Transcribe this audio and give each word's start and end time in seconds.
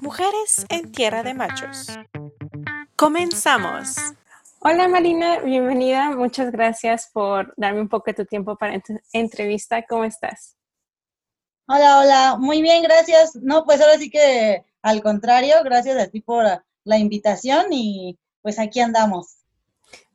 Mujeres 0.00 0.66
en 0.68 0.92
Tierra 0.92 1.22
de 1.22 1.34
Machos. 1.34 1.88
Comenzamos. 2.96 3.96
Hola 4.60 4.88
Marina, 4.88 5.40
bienvenida. 5.40 6.10
Muchas 6.10 6.50
gracias 6.52 7.10
por 7.12 7.52
darme 7.56 7.80
un 7.80 7.88
poco 7.88 8.06
de 8.06 8.14
tu 8.14 8.24
tiempo 8.24 8.56
para 8.56 8.74
esta 8.74 8.94
entrevista. 9.12 9.82
¿Cómo 9.86 10.04
estás? 10.04 10.56
Hola, 11.66 11.98
hola. 11.98 12.36
Muy 12.38 12.62
bien, 12.62 12.82
gracias. 12.82 13.36
No, 13.36 13.64
pues 13.64 13.80
ahora 13.80 13.98
sí 13.98 14.10
que 14.10 14.64
al 14.82 15.02
contrario, 15.02 15.56
gracias 15.64 15.98
a 15.98 16.08
ti 16.08 16.20
por 16.20 16.44
la 16.84 16.98
invitación 16.98 17.66
y 17.70 18.18
pues 18.42 18.58
aquí 18.58 18.80
andamos. 18.80 19.38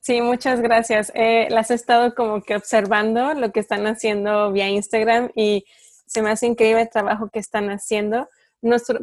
Sí, 0.01 0.21
muchas 0.21 0.61
gracias. 0.61 1.11
Eh, 1.13 1.47
las 1.49 1.71
he 1.71 1.75
estado 1.75 2.15
como 2.15 2.41
que 2.41 2.55
observando 2.55 3.33
lo 3.33 3.51
que 3.51 3.59
están 3.59 3.85
haciendo 3.87 4.51
vía 4.51 4.69
Instagram 4.69 5.31
y 5.35 5.65
se 6.05 6.21
me 6.21 6.31
hace 6.31 6.47
increíble 6.47 6.83
el 6.83 6.89
trabajo 6.89 7.29
que 7.29 7.39
están 7.39 7.69
haciendo. 7.69 8.27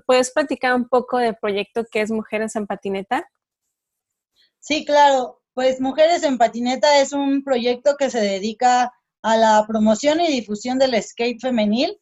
¿Puedes 0.07 0.31
platicar 0.33 0.75
un 0.75 0.89
poco 0.89 1.19
del 1.19 1.37
proyecto 1.37 1.85
que 1.91 2.01
es 2.01 2.11
Mujeres 2.11 2.57
en 2.57 2.67
Patineta? 2.67 3.29
Sí, 4.61 4.85
claro. 4.85 5.41
Pues 5.55 5.81
Mujeres 5.81 6.23
en 6.23 6.37
Patineta 6.37 7.01
es 7.01 7.13
un 7.13 7.43
proyecto 7.43 7.97
que 7.97 8.11
se 8.11 8.21
dedica 8.21 8.93
a 9.23 9.37
la 9.37 9.65
promoción 9.67 10.21
y 10.21 10.29
difusión 10.29 10.79
del 10.79 11.03
skate 11.03 11.41
femenil, 11.41 11.99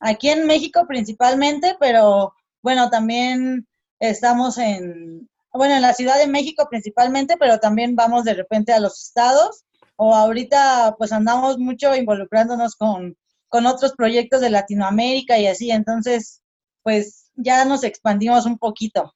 aquí 0.00 0.30
en 0.30 0.46
México 0.46 0.86
principalmente, 0.86 1.76
pero 1.80 2.34
bueno, 2.62 2.88
también 2.88 3.66
estamos 3.98 4.58
en, 4.58 5.28
bueno, 5.52 5.74
en 5.74 5.82
la 5.82 5.92
Ciudad 5.92 6.18
de 6.18 6.26
México 6.26 6.68
principalmente, 6.70 7.36
pero 7.38 7.58
también 7.58 7.96
vamos 7.96 8.24
de 8.24 8.34
repente 8.34 8.72
a 8.72 8.80
los 8.80 9.02
estados 9.02 9.64
o 9.96 10.14
ahorita 10.14 10.94
pues 10.96 11.12
andamos 11.12 11.58
mucho 11.58 11.94
involucrándonos 11.94 12.76
con, 12.76 13.16
con 13.48 13.66
otros 13.66 13.92
proyectos 13.92 14.40
de 14.40 14.50
Latinoamérica 14.50 15.38
y 15.38 15.46
así, 15.46 15.70
entonces 15.70 16.43
pues 16.84 17.32
ya 17.34 17.64
nos 17.64 17.82
expandimos 17.82 18.46
un 18.46 18.58
poquito. 18.58 19.12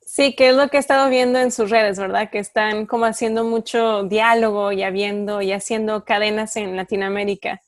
Sí, 0.00 0.36
que 0.36 0.50
es 0.50 0.54
lo 0.54 0.68
que 0.68 0.76
he 0.76 0.80
estado 0.80 1.10
viendo 1.10 1.40
en 1.40 1.50
sus 1.50 1.68
redes, 1.70 1.98
¿verdad? 1.98 2.30
Que 2.30 2.38
están 2.38 2.86
como 2.86 3.06
haciendo 3.06 3.44
mucho 3.44 4.04
diálogo 4.04 4.70
y 4.70 4.84
habiendo 4.84 5.42
y 5.42 5.52
haciendo 5.52 6.04
cadenas 6.04 6.56
en 6.56 6.76
Latinoamérica. 6.76 7.60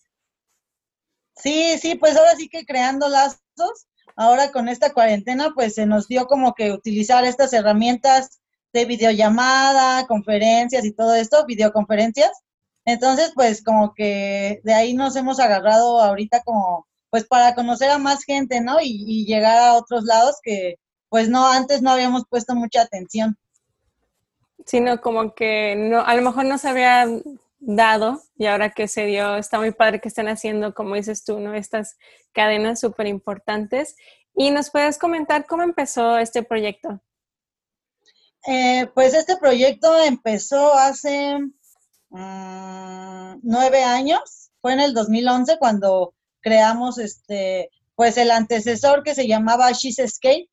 Sí, 1.36 1.78
sí, 1.78 1.94
pues 1.96 2.16
ahora 2.16 2.34
sí 2.36 2.48
que 2.48 2.64
creando 2.64 3.08
lazos 3.08 3.88
ahora 4.16 4.50
con 4.50 4.68
esta 4.68 4.92
cuarentena, 4.92 5.52
pues 5.54 5.74
se 5.76 5.86
nos 5.86 6.08
dio 6.08 6.26
como 6.26 6.54
que 6.54 6.72
utilizar 6.72 7.24
estas 7.24 7.52
herramientas 7.52 8.40
de 8.72 8.84
videollamada, 8.84 10.06
conferencias 10.06 10.84
y 10.84 10.92
todo 10.92 11.14
esto, 11.14 11.46
videoconferencias. 11.46 12.32
Entonces, 12.84 13.32
pues 13.34 13.62
como 13.62 13.94
que 13.94 14.60
de 14.64 14.74
ahí 14.74 14.94
nos 14.94 15.14
hemos 15.16 15.38
agarrado 15.38 16.00
ahorita 16.00 16.42
como, 16.42 16.87
pues 17.10 17.26
para 17.26 17.54
conocer 17.54 17.90
a 17.90 17.98
más 17.98 18.24
gente, 18.24 18.60
¿no? 18.60 18.80
Y, 18.80 19.04
y 19.06 19.26
llegar 19.26 19.58
a 19.58 19.74
otros 19.74 20.04
lados 20.04 20.36
que, 20.42 20.76
pues 21.08 21.28
no, 21.28 21.46
antes 21.50 21.82
no 21.82 21.90
habíamos 21.90 22.24
puesto 22.28 22.54
mucha 22.54 22.82
atención. 22.82 23.36
Sino 24.66 25.00
como 25.00 25.34
que 25.34 25.74
no, 25.76 26.00
a 26.00 26.14
lo 26.14 26.22
mejor 26.22 26.44
no 26.44 26.58
se 26.58 26.68
había 26.68 27.06
dado 27.60 28.22
y 28.36 28.46
ahora 28.46 28.70
que 28.70 28.88
se 28.88 29.06
dio, 29.06 29.36
está 29.36 29.58
muy 29.58 29.72
padre 29.72 30.00
que 30.00 30.08
estén 30.08 30.28
haciendo, 30.28 30.74
como 30.74 30.94
dices 30.94 31.24
tú, 31.24 31.40
¿no? 31.40 31.54
Estas 31.54 31.96
cadenas 32.32 32.80
súper 32.80 33.06
importantes. 33.06 33.96
¿Y 34.36 34.50
nos 34.50 34.70
puedes 34.70 34.98
comentar 34.98 35.46
cómo 35.46 35.62
empezó 35.62 36.18
este 36.18 36.42
proyecto? 36.42 37.00
Eh, 38.46 38.86
pues 38.94 39.14
este 39.14 39.36
proyecto 39.36 39.98
empezó 40.04 40.74
hace 40.74 41.38
mm, 42.10 43.40
nueve 43.42 43.82
años, 43.82 44.50
fue 44.60 44.74
en 44.74 44.80
el 44.80 44.94
2011 44.94 45.58
cuando 45.58 46.14
creamos 46.40 46.98
este, 46.98 47.70
pues 47.94 48.16
el 48.16 48.30
antecesor 48.30 49.02
que 49.02 49.14
se 49.14 49.26
llamaba 49.26 49.72
She's 49.72 50.00
Skate. 50.06 50.48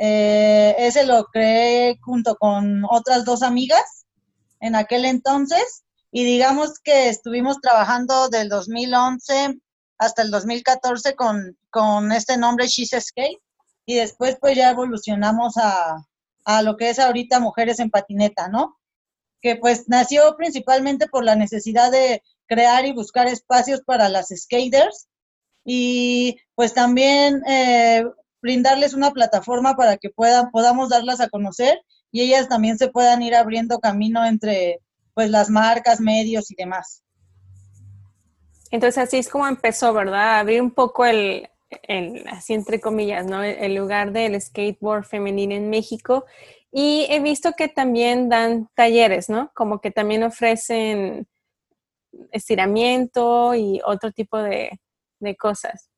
Eh, 0.00 0.76
ese 0.78 1.04
lo 1.06 1.24
creé 1.26 1.98
junto 2.02 2.36
con 2.36 2.84
otras 2.88 3.24
dos 3.24 3.42
amigas 3.42 4.06
en 4.60 4.76
aquel 4.76 5.04
entonces 5.04 5.84
y 6.12 6.24
digamos 6.24 6.78
que 6.80 7.08
estuvimos 7.08 7.60
trabajando 7.60 8.28
del 8.28 8.48
2011 8.48 9.58
hasta 9.98 10.22
el 10.22 10.30
2014 10.30 11.14
con, 11.14 11.58
con 11.70 12.12
este 12.12 12.36
nombre 12.36 12.68
She's 12.68 12.90
Skate 12.90 13.38
y 13.86 13.94
después 13.94 14.36
pues 14.40 14.56
ya 14.56 14.70
evolucionamos 14.70 15.56
a, 15.56 15.96
a 16.44 16.62
lo 16.62 16.76
que 16.76 16.90
es 16.90 16.98
ahorita 16.98 17.40
Mujeres 17.40 17.80
en 17.80 17.90
Patineta, 17.90 18.48
¿no? 18.48 18.78
Que 19.40 19.56
pues 19.56 19.88
nació 19.88 20.36
principalmente 20.36 21.08
por 21.08 21.24
la 21.24 21.34
necesidad 21.34 21.90
de 21.90 22.22
crear 22.48 22.86
y 22.86 22.92
buscar 22.92 23.28
espacios 23.28 23.82
para 23.82 24.08
las 24.08 24.28
skaters 24.28 25.08
y 25.64 26.38
pues 26.54 26.74
también 26.74 27.42
eh, 27.46 28.04
brindarles 28.40 28.94
una 28.94 29.12
plataforma 29.12 29.76
para 29.76 29.96
que 29.98 30.10
puedan, 30.10 30.50
podamos 30.50 30.88
darlas 30.88 31.20
a 31.20 31.28
conocer 31.28 31.80
y 32.10 32.22
ellas 32.22 32.48
también 32.48 32.78
se 32.78 32.88
puedan 32.88 33.22
ir 33.22 33.34
abriendo 33.34 33.78
camino 33.78 34.24
entre 34.24 34.80
pues 35.14 35.30
las 35.30 35.50
marcas, 35.50 36.00
medios 36.00 36.50
y 36.50 36.54
demás. 36.54 37.02
Entonces 38.70 39.02
así 39.02 39.18
es 39.18 39.28
como 39.28 39.46
empezó, 39.46 39.92
¿verdad? 39.92 40.40
Abrir 40.40 40.62
un 40.62 40.70
poco 40.70 41.04
el, 41.04 41.48
así 42.30 42.54
entre 42.54 42.80
comillas, 42.80 43.26
¿no? 43.26 43.42
El, 43.42 43.74
lugar 43.74 44.12
del 44.12 44.40
skateboard 44.40 45.04
femenino 45.04 45.54
en 45.54 45.70
México. 45.70 46.24
Y 46.70 47.06
he 47.08 47.20
visto 47.20 47.52
que 47.52 47.68
también 47.68 48.28
dan 48.28 48.68
talleres, 48.74 49.28
¿no? 49.28 49.50
Como 49.54 49.80
que 49.80 49.90
también 49.90 50.22
ofrecen 50.22 51.26
estiramiento 52.32 53.54
y 53.54 53.80
otro 53.84 54.12
tipo 54.12 54.38
de, 54.38 54.80
de 55.20 55.36
cosas. 55.36 55.90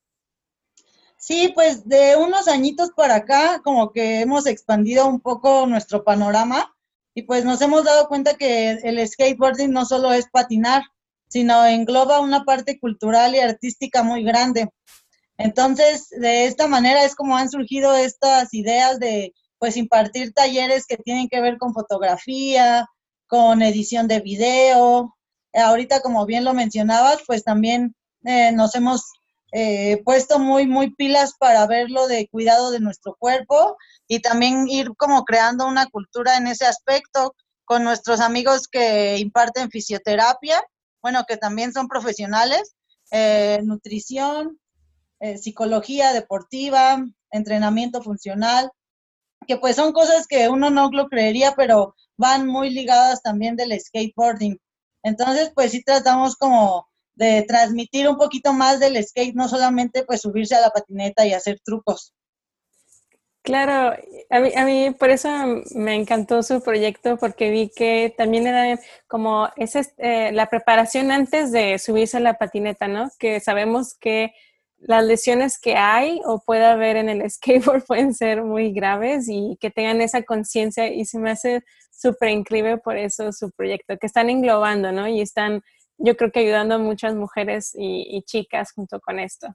Sí, 1.17 1.53
pues 1.55 1.87
de 1.87 2.17
unos 2.17 2.49
añitos 2.49 2.91
para 2.97 3.17
acá, 3.17 3.61
como 3.63 3.93
que 3.93 4.21
hemos 4.21 4.47
expandido 4.47 5.07
un 5.07 5.21
poco 5.21 5.67
nuestro 5.67 6.03
panorama 6.03 6.75
y 7.15 7.23
pues 7.23 7.45
nos 7.45 7.61
hemos 7.61 7.85
dado 7.85 8.09
cuenta 8.09 8.35
que 8.35 8.71
el 8.71 9.07
skateboarding 9.07 9.71
no 9.71 9.85
solo 9.85 10.13
es 10.13 10.31
patinar, 10.31 10.83
sino 11.29 11.65
engloba 11.67 12.21
una 12.21 12.45
parte 12.45 12.79
cultural 12.81 13.35
y 13.35 13.41
artística 13.41 14.03
muy 14.03 14.25
grande. 14.25 14.69
Entonces, 15.37 16.09
de 16.11 16.47
esta 16.47 16.67
manera 16.67 17.05
es 17.05 17.15
como 17.15 17.37
han 17.37 17.51
surgido 17.51 17.95
estas 17.95 18.53
ideas 18.55 18.99
de 18.99 19.33
pues 19.59 19.77
impartir 19.77 20.33
talleres 20.33 20.87
que 20.87 20.97
tienen 20.97 21.29
que 21.29 21.41
ver 21.41 21.59
con 21.59 21.75
fotografía, 21.75 22.87
con 23.27 23.63
edición 23.63 24.09
de 24.09 24.21
video. 24.21 25.17
Ahorita, 25.53 26.01
como 26.01 26.27
bien 26.27 26.45
lo 26.45 26.55
mencionabas, 26.55 27.21
pues 27.27 27.45
también 27.45 27.95
eh, 28.25 28.53
nos 28.53 28.75
hemos 28.75 29.13
eh, 29.53 30.01
puesto 30.05 30.39
muy, 30.39 30.67
muy 30.67 30.95
pilas 30.95 31.35
para 31.39 31.67
verlo 31.67 32.07
de 32.07 32.29
cuidado 32.29 32.71
de 32.71 32.79
nuestro 32.79 33.17
cuerpo 33.19 33.77
y 34.07 34.21
también 34.21 34.69
ir 34.69 34.93
como 34.97 35.25
creando 35.25 35.67
una 35.67 35.87
cultura 35.87 36.37
en 36.37 36.47
ese 36.47 36.67
aspecto 36.67 37.35
con 37.65 37.83
nuestros 37.83 38.21
amigos 38.21 38.69
que 38.69 39.19
imparten 39.19 39.71
fisioterapia, 39.71 40.63
bueno, 41.03 41.25
que 41.27 41.37
también 41.37 41.73
son 41.73 41.89
profesionales, 41.89 42.75
eh, 43.11 43.61
nutrición, 43.65 44.61
eh, 45.19 45.37
psicología 45.37 46.13
deportiva, 46.13 47.05
entrenamiento 47.33 48.03
funcional, 48.03 48.71
que 49.47 49.57
pues 49.57 49.77
son 49.77 49.93
cosas 49.93 50.27
que 50.27 50.49
uno 50.49 50.71
no 50.71 50.91
lo 50.93 51.09
creería, 51.09 51.55
pero 51.57 51.95
van 52.17 52.47
muy 52.47 52.71
ligadas 52.71 53.23
también 53.23 53.57
del 53.57 53.79
skateboarding. 53.79 54.59
Entonces, 55.03 55.53
pues 55.55 55.73
sí 55.73 55.83
tratamos 55.83 56.37
como 56.37 56.89
de 57.15 57.43
transmitir 57.43 58.09
un 58.09 58.17
poquito 58.17 58.53
más 58.53 58.81
del 58.81 59.03
skate, 59.03 59.35
no 59.35 59.49
solamente 59.49 60.05
pues 60.05 60.23
subirse 60.23 60.55
a 60.55 60.61
la 60.61 60.71
patineta 60.71 61.27
y 61.27 61.33
hacer 61.33 61.61
trucos. 61.65 62.15
Claro, 63.43 63.97
a 64.29 64.41
mí, 64.41 64.53
a 64.55 64.65
mí 64.67 64.91
por 64.99 65.09
eso 65.09 65.29
me 65.75 65.95
encantó 65.95 66.43
su 66.43 66.63
proyecto 66.63 67.17
porque 67.17 67.51
vi 67.51 67.71
que 67.75 68.15
también 68.17 68.47
era 68.47 68.79
como 69.07 69.49
esa, 69.57 69.81
eh, 69.97 70.31
la 70.33 70.47
preparación 70.51 71.11
antes 71.11 71.51
de 71.51 71.79
subirse 71.79 72.19
a 72.19 72.21
la 72.21 72.35
patineta, 72.35 72.87
¿no? 72.87 73.11
Que 73.19 73.41
sabemos 73.41 73.95
que 73.95 74.35
las 74.81 75.05
lesiones 75.05 75.59
que 75.59 75.77
hay 75.77 76.21
o 76.25 76.41
puede 76.41 76.65
haber 76.67 76.97
en 76.97 77.09
el 77.09 77.31
skateboard 77.31 77.85
pueden 77.85 78.15
ser 78.15 78.43
muy 78.43 78.73
graves 78.73 79.29
y 79.29 79.57
que 79.61 79.71
tengan 79.71 80.01
esa 80.01 80.23
conciencia 80.23 80.89
y 80.89 81.05
se 81.05 81.19
me 81.19 81.31
hace 81.31 81.63
súper 81.91 82.31
increíble 82.31 82.79
por 82.79 82.97
eso 82.97 83.33
su 83.33 83.51
proyecto, 83.51 83.97
que 83.99 84.07
están 84.07 84.31
englobando, 84.31 84.91
¿no? 84.91 85.07
Y 85.07 85.21
están 85.21 85.63
yo 86.01 86.17
creo 86.17 86.33
que 86.33 86.41
ayudando 86.41 86.77
a 86.77 86.79
muchas 86.79 87.15
mujeres 87.15 87.73
y, 87.75 88.23
chicas 88.23 88.73
junto 88.73 89.01
con 89.01 89.19
esto. 89.19 89.49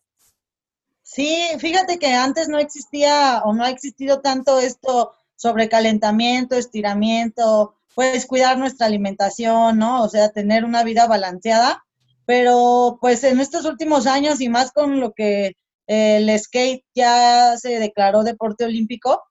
Sí, 1.02 1.48
fíjate 1.60 2.00
que 2.00 2.14
antes 2.14 2.48
no 2.48 2.60
existía 2.60 3.42
o 3.44 3.54
no 3.54 3.64
ha 3.64 3.70
existido 3.70 4.22
tanto 4.22 4.60
esto 4.60 5.14
sobre 5.36 5.70
calentamiento, 5.70 6.56
estiramiento, 6.56 7.76
pues 7.94 8.26
cuidar 8.26 8.58
nuestra 8.58 8.88
alimentación, 8.88 9.78
¿no? 9.78 10.04
O 10.04 10.10
sea, 10.10 10.30
tener 10.30 10.66
una 10.66 10.84
vida 10.84 11.08
balanceada. 11.08 11.84
Pero 12.26 12.98
pues 13.02 13.24
en 13.24 13.40
estos 13.40 13.66
últimos 13.66 14.08
años 14.08 14.42
y 14.42 14.50
más 14.50 14.72
con 14.72 15.00
lo 15.00 15.14
que 15.14 15.54
eh, 15.88 16.18
el 16.18 16.40
skate 16.40 16.84
ya 16.96 17.58
se 17.58 17.80
declaró 17.80 18.24
deporte 18.24 18.66
olímpico, 18.66 19.22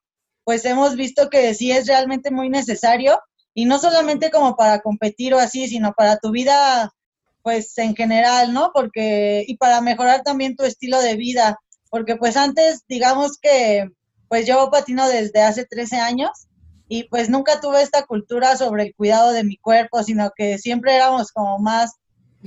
pues 0.45 0.65
hemos 0.65 0.95
visto 0.97 1.31
que 1.31 1.55
sí 1.55 1.73
es 1.73 1.87
realmente 1.87 2.31
muy 2.31 2.51
necesario 2.51 3.19
y 3.55 3.65
no 3.65 3.79
solamente 3.79 4.31
como 4.31 4.57
para 4.57 4.81
competir 4.81 5.35
o 5.35 5.39
así, 5.39 5.69
sino 5.69 5.93
para 5.93 6.19
tu 6.19 6.31
vida 6.31 6.93
pues 7.43 7.77
en 7.79 7.95
general, 7.95 8.55
¿no? 8.55 8.71
Porque, 8.73 9.45
y 9.47 9.59
para 9.59 9.83
mejorar 9.83 10.23
también 10.23 10.57
tu 10.57 10.65
estilo 10.65 11.01
de 11.03 11.15
vida, 11.17 11.59
porque 11.91 12.17
pues 12.17 12.39
antes, 12.39 12.85
digamos 12.89 13.39
que 13.39 13.87
pues 14.29 14.47
yo 14.47 14.71
patino 14.71 15.07
desde 15.09 15.43
hace 15.43 15.67
13 15.67 15.97
años 15.97 16.31
y 16.89 17.05
pues 17.05 17.29
nunca 17.29 17.61
tuve 17.61 17.83
esta 17.83 18.05
cultura 18.07 18.57
sobre 18.57 18.85
el 18.85 18.95
cuidado 18.95 19.33
de 19.33 19.45
mi 19.45 19.59
cuerpo, 19.59 20.03
sino 20.03 20.31
que 20.35 20.59
siempre 20.59 20.97
éramos 20.97 21.33
como 21.33 21.59
más, 21.59 21.93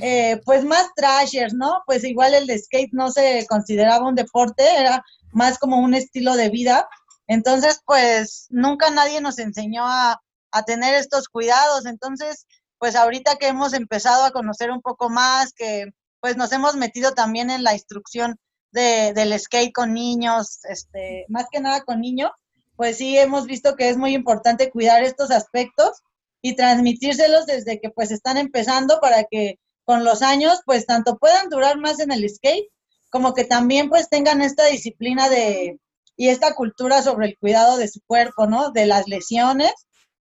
eh, 0.02 0.40
pues 0.46 0.64
más 0.64 0.90
trashers, 0.96 1.54
¿no? 1.54 1.82
Pues 1.86 2.04
igual 2.04 2.34
el 2.34 2.50
skate 2.60 2.94
no 2.94 3.12
se 3.12 3.46
consideraba 3.48 4.08
un 4.08 4.16
deporte, 4.16 4.64
era 4.78 5.04
más 5.32 5.58
como 5.58 5.80
un 5.80 5.94
estilo 5.94 6.36
de 6.36 6.50
vida. 6.50 6.88
Entonces, 7.28 7.82
pues 7.86 8.48
nunca 8.50 8.90
nadie 8.90 9.22
nos 9.22 9.40
enseñó 9.40 9.86
a, 9.86 10.22
a 10.52 10.64
tener 10.64 10.96
estos 10.96 11.28
cuidados. 11.28 11.86
Entonces, 11.86 12.46
pues 12.80 12.96
ahorita 12.96 13.36
que 13.38 13.48
hemos 13.48 13.74
empezado 13.74 14.24
a 14.26 14.32
conocer 14.32 14.72
un 14.72 14.82
poco 14.82 15.10
más, 15.10 15.54
que 15.54 15.86
pues 16.20 16.38
nos 16.38 16.52
hemos 16.52 16.76
metido 16.76 17.14
también 17.14 17.50
en 17.50 17.64
la 17.64 17.74
instrucción 17.74 18.38
de, 18.72 19.14
del 19.14 19.38
skate 19.40 19.74
con 19.74 19.94
niños, 19.94 20.60
este, 20.66 21.26
más 21.30 21.46
que 21.52 21.60
nada 21.60 21.82
con 21.82 22.02
niños, 22.02 22.32
pues 22.76 22.98
sí 22.98 23.18
hemos 23.18 23.46
visto 23.46 23.76
que 23.76 23.90
es 23.90 23.98
muy 23.98 24.14
importante 24.14 24.70
cuidar 24.70 25.04
estos 25.04 25.32
aspectos 25.32 26.04
y 26.42 26.56
transmitírselos 26.56 27.46
desde 27.46 27.80
que 27.80 27.90
pues 27.90 28.12
están 28.12 28.38
empezando 28.38 29.00
para 29.00 29.24
que 29.24 29.60
con 29.88 30.04
los 30.04 30.22
años 30.22 30.62
pues 30.66 30.86
tanto 30.86 31.18
puedan 31.18 31.50
durar 31.50 31.80
más 31.80 32.00
en 32.00 32.12
el 32.12 32.30
skate 32.30 32.68
como 33.10 33.34
que 33.34 33.46
también 33.46 33.90
pues 33.90 34.10
tengan 34.10 34.42
esta 34.42 34.66
disciplina 34.66 35.30
de 35.30 35.80
y 36.16 36.30
esta 36.30 36.54
cultura 36.54 37.02
sobre 37.02 37.28
el 37.28 37.38
cuidado 37.40 37.78
de 37.78 37.88
su 37.88 38.02
cuerpo, 38.06 38.48
¿no? 38.48 38.72
De 38.72 38.88
las 38.88 39.08
lesiones. 39.08 39.74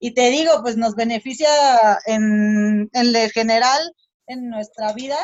Y 0.01 0.15
te 0.15 0.31
digo, 0.31 0.51
pues 0.63 0.79
nos 0.79 0.95
beneficia 0.95 1.49
en, 2.07 2.89
en 2.93 3.31
general 3.31 3.93
en 4.27 4.49
nuestra 4.49 4.95
vida 4.95 5.19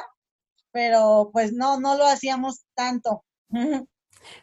pero 0.73 1.31
pues 1.33 1.53
no, 1.53 1.81
no 1.81 1.97
lo 1.97 2.06
hacíamos 2.06 2.65
tanto. 2.75 3.25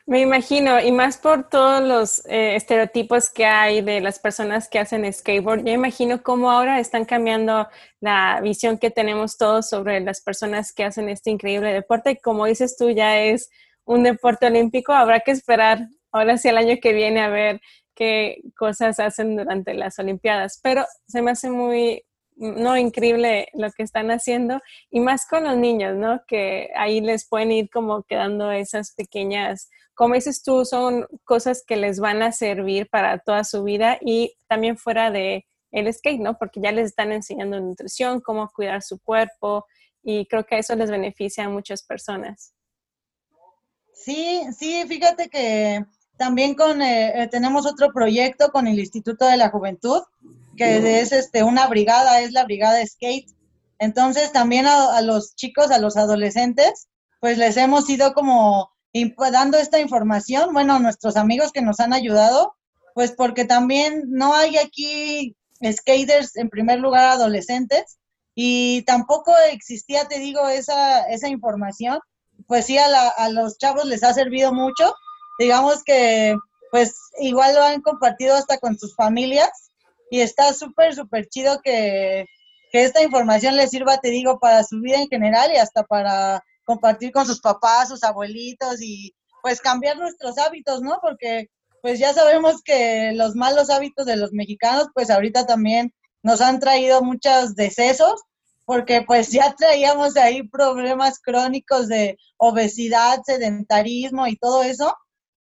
Me 0.05 0.21
imagino, 0.21 0.79
y 0.79 0.91
más 0.91 1.17
por 1.17 1.49
todos 1.49 1.81
los 1.81 2.25
eh, 2.25 2.55
estereotipos 2.55 3.29
que 3.29 3.45
hay 3.45 3.81
de 3.81 4.01
las 4.01 4.19
personas 4.19 4.69
que 4.69 4.79
hacen 4.79 5.11
skateboard, 5.11 5.65
yo 5.65 5.73
imagino 5.73 6.23
cómo 6.23 6.51
ahora 6.51 6.79
están 6.79 7.05
cambiando 7.05 7.67
la 7.99 8.39
visión 8.41 8.77
que 8.77 8.89
tenemos 8.91 9.37
todos 9.37 9.69
sobre 9.69 9.99
las 9.99 10.21
personas 10.21 10.73
que 10.73 10.83
hacen 10.83 11.09
este 11.09 11.29
increíble 11.29 11.73
deporte. 11.73 12.19
Como 12.21 12.45
dices 12.45 12.75
tú, 12.77 12.89
ya 12.89 13.19
es 13.19 13.49
un 13.85 14.03
deporte 14.03 14.47
olímpico, 14.47 14.93
habrá 14.93 15.19
que 15.21 15.31
esperar 15.31 15.87
ahora 16.11 16.37
sí 16.37 16.49
el 16.49 16.57
año 16.57 16.75
que 16.81 16.93
viene 16.93 17.21
a 17.21 17.29
ver 17.29 17.61
qué 17.97 18.41
cosas 18.55 18.99
hacen 18.99 19.35
durante 19.35 19.73
las 19.73 19.97
Olimpiadas. 19.99 20.59
Pero 20.61 20.85
se 21.07 21.21
me 21.21 21.31
hace 21.31 21.49
muy, 21.49 22.03
no, 22.37 22.77
increíble 22.77 23.49
lo 23.53 23.71
que 23.71 23.83
están 23.83 24.11
haciendo 24.11 24.61
y 24.89 24.99
más 24.99 25.25
con 25.27 25.43
los 25.43 25.57
niños, 25.57 25.95
¿no? 25.95 26.21
Que 26.27 26.69
ahí 26.75 27.01
les 27.01 27.27
pueden 27.27 27.51
ir 27.51 27.69
como 27.69 28.03
quedando 28.03 28.51
esas 28.51 28.93
pequeñas, 28.93 29.69
como 29.95 30.13
dices 30.13 30.43
tú, 30.43 30.63
son 30.63 31.07
cosas 31.23 31.63
que 31.65 31.75
les 31.75 31.99
van 31.99 32.21
a 32.21 32.31
servir 32.31 32.87
para 32.89 33.17
toda 33.19 33.43
su 33.43 33.63
vida 33.63 33.97
y 33.99 34.35
también 34.47 34.77
fuera 34.77 35.09
de 35.09 35.45
el 35.71 35.91
skate, 35.91 36.21
¿no? 36.21 36.37
Porque 36.37 36.61
ya 36.61 36.71
les 36.71 36.87
están 36.87 37.11
enseñando 37.11 37.59
nutrición, 37.59 38.21
cómo 38.21 38.47
cuidar 38.49 38.81
su 38.83 38.99
cuerpo 38.99 39.65
y 40.03 40.27
creo 40.27 40.45
que 40.45 40.59
eso 40.59 40.75
les 40.75 40.91
beneficia 40.91 41.45
a 41.45 41.49
muchas 41.49 41.83
personas. 41.83 42.53
Sí, 43.93 44.43
sí, 44.57 44.85
fíjate 44.87 45.27
que 45.27 45.83
también 46.17 46.55
con, 46.55 46.81
eh, 46.81 47.23
eh, 47.23 47.27
tenemos 47.27 47.65
otro 47.65 47.91
proyecto 47.93 48.49
con 48.51 48.67
el 48.67 48.79
Instituto 48.79 49.25
de 49.25 49.37
la 49.37 49.49
Juventud 49.49 50.01
que 50.57 50.99
es 51.01 51.11
este, 51.11 51.43
una 51.43 51.67
brigada, 51.67 52.19
es 52.19 52.33
la 52.33 52.43
brigada 52.43 52.85
skate. 52.85 53.29
Entonces 53.79 54.31
también 54.33 54.65
a, 54.65 54.99
los 55.01 55.35
chicos, 55.35 55.71
a 55.71 55.77
los 55.77 55.95
adolescentes, 55.95 56.87
pues 57.21 57.37
les 57.37 57.55
hemos 57.57 57.89
ido 57.89 58.13
como 58.13 58.71
dando 59.31 59.59
esta 59.59 59.79
información, 59.79 60.51
bueno, 60.53 60.79
nuestros 60.79 61.15
amigos 61.15 61.51
que 61.51 61.61
nos 61.61 61.79
han 61.79 61.93
ayudado, 61.93 62.55
pues 62.95 63.11
porque 63.11 63.45
también 63.45 64.05
no 64.07 64.33
hay 64.33 64.57
aquí 64.57 65.35
skaters 65.63 66.35
en 66.35 66.49
primer 66.49 66.79
lugar 66.79 67.05
adolescentes 67.05 67.99
y 68.33 68.81
tampoco 68.83 69.31
existía, 69.51 70.05
te 70.05 70.17
digo, 70.17 70.47
esa, 70.49 71.03
esa 71.03 71.27
información, 71.27 71.99
pues 72.47 72.65
sí 72.65 72.79
a, 72.79 72.87
a 73.09 73.29
los 73.29 73.59
chavos 73.59 73.85
les 73.85 74.03
ha 74.03 74.13
servido 74.13 74.51
mucho, 74.51 74.95
digamos 75.37 75.83
que 75.83 76.35
pues 76.71 76.95
igual 77.19 77.55
lo 77.55 77.63
han 77.63 77.81
compartido 77.81 78.35
hasta 78.35 78.57
con 78.57 78.77
sus 78.77 78.95
familias 78.95 79.71
y 80.09 80.21
está 80.21 80.53
súper, 80.53 80.95
súper 80.95 81.27
chido 81.27 81.61
que, 81.61 82.25
esta 82.73 83.01
información 83.01 83.57
les 83.57 83.71
sirva, 83.71 83.97
te 83.97 84.11
digo, 84.11 84.37
para 84.37 84.63
su 84.63 84.79
vida 84.79 84.97
en 84.97 85.07
general 85.07 85.51
y 85.51 85.57
hasta 85.57 85.83
para 85.83 86.43
compartir 86.63 87.11
con 87.11 87.25
sus 87.25 87.41
papás, 87.41 87.89
sus 87.89 88.03
abuelitos 88.03 88.83
y 88.83 89.15
pues 89.41 89.61
cambiar 89.61 89.97
nuestros 89.97 90.37
hábitos, 90.37 90.81
¿no? 90.81 90.99
Porque 91.01 91.47
pues 91.81 91.97
ya 91.97 92.13
sabemos 92.13 92.61
que 92.61 93.13
los 93.13 93.35
malos 93.35 93.71
hábitos 93.71 94.05
de 94.05 94.17
los 94.17 94.31
mexicanos 94.31 94.89
pues 94.93 95.09
ahorita 95.09 95.47
también 95.47 95.91
nos 96.21 96.39
han 96.39 96.59
traído 96.59 97.01
muchos 97.01 97.55
decesos 97.55 98.21
porque 98.65 99.01
pues 99.01 99.31
ya 99.31 99.55
traíamos 99.55 100.15
ahí 100.15 100.43
problemas 100.47 101.19
crónicos 101.19 101.87
de 101.87 102.17
obesidad, 102.37 103.21
sedentarismo 103.25 104.27
y 104.27 104.35
todo 104.35 104.61
eso. 104.61 104.93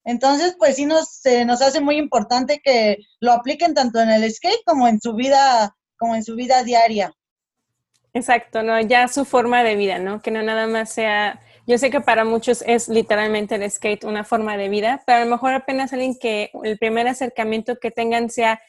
Entonces, 0.05 0.55
pues 0.57 0.75
sí 0.75 0.85
nos, 0.85 1.21
nos 1.45 1.61
hace 1.61 1.81
muy 1.81 1.97
importante 1.97 2.61
que 2.63 2.99
lo 3.19 3.31
apliquen 3.31 3.73
tanto 3.73 3.99
en 3.99 4.11
el 4.11 4.31
skate 4.31 4.63
como 4.63 4.87
en 4.87 5.01
su 5.01 5.13
vida, 5.13 5.75
como 5.97 6.15
en 6.15 6.23
su 6.23 6.35
vida 6.35 6.63
diaria. 6.63 7.11
Exacto, 8.13 8.63
¿no? 8.63 8.79
Ya 8.79 9.07
su 9.07 9.25
forma 9.25 9.63
de 9.63 9.75
vida, 9.75 9.99
¿no? 9.99 10.21
Que 10.21 10.31
no 10.31 10.41
nada 10.43 10.67
más 10.67 10.93
sea, 10.93 11.41
yo 11.67 11.77
sé 11.77 11.89
que 11.89 12.01
para 12.01 12.23
muchos 12.23 12.63
es 12.65 12.87
literalmente 12.87 13.55
el 13.55 13.69
skate 13.69 14.05
una 14.05 14.23
forma 14.23 14.55
de 14.55 14.69
vida, 14.69 15.03
pero 15.05 15.17
a 15.17 15.25
lo 15.25 15.31
mejor 15.31 15.53
apenas 15.53 15.91
alguien 15.91 16.15
que 16.17 16.51
el 16.63 16.77
primer 16.77 17.07
acercamiento 17.07 17.77
que 17.77 17.91
tengan 17.91 18.29
sea 18.29 18.61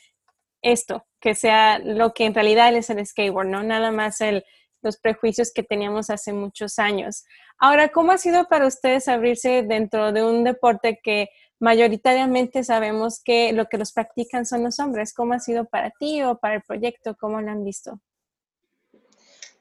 esto, 0.62 1.06
que 1.20 1.34
sea 1.34 1.78
lo 1.78 2.12
que 2.14 2.24
en 2.24 2.34
realidad 2.34 2.74
es 2.74 2.90
el 2.90 3.06
skateboard, 3.06 3.46
¿no? 3.46 3.62
Nada 3.62 3.92
más 3.92 4.20
el, 4.20 4.42
los 4.86 4.96
prejuicios 4.96 5.52
que 5.52 5.62
teníamos 5.62 6.08
hace 6.08 6.32
muchos 6.32 6.78
años. 6.78 7.24
Ahora, 7.58 7.88
¿cómo 7.88 8.12
ha 8.12 8.18
sido 8.18 8.48
para 8.48 8.66
ustedes 8.66 9.08
abrirse 9.08 9.62
dentro 9.62 10.12
de 10.12 10.24
un 10.24 10.44
deporte 10.44 11.00
que 11.02 11.28
mayoritariamente 11.58 12.64
sabemos 12.64 13.20
que 13.22 13.52
lo 13.52 13.66
que 13.66 13.78
los 13.78 13.92
practican 13.92 14.46
son 14.46 14.62
los 14.64 14.78
hombres? 14.78 15.12
¿Cómo 15.12 15.34
ha 15.34 15.40
sido 15.40 15.66
para 15.66 15.90
ti 15.90 16.22
o 16.22 16.38
para 16.38 16.54
el 16.54 16.62
proyecto? 16.62 17.16
¿Cómo 17.20 17.40
lo 17.40 17.50
han 17.50 17.64
visto? 17.64 18.00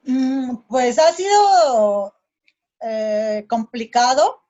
Mm, 0.03 0.57
pues 0.69 0.99
ha 0.99 1.11
sido 1.11 2.13
eh, 2.81 3.45
complicado 3.49 4.43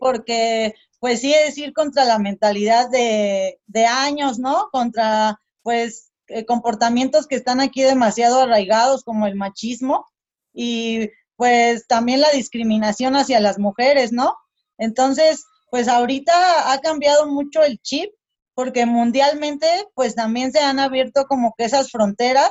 porque 0.00 0.74
pues 1.00 1.20
sí 1.20 1.34
es 1.34 1.58
ir 1.58 1.72
contra 1.72 2.04
la 2.04 2.18
mentalidad 2.18 2.88
de, 2.88 3.60
de 3.66 3.86
años, 3.86 4.38
¿no? 4.38 4.68
Contra 4.72 5.40
pues 5.62 6.07
comportamientos 6.46 7.26
que 7.26 7.36
están 7.36 7.60
aquí 7.60 7.82
demasiado 7.82 8.40
arraigados 8.40 9.04
como 9.04 9.26
el 9.26 9.34
machismo 9.34 10.06
y 10.52 11.10
pues 11.36 11.86
también 11.86 12.20
la 12.20 12.30
discriminación 12.30 13.16
hacia 13.16 13.40
las 13.40 13.58
mujeres, 13.58 14.12
¿no? 14.12 14.36
Entonces, 14.76 15.44
pues 15.70 15.88
ahorita 15.88 16.72
ha 16.72 16.80
cambiado 16.80 17.26
mucho 17.26 17.62
el 17.62 17.78
chip 17.78 18.12
porque 18.54 18.86
mundialmente 18.86 19.66
pues 19.94 20.14
también 20.14 20.52
se 20.52 20.60
han 20.60 20.80
abierto 20.80 21.26
como 21.26 21.54
que 21.56 21.64
esas 21.64 21.90
fronteras 21.90 22.50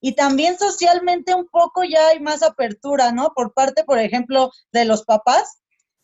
y 0.00 0.14
también 0.14 0.58
socialmente 0.58 1.34
un 1.34 1.46
poco 1.48 1.82
ya 1.84 2.08
hay 2.08 2.20
más 2.20 2.42
apertura, 2.42 3.12
¿no? 3.12 3.32
Por 3.34 3.54
parte, 3.54 3.84
por 3.84 3.98
ejemplo, 3.98 4.50
de 4.72 4.84
los 4.84 5.04
papás. 5.04 5.58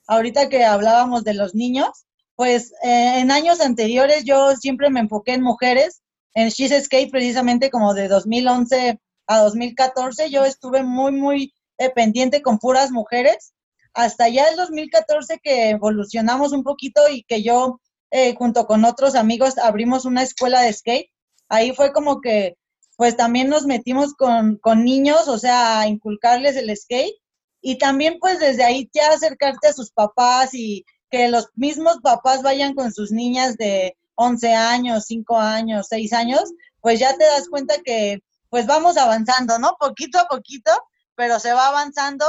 Ahorita 0.07 0.49
que 0.49 0.65
hablábamos 0.65 1.25
de 1.25 1.35
los 1.35 1.55
niños, 1.55 2.07
pues 2.35 2.73
eh, 2.83 3.21
en 3.21 3.31
años 3.31 3.61
anteriores 3.61 4.25
yo 4.25 4.57
siempre 4.57 4.91
me 4.91 5.01
enfoqué 5.01 5.35
en 5.35 5.43
mujeres. 5.43 6.02
En 6.35 6.49
She's 6.49 6.85
Skate 6.85 7.11
precisamente 7.11 7.71
como 7.71 7.95
de 7.95 8.09
2011 8.09 9.01
a 9.27 9.39
2014 9.41 10.31
yo 10.31 10.45
estuve 10.45 10.83
muy, 10.83 11.13
muy 11.13 11.55
pendiente 11.95 12.43
con 12.43 12.59
puras 12.59 12.91
mujeres, 12.91 13.53
hasta 13.95 14.29
ya 14.29 14.49
el 14.49 14.57
2014 14.57 15.41
que 15.43 15.71
evolucionamos 15.71 16.53
un 16.53 16.63
poquito 16.63 17.03
y 17.11 17.25
que 17.25 17.43
yo 17.43 17.81
eh, 18.11 18.35
junto 18.37 18.67
con 18.67 18.85
otros 18.85 19.15
amigos 19.15 19.59
abrimos 19.59 20.05
una 20.05 20.23
escuela 20.23 20.61
de 20.63 20.73
skate, 20.73 21.11
ahí 21.49 21.73
fue 21.75 21.93
como 21.93 22.21
que 22.21 22.57
pues 22.97 23.17
también 23.17 23.49
nos 23.49 23.67
metimos 23.67 24.15
con, 24.15 24.59
con 24.59 24.85
niños, 24.85 25.29
o 25.29 25.39
sea, 25.39 25.81
a 25.81 25.89
inculcarles 25.89 26.57
el 26.57 26.75
skate. 26.77 27.17
Y 27.61 27.79
también 27.79 28.19
pues 28.21 28.39
desde 28.39 28.65
ahí 28.65 28.91
ya 28.93 29.11
acercarte 29.11 29.69
a 29.69 29.73
sus 29.73 29.91
papás 29.91 30.51
y 30.53 30.85
que 31.11 31.29
los 31.29 31.49
mismos 31.55 31.99
papás 32.03 32.43
vayan 32.43 32.75
con 32.75 32.93
sus 32.93 33.13
niñas 33.13 33.57
de 33.57 33.97
11 34.15 34.55
años, 34.55 35.05
5 35.07 35.39
años, 35.39 35.87
6 35.89 36.13
años, 36.13 36.53
pues 36.81 37.01
ya 37.01 37.17
te 37.17 37.25
das 37.25 37.49
cuenta 37.49 37.75
que 37.85 38.21
pues 38.51 38.67
vamos 38.67 38.97
avanzando, 38.97 39.59
¿no? 39.59 39.77
Poquito 39.79 40.19
a 40.19 40.27
poquito 40.27 40.71
pero 41.15 41.39
se 41.39 41.53
va 41.53 41.69
avanzando, 41.69 42.25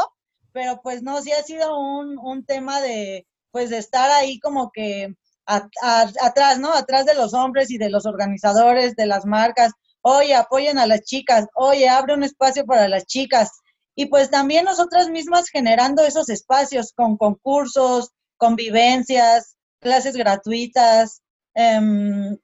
pero 0.52 0.80
pues 0.84 1.02
no, 1.02 1.20
sí 1.22 1.32
ha 1.32 1.42
sido 1.42 1.80
un, 1.80 2.20
un 2.20 2.46
tema 2.46 2.80
de, 2.80 3.26
pues 3.50 3.72
de 3.72 3.80
estar 3.80 4.12
ahí 4.12 4.40
como 4.40 4.70
que 4.72 5.16
atrás, 5.46 6.60
¿no? 6.60 6.74
Atrás 6.74 7.08
de 7.08 7.16
los 7.16 7.34
hombres 7.34 7.72
y 7.72 7.80
de 7.80 7.90
los 7.90 8.06
organizadores, 8.06 8.96
de 8.96 9.08
las 9.08 9.26
marcas, 9.26 9.72
oye, 10.02 10.36
apoyen 10.36 10.78
a 10.78 10.86
las 10.86 11.02
chicas, 11.02 11.48
oye, 11.56 11.90
abre 11.90 12.14
un 12.14 12.24
espacio 12.24 12.68
para 12.68 12.88
las 12.88 13.08
chicas. 13.08 13.50
Y 13.96 14.08
pues 14.08 14.30
también 14.30 14.66
nosotras 14.66 15.10
mismas 15.10 15.50
generando 15.50 16.04
esos 16.04 16.30
espacios 16.30 16.94
con 16.94 17.18
concursos, 17.18 18.12
convivencias, 18.38 19.56
clases 19.80 20.16
gratuitas, 20.16 21.23
em, 21.56 22.38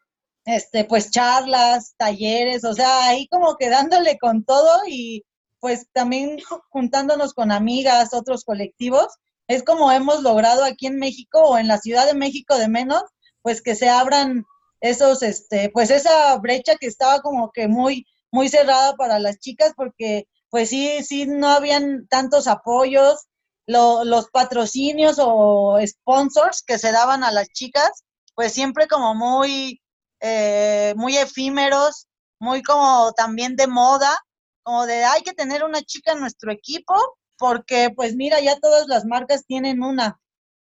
este, 0.45 0.85
pues 0.85 1.11
charlas, 1.11 1.93
talleres, 1.97 2.63
o 2.63 2.73
sea, 2.73 3.05
ahí 3.07 3.27
como 3.27 3.55
que 3.57 3.69
dándole 3.69 4.17
con 4.17 4.43
todo 4.43 4.81
y 4.87 5.23
pues 5.59 5.87
también 5.93 6.37
juntándonos 6.71 7.33
con 7.33 7.51
amigas, 7.51 8.13
otros 8.13 8.43
colectivos, 8.45 9.07
es 9.47 9.63
como 9.63 9.91
hemos 9.91 10.21
logrado 10.23 10.63
aquí 10.63 10.87
en 10.87 10.97
México 10.97 11.41
o 11.41 11.57
en 11.57 11.67
la 11.67 11.79
Ciudad 11.79 12.07
de 12.07 12.13
México 12.13 12.57
de 12.57 12.69
menos, 12.69 13.03
pues 13.41 13.61
que 13.61 13.75
se 13.75 13.89
abran 13.89 14.45
esos, 14.81 15.23
este, 15.23 15.69
pues 15.69 15.91
esa 15.91 16.37
brecha 16.37 16.75
que 16.77 16.87
estaba 16.87 17.21
como 17.21 17.51
que 17.51 17.67
muy, 17.67 18.05
muy 18.31 18.49
cerrada 18.49 18.95
para 18.95 19.19
las 19.19 19.39
chicas, 19.39 19.73
porque 19.75 20.27
pues 20.49 20.69
sí, 20.69 21.03
sí, 21.03 21.25
no 21.27 21.49
habían 21.49 22.07
tantos 22.07 22.47
apoyos, 22.47 23.27
los 23.67 24.29
patrocinios 24.31 25.17
o 25.19 25.77
sponsors 25.85 26.63
que 26.63 26.79
se 26.79 26.91
daban 26.91 27.23
a 27.23 27.31
las 27.31 27.49
chicas, 27.49 28.03
pues 28.39 28.53
siempre 28.53 28.87
como 28.87 29.15
muy, 29.15 29.81
eh, 30.21 30.93
muy 30.95 31.17
efímeros, 31.17 32.07
muy 32.39 32.63
como 32.63 33.11
también 33.11 33.57
de 33.57 33.67
moda, 33.67 34.17
como 34.63 34.85
de 34.85 35.03
hay 35.03 35.23
que 35.23 35.33
tener 35.33 35.65
una 35.65 35.81
chica 35.81 36.13
en 36.13 36.21
nuestro 36.21 36.49
equipo, 36.49 36.95
porque 37.37 37.89
pues 37.93 38.15
mira, 38.15 38.39
ya 38.39 38.57
todas 38.57 38.87
las 38.87 39.03
marcas 39.03 39.45
tienen 39.45 39.83
una, 39.83 40.21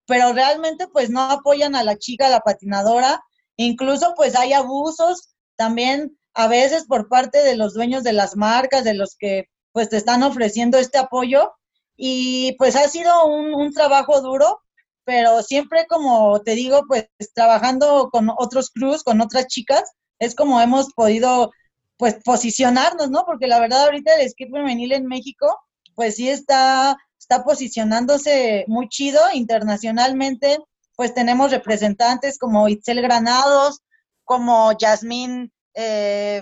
pero 0.07 0.31
realmente 0.31 0.87
pues 0.87 1.09
no 1.09 1.23
apoyan 1.23 1.75
a 1.75 1.83
la 1.83 1.97
chica, 1.97 2.27
a 2.27 2.29
la 2.29 2.39
patinadora, 2.39 3.21
incluso 3.57 4.13
pues 4.15 4.37
hay 4.37 4.53
abusos 4.53 5.35
también 5.57 6.17
a 6.33 6.47
veces 6.47 6.85
por 6.85 7.09
parte 7.09 7.43
de 7.43 7.57
los 7.57 7.73
dueños 7.73 8.03
de 8.03 8.13
las 8.13 8.37
marcas, 8.37 8.85
de 8.85 8.93
los 8.93 9.17
que 9.17 9.49
pues 9.73 9.89
te 9.89 9.97
están 9.97 10.23
ofreciendo 10.23 10.77
este 10.77 10.97
apoyo. 10.97 11.51
Y 11.97 12.53
pues 12.53 12.77
ha 12.77 12.87
sido 12.87 13.25
un, 13.25 13.53
un 13.53 13.73
trabajo 13.73 14.21
duro, 14.21 14.61
pero 15.05 15.41
siempre 15.43 15.85
como 15.87 16.41
te 16.41 16.55
digo, 16.55 16.81
pues 16.87 17.07
trabajando 17.33 18.09
con 18.11 18.29
otros 18.37 18.71
crews, 18.71 19.03
con 19.03 19.21
otras 19.21 19.47
chicas, 19.47 19.83
es 20.19 20.35
como 20.35 20.59
hemos 20.61 20.93
podido 20.93 21.51
pues 21.97 22.15
posicionarnos, 22.25 23.09
¿no? 23.09 23.23
Porque 23.25 23.47
la 23.47 23.59
verdad 23.59 23.85
ahorita 23.85 24.13
el 24.15 24.29
skate 24.29 24.51
femenil 24.51 24.91
en 24.91 25.05
México 25.05 25.59
pues 25.95 26.15
sí 26.15 26.29
está, 26.29 26.97
está 27.17 27.43
posicionándose 27.43 28.65
muy 28.67 28.89
chido 28.89 29.21
internacionalmente, 29.33 30.59
pues 30.95 31.13
tenemos 31.13 31.51
representantes 31.51 32.37
como 32.37 32.67
Itzel 32.67 33.01
Granados, 33.01 33.81
como 34.23 34.77
Yasmín, 34.77 35.51
eh, 35.73 36.41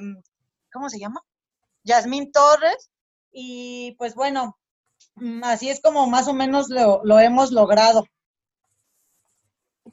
¿cómo 0.72 0.90
se 0.90 1.00
llama? 1.00 1.22
Yasmín 1.84 2.32
Torres, 2.32 2.90
y 3.32 3.96
pues 3.98 4.16
bueno, 4.16 4.58
mm, 5.16 5.44
así 5.44 5.70
es 5.70 5.82
como 5.82 6.08
más 6.08 6.28
o 6.28 6.34
menos 6.34 6.70
lo, 6.70 7.02
lo 7.04 7.20
hemos 7.20 7.52
logrado. 7.52 8.06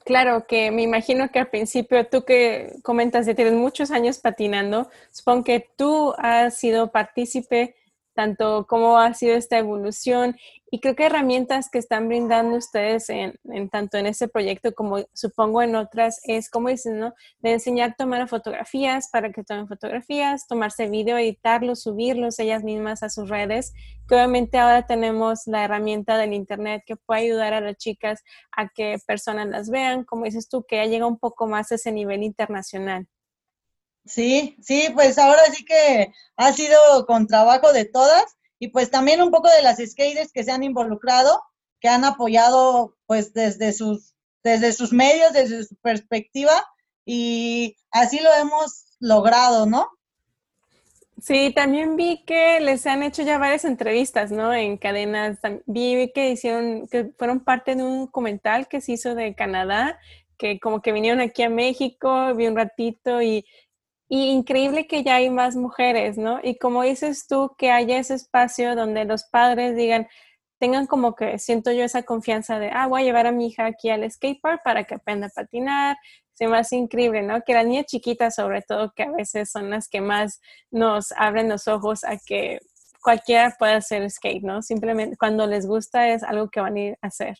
Claro, 0.05 0.47
que 0.47 0.71
me 0.71 0.83
imagino 0.83 1.29
que 1.31 1.39
al 1.39 1.49
principio 1.49 2.07
tú 2.07 2.23
que 2.23 2.75
comentas 2.81 3.25
que 3.25 3.35
tienes 3.35 3.53
muchos 3.53 3.91
años 3.91 4.19
patinando, 4.19 4.89
supongo 5.11 5.43
que 5.43 5.69
tú 5.75 6.13
has 6.17 6.57
sido 6.57 6.91
partícipe 6.91 7.75
tanto 8.13 8.65
cómo 8.67 8.97
ha 8.97 9.13
sido 9.13 9.35
esta 9.35 9.57
evolución 9.57 10.37
y 10.73 10.79
creo 10.79 10.95
que 10.95 11.05
herramientas 11.05 11.69
que 11.69 11.79
están 11.79 12.07
brindando 12.07 12.55
ustedes 12.55 13.09
en, 13.09 13.37
tanto 13.69 13.97
en 13.97 14.05
ese 14.05 14.29
proyecto 14.29 14.73
como 14.73 14.99
supongo 15.13 15.61
en 15.61 15.75
otras 15.75 16.21
es, 16.23 16.49
como 16.49 16.69
dicen, 16.69 16.97
¿no? 16.97 17.13
De 17.39 17.51
enseñar 17.51 17.91
a 17.91 17.95
tomar 17.95 18.25
fotografías 18.29 19.09
para 19.11 19.33
que 19.33 19.43
tomen 19.43 19.67
fotografías, 19.67 20.47
tomarse 20.47 20.87
video, 20.87 21.17
editarlos, 21.17 21.81
subirlos 21.81 22.39
ellas 22.39 22.63
mismas 22.63 23.03
a 23.03 23.09
sus 23.09 23.27
redes, 23.27 23.73
que 24.07 24.15
obviamente 24.15 24.57
ahora 24.57 24.87
tenemos 24.87 25.41
la 25.45 25.65
herramienta 25.65 26.17
del 26.17 26.31
internet 26.31 26.83
que 26.85 26.95
puede 26.95 27.23
ayudar 27.23 27.53
a 27.53 27.59
las 27.59 27.75
chicas 27.75 28.23
a 28.55 28.69
que 28.69 28.97
personas 29.05 29.47
las 29.47 29.69
vean, 29.69 30.05
como 30.05 30.23
dices 30.23 30.47
tú, 30.47 30.63
que 30.65 30.77
ya 30.77 30.85
llega 30.85 31.05
un 31.05 31.19
poco 31.19 31.47
más 31.47 31.73
a 31.73 31.75
ese 31.75 31.91
nivel 31.91 32.23
internacional. 32.23 33.09
Sí, 34.05 34.55
sí, 34.61 34.87
pues 34.93 35.17
ahora 35.17 35.43
sí 35.51 35.65
que 35.65 36.13
ha 36.37 36.53
sido 36.53 37.05
con 37.05 37.27
trabajo 37.27 37.73
de 37.73 37.83
todas 37.83 38.37
y 38.61 38.67
pues 38.67 38.91
también 38.91 39.23
un 39.23 39.31
poco 39.31 39.49
de 39.49 39.63
las 39.63 39.79
skaters 39.79 40.31
que 40.31 40.43
se 40.43 40.51
han 40.51 40.61
involucrado, 40.61 41.41
que 41.79 41.87
han 41.89 42.05
apoyado 42.05 42.95
pues 43.07 43.33
desde 43.33 43.73
sus, 43.73 44.13
desde 44.43 44.71
sus 44.71 44.93
medios, 44.93 45.33
desde 45.33 45.63
su 45.63 45.75
perspectiva 45.77 46.53
y 47.03 47.75
así 47.89 48.19
lo 48.19 48.31
hemos 48.39 48.85
logrado, 48.99 49.65
¿no? 49.65 49.89
Sí, 51.19 51.51
también 51.55 51.95
vi 51.95 52.23
que 52.23 52.59
les 52.59 52.85
han 52.85 53.01
hecho 53.01 53.23
ya 53.23 53.39
varias 53.39 53.65
entrevistas, 53.65 54.31
¿no? 54.31 54.53
En 54.53 54.77
cadenas. 54.77 55.39
Vi 55.65 56.11
que 56.13 56.29
hicieron, 56.29 56.87
que 56.87 57.11
fueron 57.17 57.39
parte 57.39 57.75
de 57.75 57.81
un 57.81 58.05
documental 58.05 58.67
que 58.67 58.79
se 58.79 58.91
hizo 58.91 59.15
de 59.15 59.33
Canadá, 59.33 59.99
que 60.37 60.59
como 60.59 60.83
que 60.83 60.91
vinieron 60.91 61.19
aquí 61.19 61.41
a 61.41 61.49
México, 61.49 62.35
vi 62.35 62.45
un 62.45 62.55
ratito 62.55 63.23
y 63.23 63.43
y 64.13 64.29
increíble 64.29 64.87
que 64.87 65.03
ya 65.03 65.15
hay 65.15 65.29
más 65.29 65.55
mujeres, 65.55 66.17
¿no? 66.17 66.41
Y 66.43 66.57
como 66.57 66.83
dices 66.83 67.27
tú, 67.27 67.55
que 67.57 67.71
haya 67.71 67.97
ese 67.97 68.15
espacio 68.15 68.75
donde 68.75 69.05
los 69.05 69.23
padres 69.23 69.73
digan, 69.73 70.09
tengan 70.59 70.85
como 70.85 71.15
que 71.15 71.39
siento 71.39 71.71
yo 71.71 71.85
esa 71.85 72.03
confianza 72.03 72.59
de, 72.59 72.71
ah, 72.73 72.87
voy 72.87 73.03
a 73.03 73.05
llevar 73.05 73.25
a 73.27 73.31
mi 73.31 73.47
hija 73.47 73.67
aquí 73.67 73.89
al 73.89 74.11
skatepark 74.11 74.63
para 74.65 74.83
que 74.83 74.95
aprenda 74.95 75.27
a 75.27 75.29
patinar. 75.29 75.95
Se 76.33 76.45
me 76.49 76.57
hace 76.57 76.75
increíble, 76.75 77.21
¿no? 77.23 77.41
Que 77.41 77.53
las 77.53 77.65
niñas 77.65 77.85
chiquitas, 77.85 78.35
sobre 78.35 78.61
todo, 78.61 78.91
que 78.93 79.03
a 79.03 79.11
veces 79.11 79.49
son 79.49 79.69
las 79.69 79.87
que 79.87 80.01
más 80.01 80.41
nos 80.71 81.13
abren 81.13 81.47
los 81.47 81.69
ojos 81.69 82.03
a 82.03 82.17
que 82.17 82.59
cualquiera 83.01 83.55
pueda 83.57 83.77
hacer 83.77 84.09
skate, 84.11 84.43
¿no? 84.43 84.61
Simplemente 84.61 85.15
cuando 85.15 85.47
les 85.47 85.65
gusta 85.65 86.09
es 86.09 86.21
algo 86.23 86.49
que 86.49 86.59
van 86.59 86.75
a 86.75 86.79
ir 86.81 86.97
a 87.01 87.07
hacer. 87.07 87.37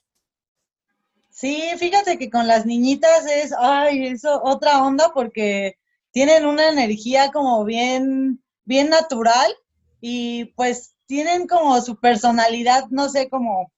Sí, 1.30 1.64
fíjate 1.78 2.18
que 2.18 2.30
con 2.30 2.48
las 2.48 2.66
niñitas 2.66 3.26
es, 3.30 3.54
ay, 3.60 4.08
eso 4.08 4.42
otra 4.42 4.82
onda 4.82 5.12
porque 5.14 5.81
tienen 6.12 6.46
una 6.46 6.70
energía 6.70 7.32
como 7.32 7.64
bien, 7.66 8.44
bien 8.66 8.90
natural 8.90 9.54
y 10.02 10.46
pues 10.56 10.94
tienen 11.06 11.48
como 11.48 11.80
su 11.82 12.00
personalidad, 12.00 12.86
no 12.90 13.10
sé, 13.10 13.30
como 13.30 13.72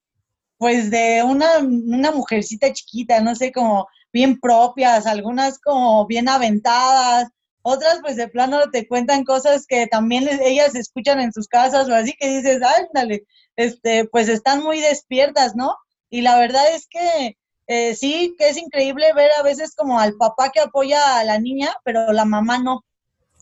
pues 0.58 0.92
de 0.92 1.24
una, 1.24 1.58
una 1.60 2.12
mujercita 2.12 2.72
chiquita, 2.72 3.20
no 3.22 3.36
sé, 3.36 3.52
como 3.52 3.88
bien 4.14 4.40
propias, 4.40 5.08
algunas 5.08 5.60
como 5.60 6.06
bien 6.08 6.30
aventadas, 6.30 7.30
otras 7.64 8.00
pues 8.02 8.18
de 8.18 8.28
plano 8.28 8.70
te 8.72 8.88
cuentan 8.88 9.24
cosas 9.24 9.66
que 9.68 9.88
también 9.88 10.28
ellas 10.44 10.76
escuchan 10.76 11.20
en 11.20 11.34
sus 11.34 11.48
casas 11.48 11.90
o 11.90 11.96
así 11.96 12.14
que 12.20 12.28
dices, 12.38 12.62
ándale, 12.62 13.26
este, 13.56 14.06
pues 14.06 14.30
están 14.30 14.64
muy 14.64 14.80
despiertas, 14.80 15.56
¿no? 15.56 15.76
Y 16.10 16.22
la 16.22 16.38
verdad 16.38 16.64
es 16.76 16.88
que 16.88 17.38
eh, 17.68 17.96
sí, 17.96 18.36
que 18.38 18.50
es 18.50 18.58
increíble 18.58 19.14
ver 19.14 19.32
a 19.40 19.44
veces 19.44 19.76
como 19.76 20.00
al 20.00 20.16
papá 20.16 20.50
que 20.52 20.60
apoya 20.60 21.20
a 21.20 21.24
la 21.24 21.40
niña, 21.40 21.74
pero 21.84 22.12
la 22.12 22.26
mamá 22.26 22.60
no. 22.60 22.84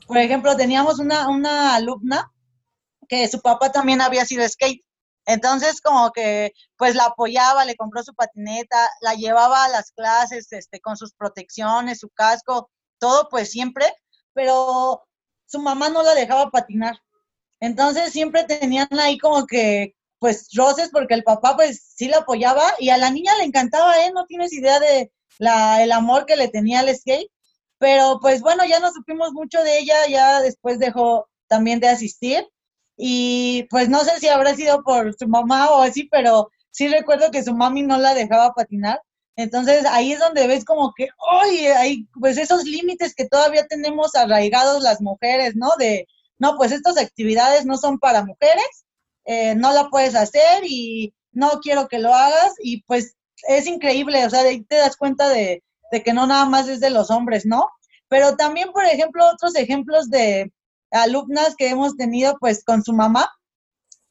Por 0.07 0.17
ejemplo, 0.17 0.55
teníamos 0.55 0.99
una, 0.99 1.75
alumna 1.75 2.31
que 3.09 3.27
su 3.27 3.41
papá 3.41 3.71
también 3.71 4.01
había 4.01 4.25
sido 4.25 4.47
skate. 4.47 4.83
Entonces, 5.25 5.81
como 5.81 6.11
que, 6.11 6.53
pues 6.77 6.95
la 6.95 7.05
apoyaba, 7.05 7.65
le 7.65 7.75
compró 7.75 8.03
su 8.03 8.13
patineta, 8.13 8.77
la 9.01 9.13
llevaba 9.13 9.65
a 9.65 9.69
las 9.69 9.91
clases, 9.91 10.51
este, 10.51 10.79
con 10.81 10.97
sus 10.97 11.13
protecciones, 11.13 11.99
su 11.99 12.09
casco, 12.09 12.69
todo, 12.99 13.29
pues 13.29 13.51
siempre, 13.51 13.93
pero 14.33 15.03
su 15.45 15.59
mamá 15.59 15.89
no 15.89 16.03
la 16.03 16.15
dejaba 16.15 16.51
patinar. 16.51 16.97
Entonces, 17.59 18.11
siempre 18.11 18.43
tenían 18.45 18.87
ahí 18.99 19.17
como 19.17 19.45
que 19.45 19.95
pues 20.21 20.49
roces 20.53 20.91
porque 20.91 21.15
el 21.15 21.23
papá 21.23 21.55
pues 21.55 21.81
sí 21.95 22.07
la 22.07 22.19
apoyaba 22.19 22.61
y 22.77 22.89
a 22.89 22.97
la 22.97 23.09
niña 23.09 23.35
le 23.37 23.43
encantaba, 23.43 24.05
¿eh? 24.05 24.11
No 24.13 24.27
tienes 24.27 24.53
idea 24.53 24.79
de 24.79 25.11
el 25.39 25.91
amor 25.91 26.27
que 26.27 26.35
le 26.35 26.47
tenía 26.47 26.81
al 26.81 26.95
skate. 26.95 27.31
Pero 27.79 28.19
pues 28.21 28.41
bueno, 28.41 28.63
ya 28.65 28.79
no 28.79 28.91
supimos 28.91 29.33
mucho 29.33 29.63
de 29.63 29.79
ella, 29.79 29.95
ya 30.07 30.39
después 30.41 30.77
dejó 30.77 31.27
también 31.47 31.79
de 31.79 31.87
asistir. 31.89 32.47
Y 32.97 33.63
pues 33.71 33.89
no 33.89 34.03
sé 34.03 34.19
si 34.19 34.27
habrá 34.27 34.55
sido 34.55 34.83
por 34.83 35.15
su 35.17 35.27
mamá 35.27 35.71
o 35.71 35.81
así, 35.81 36.03
pero 36.03 36.51
sí 36.69 36.87
recuerdo 36.87 37.31
que 37.31 37.43
su 37.43 37.55
mami 37.55 37.81
no 37.81 37.97
la 37.97 38.13
dejaba 38.13 38.53
patinar. 38.53 39.01
Entonces 39.35 39.85
ahí 39.87 40.11
es 40.13 40.19
donde 40.19 40.45
ves 40.45 40.65
como 40.65 40.93
que, 40.95 41.09
oye, 41.41 41.73
hay 41.73 42.05
pues 42.19 42.37
esos 42.37 42.65
límites 42.65 43.15
que 43.15 43.27
todavía 43.27 43.65
tenemos 43.65 44.13
arraigados 44.13 44.83
las 44.83 45.01
mujeres, 45.01 45.55
¿no? 45.55 45.71
De, 45.79 46.07
no, 46.37 46.57
pues 46.57 46.71
estas 46.71 46.97
actividades 46.99 47.65
no 47.65 47.77
son 47.77 47.97
para 47.97 48.23
mujeres 48.23 48.85
eh, 49.25 49.55
no 49.55 49.73
la 49.73 49.89
puedes 49.89 50.15
hacer 50.15 50.63
y 50.65 51.13
no 51.31 51.59
quiero 51.61 51.87
que 51.87 51.99
lo 51.99 52.13
hagas 52.13 52.53
y 52.61 52.83
pues 52.83 53.15
es 53.47 53.67
increíble, 53.67 54.25
o 54.25 54.29
sea, 54.29 54.41
ahí 54.41 54.63
te 54.63 54.75
das 54.75 54.97
cuenta 54.97 55.29
de, 55.29 55.63
que 56.03 56.13
no 56.13 56.27
nada 56.27 56.45
más 56.45 56.67
es 56.67 56.79
de 56.79 56.89
los 56.89 57.09
hombres, 57.09 57.45
¿no? 57.45 57.69
Pero 58.07 58.35
también, 58.35 58.71
por 58.71 58.85
ejemplo, 58.85 59.27
otros 59.27 59.55
ejemplos 59.55 60.09
de 60.09 60.51
alumnas 60.91 61.55
que 61.55 61.69
hemos 61.69 61.95
tenido 61.95 62.37
pues 62.39 62.63
con 62.63 62.83
su 62.83 62.93
mamá, 62.93 63.29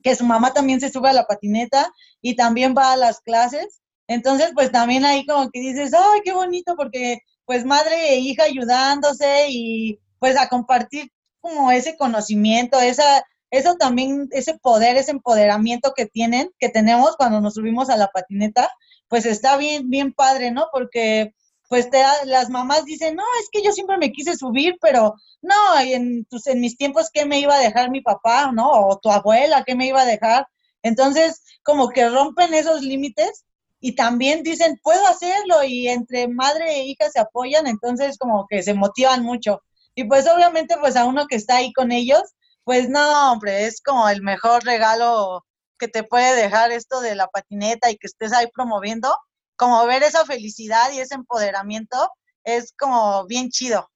que 0.03 0.17
su 0.17 0.25
mamá 0.25 0.53
también 0.53 0.81
se 0.81 0.91
sube 0.91 1.11
a 1.11 1.13
la 1.13 1.27
patineta 1.27 1.93
y 2.23 2.35
también 2.35 2.75
va 2.77 2.93
a 2.93 2.97
las 2.97 3.21
clases. 3.21 3.81
Entonces, 4.09 4.51
pues 4.55 4.73
también 4.73 5.05
ahí 5.05 5.25
como 5.27 5.51
que 5.51 5.61
dices, 5.61 5.93
ay, 5.95 6.21
qué 6.25 6.33
bonito, 6.33 6.75
porque 6.77 7.21
pues 7.45 7.65
madre 7.65 8.15
e 8.15 8.19
hija 8.19 8.45
ayudándose 8.45 9.47
y 9.49 10.01
pues 10.19 10.37
a 10.37 10.49
compartir 10.49 11.11
como 11.41 11.71
ese 11.71 11.97
conocimiento, 11.97 12.81
esa, 12.81 13.25
eso 13.51 13.77
también, 13.77 14.29
ese 14.33 14.59
poder, 14.59 14.97
ese 14.97 15.11
empoderamiento 15.11 15.93
que 15.95 16.07
tienen, 16.07 16.51
que 16.59 16.69
tenemos 16.69 17.17
cuando 17.17 17.41
nos 17.41 17.55
subimos 17.55 17.91
a 17.91 17.97
la 17.97 18.09
patineta, 18.09 18.71
pues 19.09 19.27
está 19.27 19.57
bien, 19.57 19.91
bien 19.91 20.13
padre, 20.13 20.53
¿no? 20.53 20.69
Porque 20.73 21.35
pues 21.69 21.89
te, 21.89 22.03
las 22.25 22.51
mamás 22.51 22.85
dicen, 22.85 23.15
no, 23.15 23.23
es 23.41 23.49
que 23.53 23.63
yo 23.63 23.71
siempre 23.71 23.97
me 23.97 24.11
quise 24.11 24.37
subir, 24.37 24.77
pero 24.81 25.15
no, 25.41 25.55
en, 25.81 26.25
tus, 26.25 26.49
en 26.49 26.61
mis 26.61 26.77
tiempos, 26.77 27.11
¿qué 27.13 27.25
me 27.27 27.39
iba 27.39 27.55
a 27.55 27.61
dejar 27.61 27.91
mi 27.91 28.01
papá, 28.01 28.51
no? 28.53 28.69
O 28.71 28.99
tu 28.99 29.09
abuela, 29.09 29.63
¿qué 29.65 29.77
me 29.77 29.87
iba 29.87 30.03
a 30.03 30.07
dejar? 30.07 30.49
Entonces, 30.83 31.43
como 31.63 31.91
que 31.91 32.09
rompen 32.09 32.55
esos 32.55 32.83
límites 32.83 33.45
y 33.81 33.95
también 33.95 34.43
dicen, 34.43 34.81
puedo 34.83 35.07
hacerlo, 35.07 35.63
y 35.65 35.89
entre 35.89 36.27
madre 36.29 36.75
e 36.75 36.85
hija 36.87 37.09
se 37.09 37.21
apoyan, 37.21 37.67
entonces 37.67 38.19
como 38.19 38.47
que 38.49 38.63
se 38.63 38.75
motivan 38.75 39.23
mucho. 39.23 39.63
Y 39.95 40.05
pues 40.05 40.27
obviamente, 40.29 40.77
pues 40.81 40.97
a 40.97 41.05
uno 41.05 41.27
que 41.27 41.37
está 41.37 41.57
ahí 41.57 41.73
con 41.73 41.93
ellos, 41.93 42.23
pues 42.71 42.89
no, 42.89 43.33
hombre, 43.33 43.67
es 43.67 43.83
como 43.83 44.09
el 44.09 44.23
mejor 44.23 44.63
regalo 44.63 45.45
que 45.77 45.89
te 45.89 46.05
puede 46.05 46.41
dejar 46.41 46.71
esto 46.71 47.01
de 47.01 47.17
la 47.17 47.27
patineta 47.27 47.91
y 47.91 47.97
que 47.97 48.07
estés 48.07 48.33
ahí 48.33 48.47
promoviendo, 48.55 49.13
como 49.57 49.85
ver 49.87 50.05
esa 50.05 50.25
felicidad 50.25 50.93
y 50.93 51.01
ese 51.01 51.17
empoderamiento 51.17 51.97
es 52.45 52.73
como 52.79 53.27
bien 53.27 53.49
chido. 53.49 53.91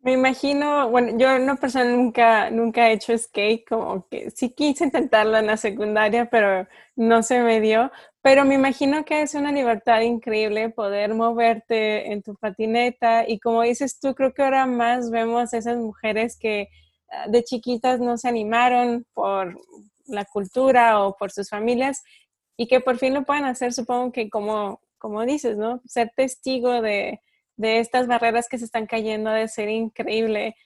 Me 0.00 0.12
imagino, 0.12 0.88
bueno, 0.88 1.18
yo 1.18 1.38
no 1.38 1.56
persona 1.56 1.84
nunca, 1.84 2.48
nunca 2.48 2.88
he 2.88 2.94
hecho 2.94 3.18
skate, 3.18 3.68
como 3.68 4.08
que 4.08 4.30
sí 4.30 4.54
quise 4.54 4.84
intentarlo 4.84 5.36
en 5.36 5.48
la 5.48 5.58
secundaria, 5.58 6.30
pero 6.30 6.66
no 6.94 7.22
se 7.22 7.40
me 7.40 7.60
dio. 7.60 7.92
Pero 8.22 8.46
me 8.46 8.54
imagino 8.54 9.04
que 9.04 9.20
es 9.20 9.34
una 9.34 9.52
libertad 9.52 10.00
increíble 10.00 10.70
poder 10.70 11.12
moverte 11.12 12.10
en 12.10 12.22
tu 12.22 12.36
patineta 12.36 13.28
y 13.28 13.38
como 13.38 13.60
dices 13.60 14.00
tú, 14.00 14.14
creo 14.14 14.32
que 14.32 14.40
ahora 14.40 14.64
más 14.64 15.10
vemos 15.10 15.52
esas 15.52 15.76
mujeres 15.76 16.38
que 16.38 16.70
de 17.28 17.44
chiquitas 17.44 18.00
no 18.00 18.18
se 18.18 18.28
animaron 18.28 19.06
por 19.14 19.60
la 20.06 20.24
cultura 20.24 21.02
o 21.02 21.16
por 21.16 21.30
sus 21.30 21.48
familias 21.48 22.02
y 22.56 22.66
que 22.68 22.80
por 22.80 22.98
fin 22.98 23.14
lo 23.14 23.24
pueden 23.24 23.44
hacer, 23.44 23.72
supongo 23.72 24.12
que 24.12 24.30
como, 24.30 24.80
como 24.98 25.24
dices, 25.24 25.56
¿no? 25.56 25.80
Ser 25.86 26.12
testigo 26.16 26.80
de, 26.80 27.20
de 27.56 27.80
estas 27.80 28.06
barreras 28.06 28.48
que 28.48 28.58
se 28.58 28.64
están 28.64 28.86
cayendo 28.86 29.30
de 29.30 29.48
ser 29.48 29.68
increíble. 29.68 30.56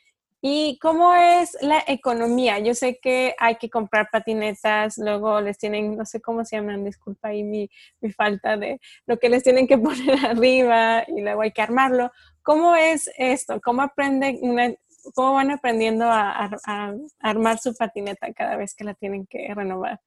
¿Y 0.42 0.78
cómo 0.78 1.14
es 1.14 1.56
la 1.60 1.84
economía? 1.86 2.58
Yo 2.60 2.74
sé 2.74 2.98
que 2.98 3.34
hay 3.38 3.56
que 3.56 3.68
comprar 3.68 4.08
patinetas, 4.10 4.96
luego 4.96 5.40
les 5.42 5.58
tienen, 5.58 5.96
no 5.96 6.06
sé 6.06 6.22
cómo 6.22 6.44
se 6.46 6.56
llaman, 6.56 6.84
disculpa 6.84 7.28
ahí 7.28 7.42
mi, 7.42 7.68
mi 8.00 8.10
falta 8.10 8.56
de 8.56 8.80
lo 9.06 9.18
que 9.18 9.28
les 9.28 9.42
tienen 9.42 9.66
que 9.66 9.76
poner 9.78 10.24
arriba 10.24 11.04
y 11.06 11.20
luego 11.20 11.42
hay 11.42 11.52
que 11.52 11.62
armarlo. 11.62 12.10
¿Cómo 12.42 12.74
es 12.74 13.10
esto? 13.18 13.60
¿Cómo 13.62 13.82
aprenden 13.82 14.38
una, 14.40 14.72
cómo 15.14 15.34
van 15.34 15.50
aprendiendo 15.50 16.06
a, 16.06 16.50
a, 16.66 16.94
armar 17.20 17.58
su 17.58 17.74
patineta 17.74 18.32
cada 18.32 18.56
vez 18.56 18.74
que 18.74 18.84
la 18.84 18.94
tienen 18.94 19.26
que 19.26 19.52
renovar? 19.54 20.00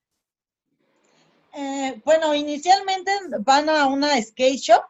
Eh, 1.56 2.02
bueno, 2.04 2.34
inicialmente 2.34 3.12
van 3.40 3.70
a 3.70 3.86
una 3.86 4.20
skate 4.22 4.60
shop 4.60 4.84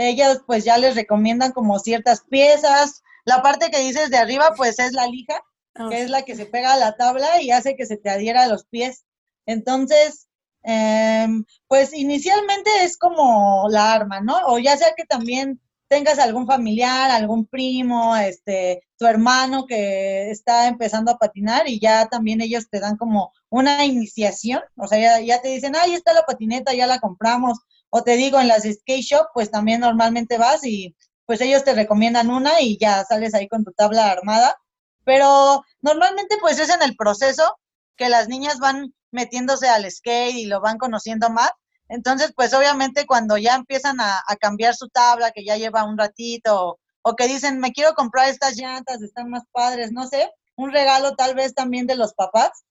ellas 0.00 0.40
pues 0.46 0.64
ya 0.64 0.78
les 0.78 0.94
recomiendan 0.94 1.52
como 1.52 1.78
ciertas 1.78 2.22
piezas. 2.22 3.02
La 3.24 3.42
parte 3.42 3.70
que 3.70 3.80
dices 3.80 4.10
de 4.10 4.16
arriba 4.16 4.54
pues 4.56 4.78
es 4.78 4.92
la 4.92 5.06
lija, 5.06 5.42
que 5.74 5.82
ah. 5.96 5.98
es 5.98 6.08
la 6.10 6.22
que 6.22 6.36
se 6.36 6.46
pega 6.46 6.72
a 6.72 6.78
la 6.78 6.96
tabla 6.96 7.42
y 7.42 7.50
hace 7.50 7.76
que 7.76 7.84
se 7.84 7.98
te 7.98 8.08
adhiera 8.08 8.44
a 8.44 8.48
los 8.48 8.64
pies. 8.64 9.04
Entonces, 9.44 10.28
em, 10.62 11.44
pues 11.68 11.92
inicialmente 11.92 12.70
es 12.82 12.96
como 12.96 13.66
la 13.68 13.92
arma, 13.92 14.20
¿no? 14.20 14.38
O 14.46 14.58
ya 14.58 14.76
sea 14.78 14.94
que 14.96 15.04
también 15.04 15.60
tengas 15.90 16.20
algún 16.20 16.46
familiar, 16.46 17.10
algún 17.10 17.46
primo, 17.46 18.16
este, 18.16 18.84
tu 18.96 19.06
hermano 19.06 19.66
que 19.66 20.30
está 20.30 20.68
empezando 20.68 21.10
a 21.10 21.18
patinar 21.18 21.68
y 21.68 21.80
ya 21.80 22.06
también 22.08 22.40
ellos 22.40 22.70
te 22.70 22.78
dan 22.78 22.96
como 22.96 23.32
una 23.48 23.84
iniciación, 23.84 24.62
o 24.76 24.86
sea, 24.86 25.20
ya, 25.20 25.42
te 25.42 25.48
dicen, 25.48 25.74
ahí 25.74 25.94
está 25.94 26.12
la 26.12 26.22
patineta, 26.22 26.72
ya 26.74 26.86
la 26.86 27.00
compramos, 27.00 27.58
o 27.90 28.04
te 28.04 28.16
digo, 28.16 28.38
en 28.38 28.46
las 28.46 28.62
skate 28.62 29.02
shop, 29.02 29.26
pues 29.34 29.50
también 29.50 29.80
normalmente 29.80 30.38
vas 30.38 30.64
y 30.64 30.94
pues 31.26 31.40
ellos 31.40 31.64
te 31.64 31.74
recomiendan 31.74 32.30
una 32.30 32.60
y 32.60 32.78
ya 32.78 33.04
sales 33.04 33.34
ahí 33.34 33.48
con 33.48 33.64
tu 33.64 33.72
tabla 33.72 34.12
armada. 34.12 34.56
Pero 35.04 35.64
normalmente 35.80 36.36
pues 36.40 36.60
es 36.60 36.70
en 36.70 36.82
el 36.82 36.94
proceso 36.94 37.58
que 37.96 38.08
las 38.08 38.28
niñas 38.28 38.60
van 38.60 38.94
metiéndose 39.10 39.68
al 39.68 39.90
skate 39.90 40.36
y 40.36 40.46
lo 40.46 40.60
van 40.60 40.78
conociendo 40.78 41.30
más. 41.30 41.50
Entonces, 41.90 42.32
pues 42.34 42.54
obviamente 42.54 43.04
cuando 43.04 43.36
ya 43.36 43.56
empiezan 43.56 44.00
a, 44.00 44.22
cambiar 44.40 44.74
su 44.74 44.88
tabla, 44.88 45.32
que 45.32 45.44
ya 45.44 45.56
lleva 45.56 45.84
un 45.84 45.98
ratito, 45.98 46.78
o, 47.02 47.16
que 47.16 47.26
dicen, 47.26 47.58
me 47.58 47.72
quiero 47.72 47.94
comprar 47.94 48.28
estas 48.28 48.56
llantas, 48.56 49.02
están 49.02 49.28
más 49.28 49.42
padres, 49.52 49.90
no 49.92 50.06
sé, 50.06 50.30
un 50.56 50.72
regalo 50.72 51.16
tal 51.16 51.34
vez 51.34 51.52
también 51.52 51.86
de 51.86 51.96
los 51.96 52.14
papás, 52.14 52.64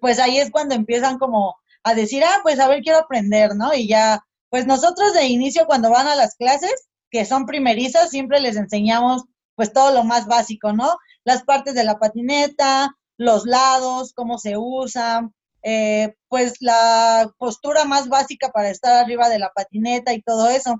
pues 0.00 0.18
ahí 0.18 0.38
es 0.38 0.50
cuando 0.50 0.74
empiezan 0.74 1.18
como 1.18 1.56
a 1.82 1.94
decir, 1.94 2.24
ah, 2.24 2.40
pues 2.42 2.58
a 2.58 2.68
ver, 2.68 2.82
quiero 2.82 2.98
aprender, 2.98 3.54
¿no? 3.54 3.74
Y 3.74 3.86
ya 3.86 4.24
pues 4.50 4.66
nosotros 4.66 5.12
de 5.12 5.26
inicio 5.26 5.66
cuando 5.66 5.90
van 5.90 6.08
a 6.08 6.16
las 6.16 6.34
clases, 6.36 6.88
que 7.10 7.24
son 7.24 7.46
primerizas, 7.46 8.10
siempre 8.10 8.40
les 8.40 8.56
enseñamos 8.56 9.24
pues 9.54 9.72
todo 9.72 9.92
lo 9.92 10.04
más 10.04 10.26
básico, 10.26 10.72
¿no? 10.72 10.96
Las 11.24 11.42
partes 11.42 11.74
de 11.74 11.84
la 11.84 11.98
patineta, 11.98 12.96
los 13.18 13.44
lados, 13.44 14.12
cómo 14.14 14.38
se 14.38 14.56
usan, 14.56 15.34
eh, 15.62 16.14
pues 16.28 16.54
la 16.60 17.30
postura 17.38 17.84
más 17.84 18.08
básica 18.08 18.50
para 18.50 18.70
estar 18.70 18.92
arriba 18.92 19.28
de 19.28 19.38
la 19.38 19.50
patineta 19.50 20.12
y 20.12 20.22
todo 20.22 20.48
eso. 20.48 20.76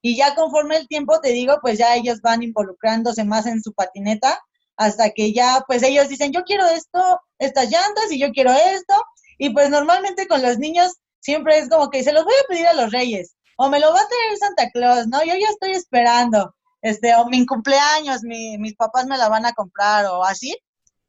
Y 0.00 0.16
ya 0.16 0.34
conforme 0.34 0.76
el 0.76 0.88
tiempo, 0.88 1.20
te 1.20 1.30
digo, 1.30 1.58
pues 1.62 1.78
ya 1.78 1.94
ellos 1.94 2.20
van 2.22 2.42
involucrándose 2.42 3.24
más 3.24 3.46
en 3.46 3.62
su 3.62 3.72
patineta 3.72 4.40
hasta 4.76 5.10
que 5.10 5.32
ya, 5.32 5.62
pues 5.66 5.82
ellos 5.82 6.08
dicen, 6.08 6.32
yo 6.32 6.42
quiero 6.44 6.66
esto, 6.66 7.20
estas 7.38 7.70
llantas 7.70 8.10
y 8.10 8.18
yo 8.18 8.30
quiero 8.32 8.52
esto. 8.52 8.94
Y 9.38 9.50
pues 9.50 9.70
normalmente 9.70 10.26
con 10.26 10.42
los 10.42 10.58
niños 10.58 10.92
siempre 11.22 11.58
es 11.58 11.68
como 11.68 11.88
que 11.90 12.02
se 12.02 12.12
los 12.12 12.24
voy 12.24 12.34
a 12.34 12.48
pedir 12.48 12.66
a 12.66 12.74
los 12.74 12.92
reyes, 12.92 13.36
o 13.56 13.68
me 13.68 13.80
lo 13.80 13.92
va 13.92 14.00
a 14.00 14.08
traer 14.08 14.38
Santa 14.38 14.70
Claus, 14.70 15.06
¿no? 15.06 15.20
Yo 15.24 15.34
ya 15.34 15.48
estoy 15.48 15.72
esperando, 15.72 16.54
este, 16.82 17.14
o 17.14 17.26
mi 17.26 17.46
cumpleaños, 17.46 18.22
mi, 18.22 18.58
mis 18.58 18.74
papás 18.74 19.06
me 19.06 19.16
la 19.16 19.28
van 19.28 19.46
a 19.46 19.52
comprar, 19.52 20.06
o 20.06 20.24
así, 20.24 20.56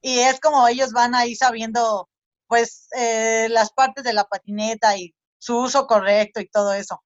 y 0.02 0.20
es 0.20 0.40
como 0.40 0.68
ellos 0.68 0.92
van 0.92 1.16
ahí 1.16 1.36
sabiendo, 1.36 2.08
pues, 2.54 2.88
eh, 2.96 3.48
las 3.50 3.74
partes 3.74 4.04
de 4.04 4.14
la 4.14 4.26
patineta 4.26 4.96
y 4.96 5.16
su 5.40 5.58
uso 5.58 5.88
correcto 5.88 6.40
y 6.40 6.48
todo 6.48 6.72
eso. 6.72 7.04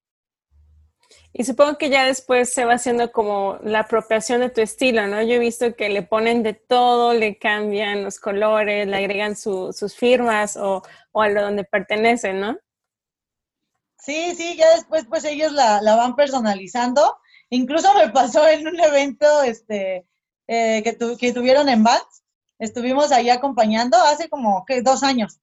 Y 1.31 1.45
supongo 1.45 1.77
que 1.77 1.89
ya 1.89 2.03
después 2.03 2.51
se 2.51 2.65
va 2.65 2.73
haciendo 2.73 3.13
como 3.13 3.57
la 3.63 3.79
apropiación 3.79 4.41
de 4.41 4.49
tu 4.49 4.59
estilo, 4.59 5.07
¿no? 5.07 5.21
Yo 5.21 5.35
he 5.35 5.39
visto 5.39 5.73
que 5.73 5.87
le 5.87 6.01
ponen 6.01 6.43
de 6.43 6.51
todo, 6.51 7.13
le 7.13 7.37
cambian 7.37 8.03
los 8.03 8.19
colores, 8.19 8.87
le 8.87 8.97
agregan 8.97 9.37
sus 9.37 9.95
firmas 9.95 10.57
o, 10.57 10.83
o 11.13 11.21
a 11.21 11.29
lo 11.29 11.43
donde 11.43 11.63
pertenecen, 11.63 12.41
¿no? 12.41 12.57
Sí, 13.97 14.35
sí, 14.35 14.57
ya 14.57 14.75
después 14.75 15.05
pues 15.07 15.23
ellos 15.23 15.53
la, 15.53 15.79
van 15.81 16.17
personalizando. 16.17 17.17
Incluso 17.49 17.93
me 17.93 18.09
pasó 18.09 18.45
en 18.49 18.67
un 18.67 18.77
evento 18.81 19.43
este, 19.43 20.05
eh, 20.47 20.83
que, 20.83 20.97
que 21.17 21.31
tuvieron 21.31 21.69
en 21.69 21.85
Vans. 21.85 22.16
Estuvimos 22.59 23.11
ahí 23.11 23.29
acompañando 23.29 23.97
hace 23.97 24.29
como 24.29 24.65
que 24.65 24.81
dos 24.81 25.03
años. 25.03 25.39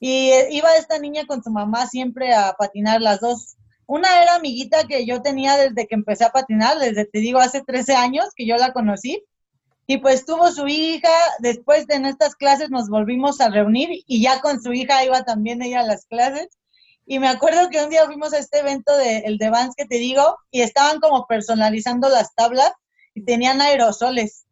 Y 0.00 0.30
eh, 0.30 0.48
iba 0.50 0.74
esta 0.76 0.98
niña 0.98 1.26
con 1.26 1.42
su 1.42 1.50
mamá 1.50 1.86
siempre 1.86 2.34
a 2.34 2.52
patinar 2.52 3.00
las 3.00 3.20
dos. 3.20 3.56
Una 3.86 4.22
era 4.22 4.36
amiguita 4.36 4.86
que 4.86 5.06
yo 5.06 5.22
tenía 5.22 5.56
desde 5.56 5.86
que 5.86 5.94
empecé 5.94 6.24
a 6.24 6.30
patinar, 6.30 6.78
desde 6.78 7.06
te 7.06 7.20
digo 7.20 7.38
hace 7.38 7.62
13 7.62 7.94
años 7.94 8.26
que 8.36 8.46
yo 8.46 8.56
la 8.56 8.72
conocí. 8.72 9.24
Y 9.86 9.98
pues 9.98 10.26
tuvo 10.26 10.52
su 10.52 10.68
hija, 10.68 11.08
después 11.38 11.86
de 11.86 11.94
en 11.94 12.04
estas 12.04 12.34
clases 12.34 12.68
nos 12.68 12.90
volvimos 12.90 13.40
a 13.40 13.48
reunir 13.48 13.88
y 14.06 14.22
ya 14.22 14.40
con 14.42 14.60
su 14.60 14.74
hija 14.74 15.02
iba 15.04 15.22
también 15.24 15.62
ella 15.62 15.80
a 15.80 15.86
las 15.86 16.04
clases. 16.04 16.48
Y 17.06 17.18
me 17.18 17.28
acuerdo 17.28 17.70
que 17.70 17.82
un 17.82 17.88
día 17.88 18.04
fuimos 18.04 18.34
a 18.34 18.38
este 18.38 18.58
evento 18.58 18.94
de 18.94 19.20
el 19.20 19.38
de 19.38 19.48
Vans 19.48 19.74
que 19.74 19.86
te 19.86 19.96
digo 19.96 20.36
y 20.50 20.60
estaban 20.60 21.00
como 21.00 21.26
personalizando 21.26 22.10
las 22.10 22.34
tablas 22.34 22.70
y 23.14 23.24
tenían 23.24 23.62
aerosoles. 23.62 24.44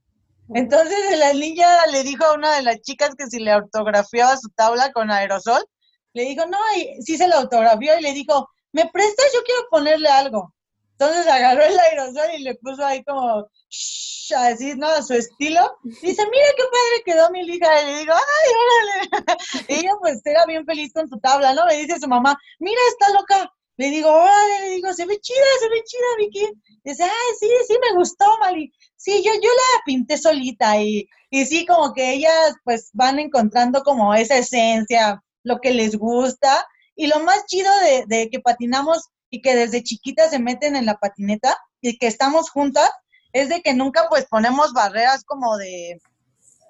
Entonces 0.55 1.19
la 1.19 1.33
niña 1.33 1.87
le 1.87 2.03
dijo 2.03 2.25
a 2.25 2.35
una 2.35 2.55
de 2.57 2.63
las 2.63 2.81
chicas 2.81 3.11
que 3.17 3.27
si 3.27 3.41
le 3.41 3.51
autografiaba 3.51 4.37
su 4.37 4.49
tabla 4.51 4.93
con 4.93 5.11
aerosol, 5.11 5.65
le 6.13 6.25
dijo, 6.25 6.47
no, 6.47 6.59
y 6.77 7.03
sí 7.03 7.17
se 7.17 7.29
la 7.29 7.37
autografió 7.37 7.99
y 7.99 8.03
le 8.03 8.13
dijo, 8.13 8.49
¿me 8.73 8.89
prestas? 8.91 9.27
Yo 9.35 9.43
quiero 9.43 9.63
ponerle 9.71 10.09
algo. 10.09 10.55
Entonces 10.99 11.27
agarró 11.27 11.63
el 11.63 11.79
aerosol 11.79 12.31
y 12.39 12.43
le 12.43 12.55
puso 12.55 12.85
ahí 12.85 13.05
como, 13.05 13.47
shh, 13.69 14.33
así, 14.35 14.75
¿no? 14.77 14.89
A 14.89 15.03
su 15.03 15.13
estilo. 15.13 15.77
dice, 15.83 16.23
mira 16.31 16.47
qué 16.57 16.63
padre 16.63 17.03
quedó 17.05 17.31
mi 17.31 17.41
hija. 17.41 17.83
Y 17.83 17.87
le 17.87 17.99
digo, 17.99 18.15
ay, 18.15 18.53
órale. 18.65 19.27
y 19.69 19.75
ella 19.75 19.93
pues 20.01 20.25
era 20.25 20.47
bien 20.47 20.65
feliz 20.65 20.93
con 20.95 21.07
su 21.07 21.19
tabla, 21.19 21.53
¿no? 21.53 21.67
Me 21.67 21.77
dice 21.77 22.01
su 22.01 22.09
mamá, 22.09 22.39
mira, 22.59 22.81
está 22.89 23.13
loca. 23.13 23.53
Le 23.77 23.91
digo, 23.91 24.11
órale, 24.11 24.61
le 24.63 24.71
digo, 24.77 24.93
se 24.93 25.07
ve 25.07 25.19
chida, 25.21 25.45
se 25.61 25.69
ve 25.69 25.83
chida, 25.85 26.07
Vicky. 26.19 26.47
Dice, 26.85 27.03
ay, 27.05 27.37
sí, 27.39 27.49
sí, 27.67 27.75
me 27.81 27.97
gustó, 27.97 28.25
Mali. 28.41 28.73
Sí, 28.97 29.23
yo, 29.25 29.33
yo 29.35 29.51
la 29.51 29.83
pinté 29.85 30.17
solita 30.17 30.81
y, 30.81 31.09
y 31.31 31.45
sí, 31.45 31.67
como 31.67 31.93
que 31.93 32.13
ellas 32.13 32.55
pues 32.65 32.91
van 32.95 33.19
encontrando 33.19 33.83
como 33.83 34.15
esa 34.15 34.39
esencia, 34.39 35.23
lo 35.43 35.61
que 35.61 35.73
les 35.73 35.97
gusta. 35.97 36.67
Y 36.95 37.09
lo 37.09 37.21
más 37.21 37.45
chido 37.47 37.71
de, 37.81 38.05
de 38.07 38.31
que 38.31 38.41
patinamos 38.41 39.11
y 39.31 39.43
que 39.43 39.55
desde 39.55 39.83
chiquitas 39.83 40.31
se 40.31 40.39
meten 40.39 40.77
en 40.77 40.87
la 40.87 40.97
patineta 40.97 41.57
y 41.81 41.99
que 41.99 42.07
estamos 42.07 42.51
juntas, 42.51 42.91
es 43.33 43.49
de 43.49 43.61
que 43.61 43.75
nunca 43.75 44.09
pues 44.09 44.27
ponemos 44.27 44.73
barreras 44.73 45.25
como 45.25 45.57
de, 45.59 46.01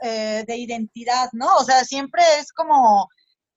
eh, 0.02 0.44
de 0.46 0.56
identidad, 0.56 1.28
¿no? 1.32 1.54
O 1.56 1.64
sea, 1.64 1.84
siempre 1.84 2.22
es 2.38 2.52
como, 2.52 3.08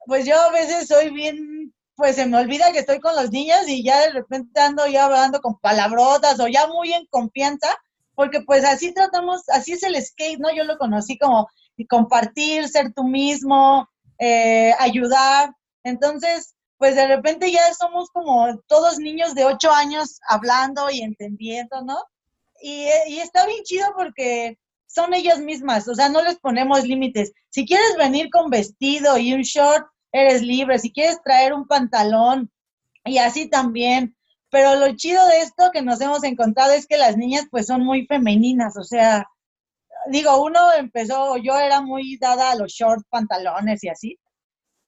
pues 0.06 0.26
yo 0.26 0.40
a 0.40 0.52
veces 0.52 0.88
soy 0.88 1.10
bien 1.10 1.74
pues 2.00 2.16
se 2.16 2.26
me 2.26 2.38
olvida 2.38 2.72
que 2.72 2.80
estoy 2.80 3.02
con 3.02 3.14
los 3.14 3.30
niños 3.30 3.68
y 3.68 3.84
ya 3.84 4.00
de 4.00 4.12
repente 4.12 4.60
ando 4.62 4.88
ya 4.88 5.04
hablando 5.06 5.42
con 5.42 5.60
palabrotas 5.60 6.40
o 6.40 6.48
ya 6.48 6.66
muy 6.68 6.94
en 6.94 7.06
confianza, 7.08 7.68
porque 8.16 8.40
pues 8.42 8.64
así 8.64 8.94
tratamos, 8.94 9.42
así 9.50 9.74
es 9.74 9.84
el 9.84 10.02
skate, 10.02 10.40
¿no? 10.40 10.50
Yo 10.56 10.64
lo 10.64 10.78
conocí 10.78 11.18
como 11.18 11.50
compartir, 11.90 12.70
ser 12.70 12.94
tú 12.94 13.04
mismo, 13.04 13.88
eh, 14.18 14.74
ayudar. 14.80 15.52
Entonces, 15.84 16.56
pues 16.78 16.96
de 16.96 17.06
repente 17.06 17.52
ya 17.52 17.74
somos 17.74 18.10
como 18.12 18.48
todos 18.68 18.98
niños 18.98 19.36
de 19.36 19.44
ocho 19.44 19.70
años 19.70 20.20
hablando 20.30 20.90
y 20.90 21.02
entendiendo, 21.02 21.82
¿no? 21.84 21.98
Y, 22.62 22.88
y 23.08 23.20
está 23.20 23.46
bien 23.46 23.64
chido 23.64 23.88
porque 23.94 24.58
son 24.88 25.14
ellas 25.14 25.40
mismas, 25.40 25.86
o 25.90 25.96
sea, 25.96 26.08
no 26.08 26.22
les 26.24 26.40
ponemos 26.40 26.84
límites. 26.84 27.34
Si 27.50 27.66
quieres 27.66 27.98
venir 27.98 28.30
con 28.30 28.50
vestido 28.50 29.18
y 29.18 29.34
un 29.34 29.42
short, 29.42 29.86
eres 30.12 30.42
libre. 30.42 30.80
Si 30.80 30.92
quieres 30.92 31.22
traer 31.24 31.54
un 31.54 31.68
pantalón 31.68 32.52
y 33.06 33.18
así 33.18 33.50
también. 33.50 34.16
Pero 34.52 34.76
lo 34.76 34.96
chido 34.96 35.26
de 35.28 35.42
esto 35.42 35.70
que 35.72 35.82
nos 35.82 36.02
hemos 36.02 36.24
encontrado 36.24 36.74
es 36.74 36.88
que 36.88 36.98
las 36.98 37.18
niñas 37.18 37.46
pues 37.52 37.68
son 37.68 37.84
muy 37.84 38.08
femeninas, 38.08 38.76
o 38.78 38.84
sea, 38.84 39.28
digo, 40.08 40.44
uno 40.44 40.74
empezó, 40.74 41.38
yo 41.38 41.58
era 41.58 41.82
muy 41.82 42.18
dada 42.18 42.52
a 42.52 42.56
los 42.56 42.72
short 42.72 43.06
pantalones 43.10 43.84
y 43.84 43.90
así, 43.90 44.20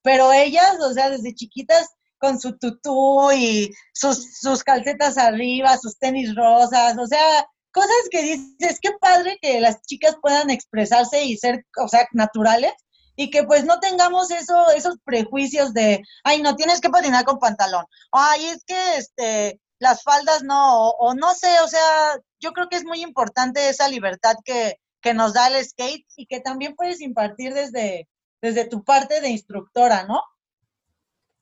pero 0.01 0.33
ellas, 0.33 0.79
o 0.81 0.93
sea, 0.93 1.09
desde 1.09 1.35
chiquitas 1.35 1.89
con 2.17 2.39
su 2.39 2.57
tutú 2.57 3.31
y 3.31 3.71
sus, 3.93 4.39
sus 4.39 4.63
calcetas 4.63 5.17
arriba, 5.17 5.77
sus 5.77 5.97
tenis 5.97 6.35
rosas, 6.35 6.97
o 6.97 7.07
sea, 7.07 7.45
cosas 7.71 8.09
que 8.09 8.23
dices, 8.23 8.79
qué 8.81 8.91
padre 8.99 9.37
que 9.41 9.59
las 9.59 9.81
chicas 9.83 10.17
puedan 10.21 10.49
expresarse 10.49 11.23
y 11.23 11.37
ser, 11.37 11.65
o 11.77 11.87
sea, 11.87 12.07
naturales 12.13 12.73
y 13.15 13.29
que 13.29 13.43
pues 13.43 13.65
no 13.65 13.79
tengamos 13.79 14.31
eso, 14.31 14.71
esos 14.71 14.95
prejuicios 15.03 15.73
de, 15.73 16.01
ay, 16.23 16.41
no 16.41 16.55
tienes 16.55 16.81
que 16.81 16.89
patinar 16.89 17.25
con 17.25 17.39
pantalón, 17.39 17.85
ay, 18.11 18.45
es 18.45 18.63
que 18.65 18.97
este, 18.97 19.59
las 19.79 20.03
faldas 20.03 20.43
no, 20.43 20.89
o, 20.89 21.13
no 21.15 21.33
sé, 21.33 21.59
o 21.63 21.67
sea, 21.67 22.19
yo 22.39 22.53
creo 22.53 22.69
que 22.69 22.77
es 22.77 22.85
muy 22.85 23.01
importante 23.01 23.69
esa 23.69 23.87
libertad 23.87 24.35
que, 24.45 24.77
que 25.01 25.13
nos 25.13 25.33
da 25.33 25.47
el 25.47 25.63
skate 25.65 26.05
y 26.15 26.27
que 26.27 26.39
también 26.39 26.75
puedes 26.75 27.01
impartir 27.01 27.53
desde, 27.53 28.07
desde 28.41 28.65
tu 28.65 28.83
parte 28.83 29.21
de 29.21 29.29
instructora, 29.29 30.03
¿no? 30.03 30.21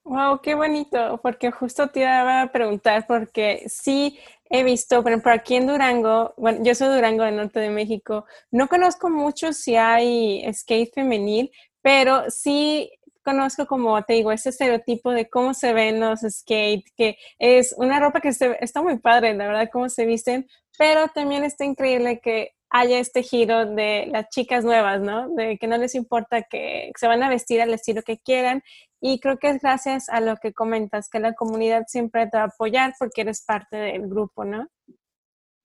Wow, 0.03 0.41
qué 0.41 0.55
bonito, 0.55 1.19
porque 1.21 1.51
justo 1.51 1.89
te 1.89 1.99
iba 1.99 2.41
a 2.41 2.51
preguntar, 2.51 3.05
porque 3.05 3.65
sí 3.67 4.17
he 4.49 4.63
visto, 4.63 5.01
por 5.03 5.11
ejemplo, 5.11 5.31
aquí 5.31 5.55
en 5.55 5.67
Durango, 5.67 6.33
bueno, 6.37 6.59
yo 6.63 6.75
soy 6.75 6.87
Durango 6.89 7.23
del 7.23 7.35
norte 7.37 7.59
de 7.59 7.69
México, 7.69 8.25
no 8.51 8.67
conozco 8.67 9.09
mucho 9.09 9.53
si 9.53 9.75
hay 9.75 10.43
skate 10.53 10.93
femenil, 10.93 11.51
pero 11.81 12.29
sí 12.29 12.91
conozco 13.23 13.67
como 13.67 14.01
te 14.03 14.13
digo, 14.13 14.31
ese 14.31 14.49
estereotipo 14.49 15.11
de 15.11 15.29
cómo 15.29 15.53
se 15.53 15.73
ven 15.73 15.99
los 15.99 16.21
skate, 16.21 16.85
que 16.95 17.17
es 17.37 17.75
una 17.77 17.99
ropa 17.99 18.21
que 18.21 18.29
está 18.29 18.81
muy 18.81 18.97
padre, 18.97 19.35
la 19.35 19.47
verdad, 19.47 19.69
cómo 19.71 19.89
se 19.89 20.05
visten, 20.05 20.47
pero 20.77 21.09
también 21.09 21.43
está 21.43 21.65
increíble 21.65 22.19
que 22.19 22.55
haya 22.69 22.99
este 22.99 23.23
giro 23.23 23.65
de 23.65 24.07
las 24.11 24.29
chicas 24.29 24.63
nuevas, 24.63 25.01
¿no? 25.01 25.29
De 25.29 25.57
que 25.57 25.67
no 25.67 25.77
les 25.77 25.95
importa 25.95 26.43
que 26.43 26.91
se 26.95 27.07
van 27.07 27.23
a 27.23 27.29
vestir 27.29 27.61
al 27.61 27.73
estilo 27.73 28.03
que 28.03 28.19
quieran. 28.19 28.63
Y 29.01 29.19
creo 29.19 29.37
que 29.37 29.49
es 29.49 29.61
gracias 29.61 30.09
a 30.09 30.19
lo 30.19 30.37
que 30.37 30.53
comentas, 30.53 31.09
que 31.09 31.19
la 31.19 31.33
comunidad 31.33 31.83
siempre 31.87 32.27
te 32.27 32.37
va 32.37 32.43
a 32.43 32.47
apoyar 32.47 32.93
porque 32.99 33.21
eres 33.21 33.43
parte 33.43 33.77
del 33.77 34.07
grupo, 34.07 34.45
¿no? 34.45 34.67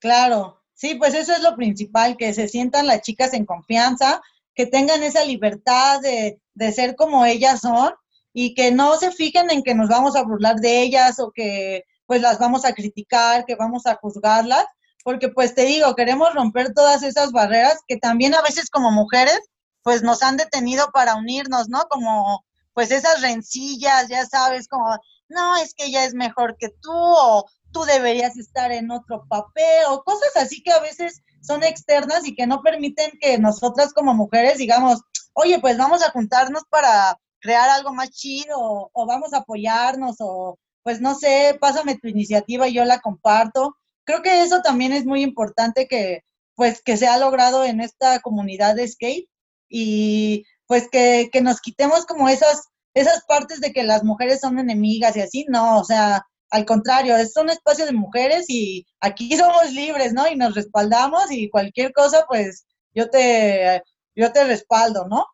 Claro, 0.01 0.63
sí, 0.73 0.95
pues 0.95 1.15
eso 1.15 1.33
es 1.33 1.43
lo 1.43 1.57
principal, 1.57 2.17
que 2.17 2.33
se 2.33 2.49
sientan 2.49 2.87
las 2.87 3.03
chicas 3.03 3.35
en 3.35 3.45
confianza, 3.45 4.23
que 4.55 4.67
tengan 4.67 5.03
esa 5.03 5.25
libertad 5.25 6.01
de, 6.01 6.41
de 6.55 6.73
ser 6.73 6.95
como 6.95 7.27
ellas 7.27 7.61
son 7.61 7.93
y 8.33 8.55
que 8.55 8.71
no 8.71 8.97
se 8.97 9.11
fijen 9.11 9.51
en 9.51 9.63
que 9.63 9.75
nos 9.75 9.89
vamos 9.89 10.17
a 10.17 10.23
burlar 10.23 10.57
de 10.57 10.83
ellas 10.83 11.19
o 11.21 11.33
que 11.33 11.85
pues 12.07 12.21
las 12.21 12.39
vamos 12.39 12.65
a 12.65 12.73
criticar, 12.75 13.45
que 13.45 13.57
vamos 13.57 13.87
a 13.87 13.97
juzgarlas, 13.97 14.67
porque 15.05 15.29
pues 15.29 15.55
te 15.55 15.67
digo, 15.67 15.95
queremos 15.95 16.35
romper 16.35 16.75
todas 16.75 17.05
esas 17.05 17.31
barreras 17.31 17.79
que 17.87 17.99
también 17.99 18.35
a 18.35 18.43
veces 18.43 18.71
como 18.71 18.91
mujeres 18.91 19.39
pues 19.83 20.03
nos 20.03 20.23
han 20.23 20.39
detenido 20.39 20.91
para 20.93 21.15
unirnos, 21.15 21.69
¿no? 21.69 21.83
Como 21.91 22.45
pues 22.73 22.91
esas 22.91 23.21
rencillas, 23.21 24.09
ya 24.09 24.27
sabes, 24.27 24.67
como, 24.67 24.99
no, 25.29 25.57
es 25.57 25.75
que 25.75 25.85
ella 25.85 26.05
es 26.05 26.15
mejor 26.15 26.57
que 26.59 26.71
tú 26.81 26.91
o 26.91 27.45
tú 27.71 27.85
deberías 27.85 28.37
estar 28.39 28.73
en 28.73 28.91
otro 28.91 29.27
papel 29.29 29.85
o 29.91 30.03
cosas 30.03 30.35
así 30.37 30.63
que 30.63 30.73
a 30.73 30.81
veces 30.81 31.23
son 31.43 31.63
externas 31.63 32.27
y 32.27 32.35
que 32.35 32.47
no 32.47 32.63
permiten 32.63 33.13
que 33.21 33.39
nosotras 33.39 33.93
como 33.93 34.15
mujeres 34.15 34.59
digamos, 34.59 35.03
oye, 35.35 35.61
pues 35.61 35.77
vamos 35.77 36.03
a 36.03 36.11
juntarnos 36.13 36.63
para 36.71 37.19
crear 37.41 37.69
algo 37.69 37.93
más 37.93 38.11
chido 38.11 38.59
o, 38.59 38.91
o 38.93 39.07
vamos 39.07 39.35
a 39.35 39.39
apoyarnos 39.39 40.17
o 40.21 40.59
pues 40.83 41.01
no 41.01 41.15
sé, 41.15 41.59
pásame 41.61 41.99
tu 41.99 42.09
iniciativa 42.09 42.69
y 42.69 42.75
yo 42.75 42.85
la 42.85 43.01
comparto 43.01 43.77
creo 44.05 44.23
que 44.23 44.43
eso 44.43 44.61
también 44.63 44.93
es 44.93 45.05
muy 45.05 45.23
importante 45.23 45.87
que, 45.89 46.23
pues, 46.55 46.83
que 46.83 46.97
se 46.97 47.07
ha 47.07 47.19
logrado 47.19 47.65
en 47.65 47.81
esta 47.81 48.21
comunidad 48.21 48.77
de 48.77 48.89
skate 48.89 49.29
y 49.69 50.45
pues 50.67 50.89
que, 50.91 51.29
que 51.33 51.41
nos 51.41 51.61
quitemos 51.61 52.07
como 52.07 52.29
esas, 52.29 52.69
esas 52.95 53.25
partes 53.25 53.61
de 53.61 53.73
que 53.73 53.83
las 53.83 54.05
mujeres 54.05 54.41
son 54.41 54.59
enemigas 54.59 55.17
y 55.17 55.21
así, 55.21 55.47
no, 55.49 55.79
o 55.79 55.85
sea, 55.85 56.25
al 56.51 56.65
contrario, 56.65 57.17
es 57.17 57.37
un 57.37 57.51
espacio 57.51 57.85
de 57.85 57.93
mujeres 57.93 58.47
y 58.49 58.87
aquí 59.01 59.37
somos 59.37 59.73
libres, 59.73 60.13
¿no? 60.13 60.29
Y 60.29 60.37
nos 60.37 60.55
respaldamos 60.55 61.31
y 61.31 61.51
cualquier 61.51 61.93
cosa, 61.93 62.25
pues 62.29 62.67
yo 62.95 63.11
te, 63.11 63.83
yo 64.15 64.33
te 64.33 64.45
respaldo, 64.45 65.07
¿no? 65.09 65.27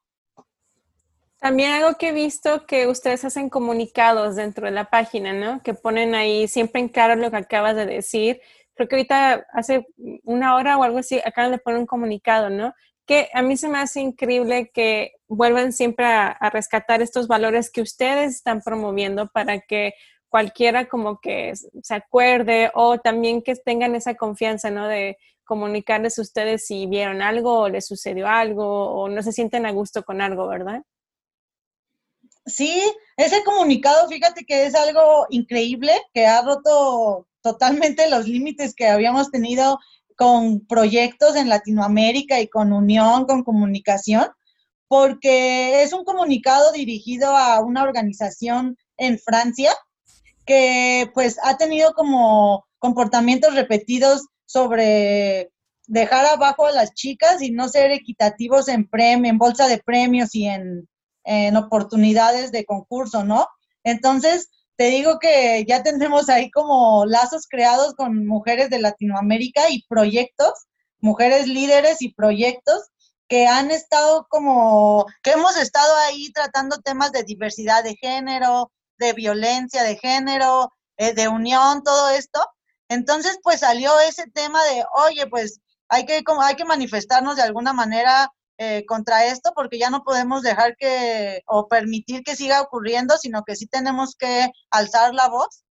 También 1.39 1.73
algo 1.73 1.97
que 1.97 2.09
he 2.09 2.13
visto 2.13 2.67
que 2.67 2.87
ustedes 2.87 3.25
hacen 3.25 3.49
comunicados 3.49 4.37
dentro 4.37 4.67
de 4.67 4.73
la 4.73 4.91
página, 4.91 5.33
¿no? 5.33 5.63
Que 5.63 5.73
ponen 5.73 6.15
ahí 6.15 6.49
siempre 6.49 6.81
en 6.81 6.89
claro 6.89 7.17
lo 7.17 7.31
que 7.31 7.39
acabas 7.39 7.77
de 7.77 7.87
decir 7.87 8.41
creo 8.81 8.89
que 8.89 8.97
ahorita 8.97 9.47
hace 9.53 9.87
una 10.25 10.57
hora 10.57 10.79
o 10.79 10.83
algo 10.83 10.99
así 10.99 11.21
acaban 11.25 11.53
de 11.53 11.59
poner 11.59 11.81
un 11.81 11.87
comunicado, 11.87 12.49
¿no? 12.49 12.73
Que 13.07 13.29
a 13.35 13.43
mí 13.43 13.57
se 13.57 13.69
me 13.69 13.79
hace 13.79 14.01
increíble 14.01 14.71
que 14.73 15.13
vuelvan 15.29 15.73
siempre 15.73 16.07
a, 16.07 16.39
rescatar 16.51 17.03
estos 17.03 17.29
valores 17.29 17.71
que 17.71 17.83
ustedes 17.83 18.37
están 18.37 18.63
promoviendo 18.63 19.29
para 19.29 19.61
que 19.61 19.95
cualquiera 20.29 20.89
como 20.89 21.21
que 21.21 21.53
se 21.83 21.95
acuerde 21.95 22.71
o 22.75 22.99
también 22.99 23.43
que 23.43 23.55
tengan 23.57 23.95
esa 23.95 24.15
confianza, 24.15 24.71
¿no? 24.71 24.89
De 24.89 25.19
comunicarles 25.45 26.19
a 26.19 26.23
ustedes 26.23 26.67
si 26.67 26.87
vieron 26.87 27.21
algo 27.21 27.59
o 27.61 27.69
les 27.69 27.87
sucedió 27.87 28.29
algo 28.29 28.93
o 28.93 29.09
no 29.09 29.23
se 29.23 29.33
sienten 29.33 29.67
a 29.67 29.73
gusto 29.73 30.05
con 30.05 30.21
algo, 30.21 30.47
¿verdad? 30.47 30.83
Sí, 32.47 32.81
ese 33.17 33.45
comunicado, 33.45 34.09
fíjate 34.09 34.45
que 34.45 34.65
es 34.65 34.75
algo 34.75 35.27
increíble, 35.31 35.93
que 36.15 36.27
ha 36.27 36.43
roto 36.43 37.27
totalmente 37.43 38.09
los 38.11 38.27
límites 38.27 38.75
que 38.75 38.89
habíamos 38.89 39.31
tenido 39.31 39.79
con 40.17 40.67
proyectos 40.67 41.37
en 41.37 41.49
Latinoamérica 41.49 42.41
y 42.41 42.49
con 42.49 42.73
unión, 42.73 43.25
con 43.25 43.43
comunicación, 43.43 44.29
porque 44.89 45.83
es 45.83 45.93
un 45.93 46.05
comunicado 46.05 46.73
dirigido 46.73 47.37
a 47.37 47.61
una 47.61 47.83
organización 47.83 48.77
en 48.97 49.19
Francia 49.19 49.73
que 50.45 51.11
pues 51.15 51.39
ha 51.43 51.57
tenido 51.57 51.95
como 51.95 52.67
comportamientos 52.79 53.55
repetidos 53.55 54.27
sobre 54.47 55.53
dejar 55.87 56.27
abajo 56.27 56.67
a 56.67 56.73
las 56.73 56.93
chicas 56.95 57.41
y 57.41 57.51
no 57.51 57.69
ser 57.69 57.91
equitativos 57.91 58.69
en 58.69 58.89
premio, 58.89 59.31
en 59.31 59.39
bolsa 59.39 59.69
de 59.69 59.79
premios 59.79 60.35
y 60.35 60.47
en, 60.47 60.89
en 61.25 61.57
oportunidades 61.57 62.53
de 62.53 62.65
concurso, 62.65 63.25
¿no? 63.25 63.47
Entonces, 63.85 64.51
te 64.81 64.87
digo 64.87 65.19
que 65.19 65.67
ya 65.69 65.83
tenemos 65.83 66.31
ahí 66.31 66.51
como 66.51 67.05
lazos 67.05 67.47
creados 67.47 67.93
con 67.93 68.27
mujeres 68.27 68.71
de 68.71 68.79
Latinoamérica 68.79 69.69
y 69.69 69.85
proyectos, 69.87 70.55
mujeres 71.01 71.49
líderes 71.49 72.01
y 72.01 72.15
proyectos 72.15 72.89
que 73.29 73.47
han 73.47 73.71
estado 73.71 74.27
como, 74.31 75.05
que 75.23 75.33
hemos 75.33 75.59
estado 75.59 75.95
ahí 76.09 76.33
tratando 76.33 76.79
temas 76.79 77.13
de 77.13 77.25
diversidad 77.25 77.85
de 77.85 77.95
género, 77.97 78.73
de 78.97 79.13
violencia 79.13 79.83
de 79.83 79.99
género, 79.99 80.73
eh, 80.97 81.13
de 81.13 81.29
unión, 81.29 81.83
todo 81.83 82.09
esto. 82.09 82.41
Entonces, 82.89 83.39
pues 83.43 83.61
salió 83.61 83.93
ese 84.01 84.31
tema 84.31 84.65
de, 84.65 84.83
oye, 84.95 85.27
pues 85.27 85.61
hay 85.91 86.07
que, 86.07 86.25
como, 86.25 86.41
hay 86.41 86.55
que 86.55 86.65
manifestarnos 86.65 87.37
de 87.37 87.43
alguna 87.43 87.75
manera 87.75 88.33
eh, 88.63 88.85
contra 88.85 89.25
esto 89.25 89.53
porque 89.55 89.79
ya 89.79 89.89
no 89.89 90.05
podemos 90.05 90.43
dejar 90.43 90.77
que 90.77 91.41
o 91.47 91.67
permitir 91.67 92.23
que 92.23 92.37
siga 92.37 92.61
ocurriendo, 92.61 93.17
sino 93.17 93.43
que 93.43 93.57
sí 93.57 93.67
tenemos 93.67 94.15
que 94.17 94.51
alzar 94.69 95.15
la 95.15 95.29
voz. 95.29 95.65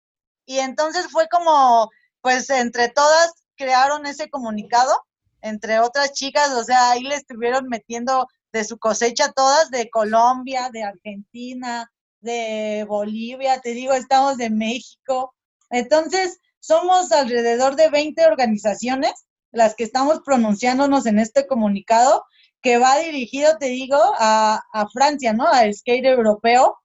Y 0.46 0.60
entonces 0.60 1.08
fue 1.10 1.26
como, 1.28 1.90
pues 2.20 2.48
entre 2.48 2.88
todas 2.88 3.32
crearon 3.56 4.06
ese 4.06 4.30
comunicado, 4.30 4.96
entre 5.40 5.80
otras 5.80 6.12
chicas, 6.12 6.52
o 6.52 6.62
sea, 6.62 6.92
ahí 6.92 7.02
le 7.02 7.16
estuvieron 7.16 7.66
metiendo 7.68 8.28
de 8.52 8.62
su 8.62 8.78
cosecha 8.78 9.32
todas, 9.32 9.72
de 9.72 9.90
Colombia, 9.90 10.70
de 10.72 10.84
Argentina, 10.84 11.90
de 12.20 12.86
Bolivia, 12.88 13.60
te 13.60 13.70
digo, 13.70 13.94
estamos 13.94 14.36
de 14.36 14.50
México. 14.50 15.34
Entonces, 15.70 16.38
somos 16.60 17.10
alrededor 17.10 17.74
de 17.74 17.90
20 17.90 18.26
organizaciones 18.26 19.26
las 19.50 19.74
que 19.74 19.82
estamos 19.82 20.20
pronunciándonos 20.24 21.06
en 21.06 21.18
este 21.18 21.48
comunicado 21.48 22.24
que 22.62 22.78
va 22.78 22.98
dirigido, 22.98 23.58
te 23.58 23.66
digo, 23.66 23.98
a, 24.18 24.62
Francia, 24.92 25.32
¿no? 25.32 25.46
Al 25.46 25.74
skate 25.74 26.06
europeo. 26.06 26.78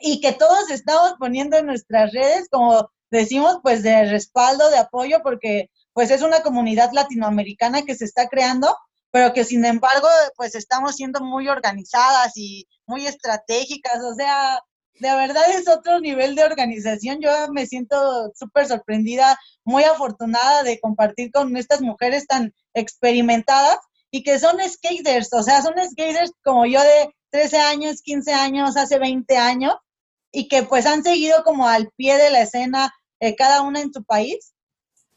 y 0.00 0.20
que 0.20 0.32
todos 0.32 0.70
estamos 0.70 1.14
poniendo 1.18 1.56
en 1.56 1.66
nuestras 1.66 2.12
redes, 2.12 2.48
como 2.50 2.90
decimos, 3.10 3.58
pues 3.62 3.82
de 3.84 4.06
respaldo, 4.06 4.68
de 4.70 4.78
apoyo, 4.78 5.22
porque 5.22 5.70
pues 5.92 6.10
es 6.10 6.22
una 6.22 6.42
comunidad 6.42 6.90
latinoamericana 6.92 7.82
que 7.82 7.94
se 7.94 8.04
está 8.06 8.28
creando, 8.28 8.76
pero 9.12 9.32
que 9.32 9.44
sin 9.44 9.64
embargo, 9.64 10.08
pues 10.36 10.54
estamos 10.54 10.96
siendo 10.96 11.20
muy 11.20 11.48
organizadas 11.48 12.32
y 12.36 12.66
muy 12.86 13.06
estratégicas, 13.06 14.02
o 14.02 14.14
sea, 14.14 14.60
de 14.94 15.14
verdad 15.14 15.44
es 15.50 15.68
otro 15.68 16.00
nivel 16.00 16.34
de 16.34 16.44
organización. 16.44 17.20
Yo 17.20 17.30
me 17.52 17.66
siento 17.66 18.32
súper 18.34 18.66
sorprendida, 18.66 19.38
muy 19.64 19.84
afortunada 19.84 20.62
de 20.62 20.80
compartir 20.80 21.30
con 21.32 21.56
estas 21.56 21.80
mujeres 21.80 22.26
tan 22.26 22.54
experimentadas 22.74 23.78
y 24.14 24.22
que 24.22 24.38
son 24.38 24.58
skaters, 24.60 25.32
o 25.32 25.42
sea, 25.42 25.62
son 25.62 25.74
skaters 25.90 26.32
como 26.44 26.66
yo 26.66 26.80
de 26.80 27.14
13 27.30 27.58
años, 27.58 28.02
15 28.02 28.32
años, 28.34 28.76
hace 28.76 28.98
20 28.98 29.36
años, 29.38 29.74
y 30.30 30.48
que 30.48 30.62
pues 30.64 30.84
han 30.84 31.02
seguido 31.02 31.42
como 31.44 31.66
al 31.66 31.90
pie 31.96 32.18
de 32.18 32.30
la 32.30 32.42
escena 32.42 32.92
eh, 33.20 33.34
cada 33.34 33.62
una 33.62 33.80
en 33.80 33.92
su 33.92 34.04
país. 34.04 34.52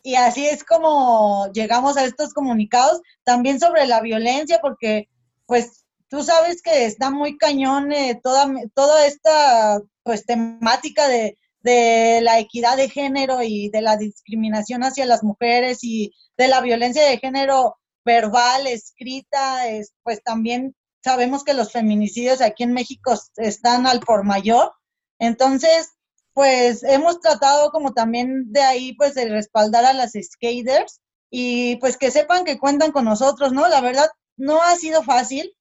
Y 0.01 0.15
así 0.15 0.47
es 0.47 0.63
como 0.63 1.51
llegamos 1.53 1.97
a 1.97 2.05
estos 2.05 2.33
comunicados, 2.33 3.01
también 3.25 3.59
sobre 3.59 3.85
la 3.85 3.99
violencia, 3.99 4.59
porque 4.61 5.09
pues 5.45 5.85
tú 6.07 6.23
sabes 6.23 6.61
que 6.61 6.85
está 6.85 7.11
muy 7.11 7.37
cañón 7.37 7.91
eh, 7.91 8.17
toda, 8.23 8.49
toda 8.73 9.05
esta 9.05 9.81
pues 10.03 10.25
temática 10.25 11.09
de, 11.09 11.37
de 11.59 12.21
la 12.21 12.39
equidad 12.39 12.77
de 12.77 12.89
género 12.89 13.41
y 13.43 13.69
de 13.69 13.81
la 13.81 13.97
discriminación 13.97 14.83
hacia 14.83 15.05
las 15.05 15.21
mujeres 15.21 15.79
y 15.81 16.13
de 16.37 16.47
la 16.47 16.61
violencia 16.61 17.03
de 17.03 17.17
género 17.17 17.75
verbal, 18.05 18.67
escrita, 18.67 19.67
es, 19.67 19.93
pues 20.03 20.21
también 20.23 20.75
sabemos 21.03 21.43
que 21.43 21.53
los 21.53 21.71
feminicidios 21.71 22.41
aquí 22.41 22.63
en 22.63 22.73
México 22.73 23.13
están 23.37 23.87
al 23.87 23.99
por 23.99 24.23
mayor. 24.23 24.71
Entonces, 25.19 25.91
pues 26.33 26.83
hemos 26.83 27.19
tratado 27.19 27.71
como 27.71 27.93
también 27.93 28.51
de 28.51 28.61
ahí, 28.61 28.93
pues 28.93 29.15
de 29.15 29.29
respaldar 29.29 29.85
a 29.85 29.93
las 29.93 30.13
skaters 30.13 31.01
y 31.29 31.77
pues 31.77 31.97
que 31.97 32.11
sepan 32.11 32.45
que 32.45 32.59
cuentan 32.59 32.91
con 32.91 33.05
nosotros, 33.05 33.53
¿no? 33.53 33.67
La 33.67 33.81
verdad, 33.81 34.09
no 34.37 34.61
ha 34.61 34.75
sido 34.75 35.03
fácil. 35.03 35.53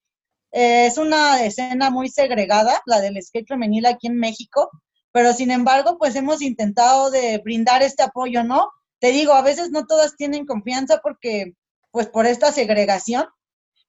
Eh, 0.52 0.87
es 0.87 0.98
una 0.98 1.44
escena 1.44 1.90
muy 1.90 2.09
segregada, 2.09 2.80
la 2.87 3.00
del 3.00 3.20
skate 3.22 3.48
femenil 3.48 3.87
aquí 3.87 4.07
en 4.07 4.18
México, 4.18 4.70
pero 5.12 5.33
sin 5.33 5.50
embargo, 5.50 5.98
pues 5.98 6.16
hemos 6.16 6.42
intentado 6.42 7.11
de 7.11 7.38
brindar 7.38 7.83
este 7.83 8.02
apoyo, 8.02 8.44
¿no? 8.44 8.70
Te 9.00 9.12
digo, 9.12 9.35
a 9.35 9.42
veces 9.42 9.70
no 9.70 9.87
todas 9.87 10.16
tienen 10.16 10.46
confianza 10.46 11.00
porque 11.02 11.54
pues 11.94 12.09
por 12.09 12.26
esta 12.26 12.50
segregación, 12.50 13.24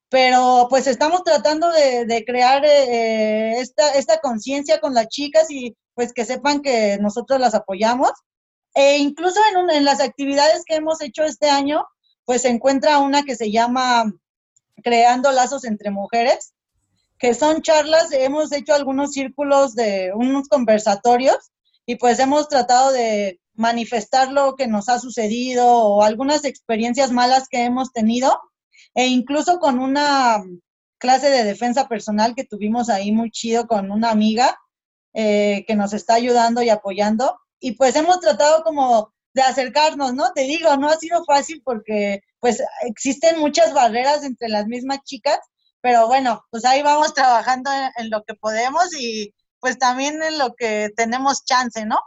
pero 0.10 0.68
pues 0.70 0.86
estamos 0.86 1.24
tratando 1.24 1.72
de, 1.72 2.24
crear 2.24 2.64
eh, 2.64 3.60
esta, 3.60 3.96
esta 3.96 4.20
conciencia 4.20 4.80
con 4.80 4.94
las 4.94 5.08
chicas 5.08 5.50
y 5.50 5.76
pues 5.96 6.14
que 6.14 6.24
sepan 6.24 6.62
que 6.62 7.00
nosotros 7.02 7.40
las 7.40 7.56
apoyamos. 7.56 8.12
E 8.76 9.00
incluso 9.00 9.40
en, 9.52 9.72
en 9.72 9.86
las 9.86 10.02
actividades 10.02 10.62
que 10.68 10.76
hemos 10.76 11.02
hecho 11.02 11.24
este 11.24 11.50
año, 11.50 11.84
pues 12.26 12.44
se 12.44 12.50
encuentra 12.50 13.00
una 13.00 13.24
que 13.24 13.36
se 13.36 13.50
llama 13.50 14.14
Creando 14.84 15.32
Lazos 15.32 15.66
entre 15.66 15.90
Mujeres, 15.90 16.54
que 17.18 17.34
son 17.34 17.64
charlas, 17.64 18.12
hemos 18.12 18.52
hecho 18.52 18.76
algunos 18.76 19.14
círculos 19.14 19.74
de 19.74 20.12
unos 20.14 20.48
conversatorios 20.48 21.52
y 21.88 21.96
pues 21.96 22.20
hemos 22.20 22.50
tratado 22.50 22.92
de 22.92 23.40
manifestar 23.56 24.32
lo 24.32 24.56
que 24.56 24.68
nos 24.68 24.90
ha 24.90 25.00
sucedido 25.00 25.68
o 25.68 26.04
algunas 26.04 26.46
experiencias 26.46 27.12
malas 27.12 27.48
que 27.50 27.64
hemos 27.64 27.92
tenido 27.92 28.40
e 28.94 29.08
incluso 29.08 29.60
con 29.60 29.80
una 29.80 30.44
clase 30.98 31.30
de 31.30 31.44
defensa 31.44 31.88
personal 31.88 32.36
que 32.36 32.46
tuvimos 32.46 32.90
ahí 32.90 33.12
muy 33.12 33.32
chido 33.32 33.68
con 33.68 33.92
una 33.92 34.12
amiga 34.12 34.58
eh, 35.14 35.64
que 35.68 35.76
nos 35.76 35.94
está 35.94 36.16
ayudando 36.16 36.62
y 36.62 36.70
apoyando 36.70 37.38
y 37.60 37.74
pues 37.74 37.96
hemos 37.96 38.20
tratado 38.20 38.64
como 38.64 39.14
de 39.34 39.42
acercarnos, 39.42 40.14
¿no? 40.14 40.32
Te 40.34 40.42
digo, 40.42 40.78
no 40.78 40.88
ha 40.88 40.96
sido 40.96 41.24
fácil 41.26 41.62
porque 41.64 42.22
pues 42.40 42.64
existen 42.84 43.40
muchas 43.40 43.74
barreras 43.74 44.24
entre 44.24 44.50
las 44.50 44.66
mismas 44.68 45.00
chicas, 45.04 45.40
pero 45.82 46.08
bueno, 46.08 46.46
pues 46.52 46.64
ahí 46.64 46.82
vamos 46.82 47.14
trabajando 47.14 47.70
en 47.98 48.10
lo 48.10 48.24
que 48.24 48.36
podemos 48.36 48.94
y 48.98 49.34
pues 49.60 49.78
también 49.78 50.22
en 50.24 50.38
lo 50.38 50.54
que 50.54 50.90
tenemos 50.96 51.44
chance, 51.44 51.86
¿no? 51.86 52.00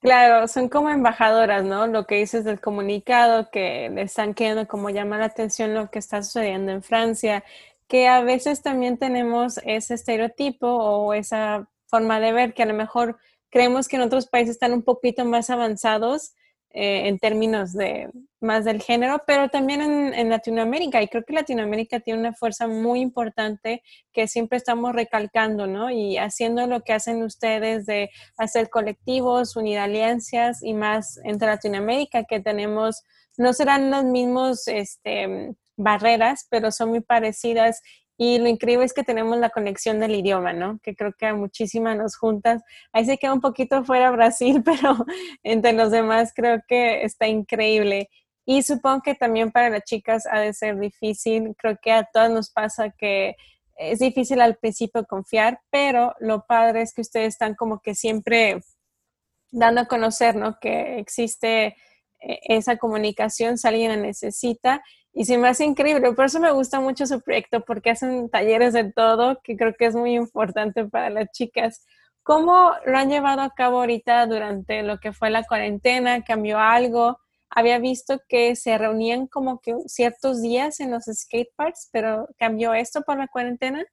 Claro, 0.00 0.46
son 0.46 0.68
como 0.68 0.90
embajadoras, 0.90 1.64
¿no? 1.64 1.88
Lo 1.88 2.06
que 2.06 2.16
dices 2.16 2.44
del 2.44 2.60
comunicado, 2.60 3.50
que 3.50 3.90
le 3.92 4.02
están 4.02 4.32
queriendo 4.32 4.68
como 4.68 4.90
llamar 4.90 5.18
la 5.20 5.26
atención 5.26 5.74
lo 5.74 5.90
que 5.90 5.98
está 5.98 6.22
sucediendo 6.22 6.70
en 6.70 6.84
Francia, 6.84 7.42
que 7.88 8.06
a 8.06 8.20
veces 8.22 8.62
también 8.62 8.96
tenemos 8.96 9.58
ese 9.64 9.94
estereotipo 9.94 10.68
o 10.68 11.14
esa 11.14 11.68
forma 11.86 12.20
de 12.20 12.32
ver 12.32 12.54
que 12.54 12.62
a 12.62 12.66
lo 12.66 12.74
mejor 12.74 13.18
creemos 13.50 13.88
que 13.88 13.96
en 13.96 14.02
otros 14.02 14.28
países 14.28 14.52
están 14.52 14.72
un 14.72 14.82
poquito 14.82 15.24
más 15.24 15.50
avanzados 15.50 16.32
eh, 16.70 17.08
en 17.08 17.18
términos 17.18 17.72
de 17.72 18.10
más 18.40 18.64
del 18.64 18.82
género, 18.82 19.22
pero 19.26 19.48
también 19.48 19.80
en, 19.80 20.30
Latinoamérica. 20.30 21.02
Y 21.02 21.08
creo 21.08 21.24
que 21.24 21.32
Latinoamérica 21.32 22.00
tiene 22.00 22.20
una 22.20 22.34
fuerza 22.34 22.68
muy 22.68 23.00
importante 23.00 23.82
que 24.12 24.28
siempre 24.28 24.58
estamos 24.58 24.92
recalcando, 24.92 25.66
¿no? 25.66 25.90
Y 25.90 26.18
haciendo 26.18 26.66
lo 26.66 26.82
que 26.82 26.92
hacen 26.92 27.22
ustedes 27.22 27.86
de 27.86 28.10
hacer 28.36 28.68
colectivos, 28.68 29.56
unir 29.56 29.78
alianzas 29.78 30.62
y 30.62 30.74
más 30.74 31.18
entre 31.24 31.48
Latinoamérica, 31.48 32.24
que 32.24 32.40
tenemos, 32.40 33.02
no 33.38 33.54
serán 33.54 33.90
los 33.90 34.04
mismos 34.04 34.68
este, 34.68 35.54
barreras, 35.76 36.46
pero 36.50 36.70
son 36.70 36.90
muy 36.90 37.00
parecidas 37.00 37.80
y 38.20 38.38
lo 38.40 38.48
increíble 38.48 38.84
es 38.84 38.92
que 38.92 39.04
tenemos 39.04 39.38
la 39.38 39.50
conexión 39.50 40.00
del 40.00 40.16
idioma, 40.16 40.52
¿no? 40.52 40.80
Que 40.82 40.96
creo 40.96 41.12
que 41.12 41.26
a 41.26 41.34
muchísimas 41.34 41.96
nos 41.96 42.16
juntas. 42.16 42.62
Ahí 42.92 43.04
se 43.04 43.16
queda 43.16 43.32
un 43.32 43.40
poquito 43.40 43.84
fuera 43.84 44.10
Brasil, 44.10 44.60
pero 44.64 45.06
entre 45.44 45.72
los 45.72 45.92
demás 45.92 46.32
creo 46.34 46.60
que 46.66 47.04
está 47.04 47.28
increíble. 47.28 48.10
Y 48.44 48.62
supongo 48.64 49.02
que 49.02 49.14
también 49.14 49.52
para 49.52 49.70
las 49.70 49.84
chicas 49.84 50.26
ha 50.26 50.40
de 50.40 50.52
ser 50.52 50.80
difícil. 50.80 51.54
Creo 51.56 51.78
que 51.80 51.92
a 51.92 52.08
todas 52.12 52.28
nos 52.28 52.50
pasa 52.50 52.90
que 52.90 53.36
es 53.76 54.00
difícil 54.00 54.40
al 54.40 54.56
principio 54.56 55.04
confiar, 55.06 55.60
pero 55.70 56.12
lo 56.18 56.44
padre 56.44 56.82
es 56.82 56.92
que 56.92 57.02
ustedes 57.02 57.28
están 57.28 57.54
como 57.54 57.80
que 57.80 57.94
siempre 57.94 58.60
dando 59.52 59.82
a 59.82 59.86
conocer, 59.86 60.34
¿no? 60.34 60.58
Que 60.60 60.98
existe 60.98 61.76
eh, 62.18 62.40
esa 62.42 62.78
comunicación, 62.78 63.58
si 63.58 63.68
alguien 63.68 63.90
la 63.92 63.96
necesita 63.96 64.82
y 65.12 65.24
se 65.24 65.38
me 65.38 65.48
hace 65.48 65.64
increíble. 65.64 66.12
Por 66.12 66.26
eso 66.26 66.40
me 66.40 66.52
gusta 66.52 66.80
mucho 66.80 67.06
su 67.06 67.20
proyecto, 67.20 67.64
porque 67.64 67.90
hacen 67.90 68.28
talleres 68.30 68.72
de 68.72 68.92
todo, 68.92 69.40
que 69.42 69.56
creo 69.56 69.74
que 69.74 69.86
es 69.86 69.94
muy 69.94 70.14
importante 70.14 70.84
para 70.84 71.10
las 71.10 71.30
chicas. 71.32 71.84
¿Cómo 72.22 72.72
lo 72.84 72.98
han 72.98 73.08
llevado 73.08 73.40
a 73.40 73.54
cabo 73.54 73.80
ahorita 73.80 74.26
durante 74.26 74.82
lo 74.82 74.98
que 74.98 75.12
fue 75.12 75.30
la 75.30 75.44
cuarentena? 75.44 76.22
¿Cambió 76.22 76.58
algo? 76.58 77.18
Había 77.50 77.78
visto 77.78 78.20
que 78.28 78.54
se 78.54 78.76
reunían 78.76 79.26
como 79.26 79.60
que 79.60 79.74
ciertos 79.86 80.42
días 80.42 80.80
en 80.80 80.90
los 80.90 81.04
skate 81.04 81.52
parks, 81.56 81.88
pero 81.90 82.28
¿cambió 82.38 82.74
esto 82.74 83.02
por 83.02 83.18
la 83.18 83.28
cuarentena? 83.28 83.84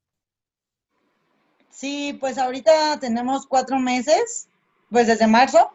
Sí, 1.69 2.17
pues 2.19 2.37
ahorita 2.37 2.99
tenemos 2.99 3.47
cuatro 3.47 3.79
meses, 3.79 4.49
pues 4.89 5.07
desde 5.07 5.27
marzo, 5.27 5.71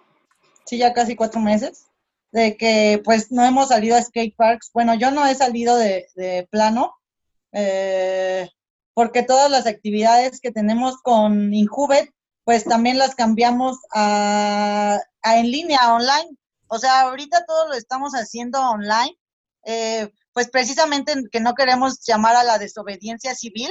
sí, 0.65 0.79
ya 0.79 0.93
casi 0.93 1.17
cuatro 1.17 1.41
meses 1.41 1.90
de 2.33 2.57
que 2.57 3.01
pues 3.05 3.31
no 3.33 3.45
hemos 3.45 3.69
salido 3.69 3.97
a 3.97 4.03
skate 4.03 4.37
parks. 4.37 4.71
Bueno, 4.73 4.95
yo 4.95 5.11
no 5.11 5.27
he 5.27 5.35
salido 5.35 5.77
de, 5.77 6.49
plano, 6.51 6.95
eh, 7.53 8.49
porque 8.95 9.23
todas 9.23 9.51
las 9.51 9.67
actividades 9.67 10.41
que 10.41 10.53
tenemos 10.53 10.99
con 11.03 11.53
Injubet, 11.55 12.11
pues 12.45 12.65
también 12.65 12.99
las 12.99 13.15
cambiamos 13.15 13.79
a, 13.95 15.01
en 15.25 15.51
línea, 15.51 15.95
online. 15.95 16.37
O 16.69 16.79
sea, 16.79 17.03
ahorita 17.03 17.45
todo 17.47 17.69
lo 17.69 17.75
estamos 17.75 18.13
haciendo 18.13 18.61
online, 18.61 19.17
eh, 19.65 20.11
pues 20.33 20.49
precisamente 20.51 21.15
que 21.31 21.41
no 21.41 21.55
queremos 21.55 22.01
llamar 22.07 22.37
a 22.37 22.45
la 22.45 22.59
desobediencia 22.59 23.35
civil, 23.35 23.71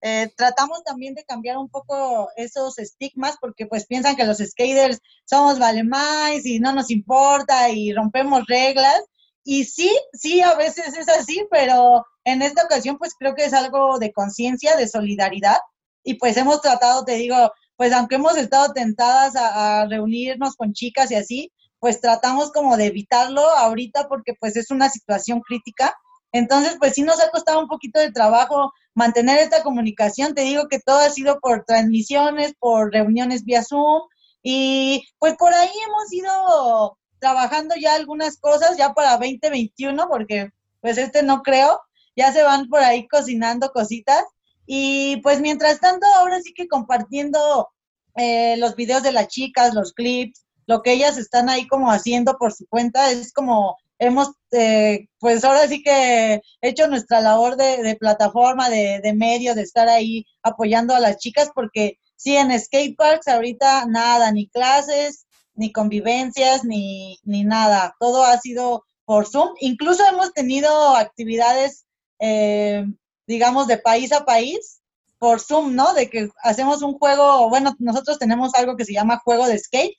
eh, 0.00 0.30
tratamos 0.36 0.84
también 0.84 1.14
de 1.14 1.24
cambiar 1.24 1.58
un 1.58 1.68
poco 1.68 2.28
esos 2.36 2.78
estigmas 2.78 3.36
porque 3.40 3.66
pues 3.66 3.86
piensan 3.86 4.14
que 4.16 4.24
los 4.24 4.38
skaters 4.38 5.00
somos 5.24 5.58
valemais 5.58 6.46
y 6.46 6.60
no 6.60 6.72
nos 6.72 6.90
importa 6.90 7.70
y 7.70 7.92
rompemos 7.92 8.44
reglas. 8.46 9.02
Y 9.44 9.64
sí, 9.64 9.90
sí, 10.12 10.40
a 10.42 10.54
veces 10.54 10.96
es 10.96 11.08
así, 11.08 11.46
pero 11.50 12.04
en 12.24 12.42
esta 12.42 12.64
ocasión 12.64 12.98
pues 12.98 13.14
creo 13.18 13.34
que 13.34 13.44
es 13.44 13.52
algo 13.54 13.98
de 13.98 14.12
conciencia, 14.12 14.76
de 14.76 14.88
solidaridad. 14.88 15.58
Y 16.04 16.14
pues 16.14 16.36
hemos 16.36 16.60
tratado, 16.60 17.04
te 17.04 17.14
digo, 17.14 17.50
pues 17.76 17.92
aunque 17.92 18.16
hemos 18.16 18.36
estado 18.36 18.72
tentadas 18.72 19.36
a, 19.36 19.82
a 19.82 19.86
reunirnos 19.88 20.54
con 20.56 20.72
chicas 20.72 21.10
y 21.10 21.16
así, 21.16 21.52
pues 21.80 22.00
tratamos 22.00 22.52
como 22.52 22.76
de 22.76 22.86
evitarlo 22.86 23.42
ahorita 23.42 24.08
porque 24.08 24.34
pues 24.38 24.56
es 24.56 24.70
una 24.70 24.90
situación 24.90 25.40
crítica 25.40 25.94
entonces, 26.32 26.76
pues 26.78 26.94
sí 26.94 27.02
nos 27.02 27.20
ha 27.20 27.30
costado 27.30 27.60
un 27.60 27.68
poquito 27.68 28.00
de 28.00 28.12
trabajo 28.12 28.72
mantener 28.98 29.38
esta 29.38 29.62
comunicación. 29.62 30.34
Te 30.34 30.42
digo 30.42 30.68
que 30.68 30.80
todo 30.80 30.98
ha 30.98 31.10
sido 31.10 31.38
por 31.40 31.64
transmisiones, 31.64 32.52
por 32.58 32.92
reuniones 32.92 33.44
vía 33.44 33.62
Zoom 33.62 34.02
y 34.42 35.04
pues 35.18 35.36
por 35.36 35.54
ahí 35.54 35.70
hemos 35.86 36.12
ido 36.12 36.98
trabajando 37.20 37.74
ya 37.80 37.94
algunas 37.94 38.38
cosas 38.38 38.76
ya 38.76 38.92
para 38.94 39.12
2021 39.12 40.08
porque 40.08 40.50
pues 40.80 40.98
este 40.98 41.22
no 41.22 41.42
creo, 41.42 41.80
ya 42.16 42.32
se 42.32 42.42
van 42.42 42.68
por 42.68 42.80
ahí 42.80 43.06
cocinando 43.08 43.70
cositas 43.70 44.24
y 44.66 45.20
pues 45.22 45.40
mientras 45.40 45.80
tanto 45.80 46.06
ahora 46.16 46.40
sí 46.42 46.52
que 46.52 46.68
compartiendo 46.68 47.68
eh, 48.16 48.56
los 48.58 48.74
videos 48.74 49.04
de 49.04 49.12
las 49.12 49.28
chicas, 49.28 49.74
los 49.74 49.92
clips, 49.92 50.44
lo 50.66 50.82
que 50.82 50.92
ellas 50.92 51.18
están 51.18 51.48
ahí 51.48 51.68
como 51.68 51.90
haciendo 51.90 52.36
por 52.36 52.52
su 52.52 52.66
cuenta, 52.66 53.10
es 53.10 53.32
como 53.32 53.76
hemos, 53.98 54.30
eh, 54.52 55.08
pues 55.18 55.44
ahora 55.44 55.66
sí 55.68 55.82
que 55.82 56.40
hecho 56.60 56.88
nuestra 56.88 57.20
labor 57.20 57.56
de, 57.56 57.96
plataforma, 57.98 58.68
de, 58.70 59.00
de, 59.02 59.12
medio, 59.12 59.54
de 59.54 59.62
estar 59.62 59.88
ahí 59.88 60.24
apoyando 60.42 60.94
a 60.94 61.00
las 61.00 61.18
chicas, 61.18 61.50
porque 61.54 61.98
sí, 62.16 62.36
en 62.36 62.58
skateparks 62.58 63.28
ahorita 63.28 63.86
nada, 63.86 64.32
ni 64.32 64.48
clases, 64.48 65.26
ni 65.54 65.72
convivencias, 65.72 66.64
ni, 66.64 67.18
ni 67.24 67.44
nada, 67.44 67.94
todo 67.98 68.24
ha 68.24 68.38
sido 68.38 68.84
por 69.04 69.26
Zoom. 69.26 69.54
Incluso 69.60 70.04
hemos 70.06 70.32
tenido 70.32 70.94
actividades, 70.96 71.86
eh, 72.20 72.84
digamos, 73.26 73.66
de 73.66 73.78
país 73.78 74.12
a 74.12 74.24
país 74.24 74.80
por 75.18 75.40
Zoom, 75.40 75.74
¿no? 75.74 75.94
De 75.94 76.08
que 76.08 76.30
hacemos 76.42 76.82
un 76.82 76.94
juego, 76.98 77.48
bueno, 77.48 77.74
nosotros 77.78 78.18
tenemos 78.18 78.54
algo 78.54 78.76
que 78.76 78.84
se 78.84 78.92
llama 78.92 79.22
juego 79.24 79.46
de 79.48 79.58
skate, 79.58 79.96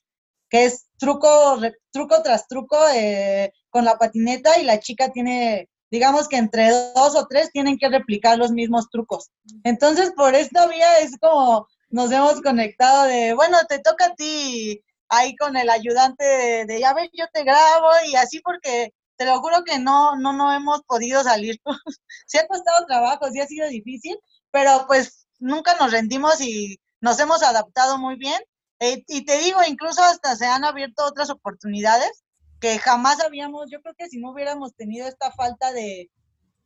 que 0.49 0.65
es 0.65 0.88
truco, 0.99 1.59
truco 1.91 2.21
tras 2.21 2.47
truco 2.47 2.77
eh, 2.93 3.51
con 3.69 3.85
la 3.85 3.97
patineta 3.97 4.59
y 4.59 4.65
la 4.65 4.79
chica 4.79 5.11
tiene, 5.11 5.69
digamos 5.89 6.27
que 6.27 6.37
entre 6.37 6.69
dos 6.93 7.15
o 7.15 7.25
tres 7.27 7.51
tienen 7.51 7.77
que 7.77 7.89
replicar 7.89 8.37
los 8.37 8.51
mismos 8.51 8.89
trucos. 8.89 9.31
Entonces, 9.63 10.11
por 10.15 10.35
esta 10.35 10.67
vía 10.67 10.99
es 10.99 11.17
como 11.19 11.67
nos 11.89 12.11
hemos 12.11 12.41
conectado 12.41 13.03
de, 13.05 13.33
bueno, 13.33 13.57
te 13.67 13.79
toca 13.79 14.05
a 14.07 14.15
ti 14.15 14.83
ahí 15.09 15.35
con 15.35 15.57
el 15.57 15.69
ayudante 15.69 16.23
de, 16.67 16.79
ya 16.79 16.93
ves, 16.93 17.09
yo 17.13 17.25
te 17.33 17.43
grabo 17.43 17.89
y 18.07 18.15
así 18.15 18.39
porque 18.41 18.93
te 19.17 19.25
lo 19.25 19.39
juro 19.41 19.63
que 19.65 19.79
no, 19.79 20.15
no, 20.15 20.33
no 20.33 20.53
hemos 20.53 20.81
podido 20.83 21.23
salir. 21.23 21.59
sí 22.27 22.37
ha 22.37 22.47
costado 22.47 22.85
trabajo, 22.85 23.29
sí 23.31 23.41
ha 23.41 23.47
sido 23.47 23.67
difícil, 23.67 24.17
pero 24.51 24.85
pues 24.87 25.27
nunca 25.39 25.75
nos 25.79 25.91
rendimos 25.91 26.39
y 26.41 26.79
nos 27.01 27.19
hemos 27.19 27.43
adaptado 27.43 27.97
muy 27.97 28.15
bien. 28.15 28.39
Eh, 28.79 29.03
y 29.07 29.25
te 29.25 29.37
digo, 29.39 29.59
incluso 29.67 30.01
hasta 30.03 30.35
se 30.35 30.45
han 30.45 30.63
abierto 30.63 31.05
otras 31.05 31.29
oportunidades 31.29 32.23
que 32.59 32.77
jamás 32.77 33.21
habíamos, 33.23 33.69
yo 33.71 33.81
creo 33.81 33.95
que 33.97 34.07
si 34.07 34.19
no 34.19 34.31
hubiéramos 34.31 34.75
tenido 34.75 35.07
esta 35.07 35.31
falta 35.31 35.71
de, 35.71 36.09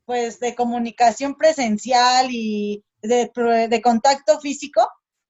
pues, 0.06 0.40
de 0.40 0.56
comunicación 0.56 1.36
presencial 1.36 2.28
y 2.32 2.84
de, 3.02 3.32
de 3.70 3.82
contacto 3.82 4.40
físico, 4.40 4.88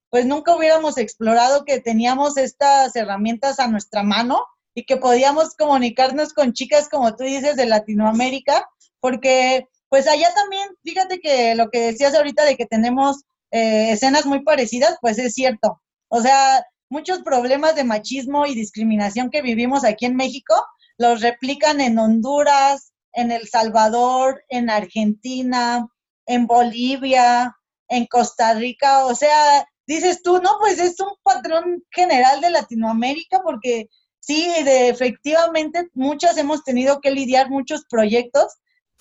pues 0.10 0.26
nunca 0.26 0.56
hubiéramos 0.56 0.98
explorado 0.98 1.66
que 1.66 1.80
teníamos 1.80 2.38
estas 2.38 2.96
herramientas 2.96 3.60
a 3.60 3.68
nuestra 3.68 4.04
mano 4.04 4.46
y 4.76 4.86
que 4.86 4.98
podíamos 4.98 5.56
comunicarnos 5.56 6.34
con 6.34 6.54
chicas, 6.54 6.88
como 6.90 7.16
tú 7.16 7.24
dices, 7.24 7.56
de 7.56 7.66
Latinoamérica, 7.66 8.70
porque 9.00 9.68
pues 9.90 10.08
allá 10.08 10.34
también, 10.34 10.70
fíjate 10.84 11.20
que 11.20 11.56
lo 11.56 11.70
que 11.70 11.80
decías 11.80 12.16
ahorita 12.16 12.46
de 12.46 12.58
que 12.58 12.66
tenemos 12.66 13.24
eh, 13.52 13.92
escenas 13.92 14.26
muy 14.26 14.44
parecidas, 14.44 14.98
pues 15.02 15.20
es 15.20 15.34
cierto. 15.34 15.82
O 16.08 16.22
sea, 16.22 16.66
muchos 16.94 17.24
problemas 17.24 17.76
de 17.76 17.84
machismo 17.84 18.46
y 18.46 18.54
discriminación 18.54 19.32
que 19.32 19.42
vivimos 19.42 19.84
aquí 19.84 20.06
en 20.06 20.16
México 20.16 20.54
los 21.00 21.22
replican 21.22 21.82
en 21.82 21.98
Honduras, 21.98 22.94
en 23.14 23.32
El 23.32 23.48
Salvador, 23.48 24.44
en 24.48 24.70
Argentina, 24.70 25.88
en 26.28 26.46
Bolivia, 26.46 27.56
en 27.88 28.06
Costa 28.06 28.54
Rica. 28.54 29.06
O 29.06 29.16
sea, 29.16 29.68
dices 29.88 30.22
tú, 30.22 30.40
no, 30.40 30.52
pues 30.60 30.78
es 30.78 31.00
un 31.00 31.14
patrón 31.24 31.84
general 31.90 32.42
de 32.42 32.52
Latinoamérica 32.52 33.42
porque 33.44 33.90
sí, 34.20 34.48
de, 34.64 34.90
efectivamente 34.90 35.90
muchas 35.96 36.38
hemos 36.38 36.64
tenido 36.64 37.02
que 37.02 37.10
lidiar, 37.10 37.50
muchos 37.50 37.86
proyectos, 37.90 38.54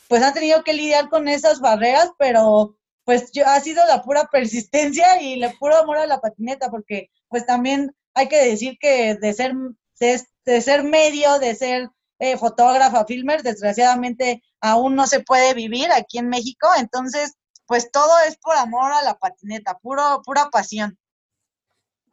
pues 0.09 0.23
han 0.23 0.33
tenido 0.33 0.65
que 0.65 0.73
lidiar 0.73 1.11
con 1.11 1.29
esas 1.29 1.61
barreras, 1.61 2.11
pero 2.19 2.75
pues 3.05 3.33
yo, 3.33 3.47
ha 3.47 3.61
sido 3.61 3.85
la 3.87 4.03
pura 4.03 4.31
persistencia 4.33 5.21
y 5.21 5.35
el 5.35 5.53
puro 5.59 5.77
amor 5.77 5.99
a 5.99 6.07
la 6.07 6.21
patineta, 6.21 6.71
porque 6.71 7.11
pues 7.33 7.47
también 7.47 7.97
hay 8.15 8.29
que 8.29 8.45
decir 8.45 8.77
que 8.79 9.15
de 9.15 9.33
ser, 9.33 9.55
de, 9.99 10.61
ser 10.61 10.85
medio, 10.85 11.39
de 11.39 11.55
ser 11.55 11.89
eh, 12.19 12.37
fotógrafa, 12.37 13.07
filmer, 13.07 13.43
desgraciadamente 13.43 14.43
aún 14.61 14.95
no 14.95 15.07
se 15.07 15.21
puede 15.21 15.55
vivir 15.55 15.91
aquí 15.91 16.19
en 16.19 16.29
México, 16.29 16.69
entonces 16.79 17.33
pues 17.67 17.91
todo 17.91 18.13
es 18.29 18.37
por 18.37 18.55
amor 18.55 18.93
a 18.93 19.03
la 19.03 19.15
patineta, 19.15 19.79
puro, 19.79 20.21
pura 20.27 20.51
pasión. 20.51 20.99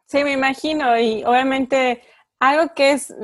Sí, 0.06 0.24
me 0.24 0.32
imagino, 0.32 0.98
y 0.98 1.22
obviamente 1.22 2.02
algo 2.38 2.72
que 2.74 2.92
es 2.92 3.14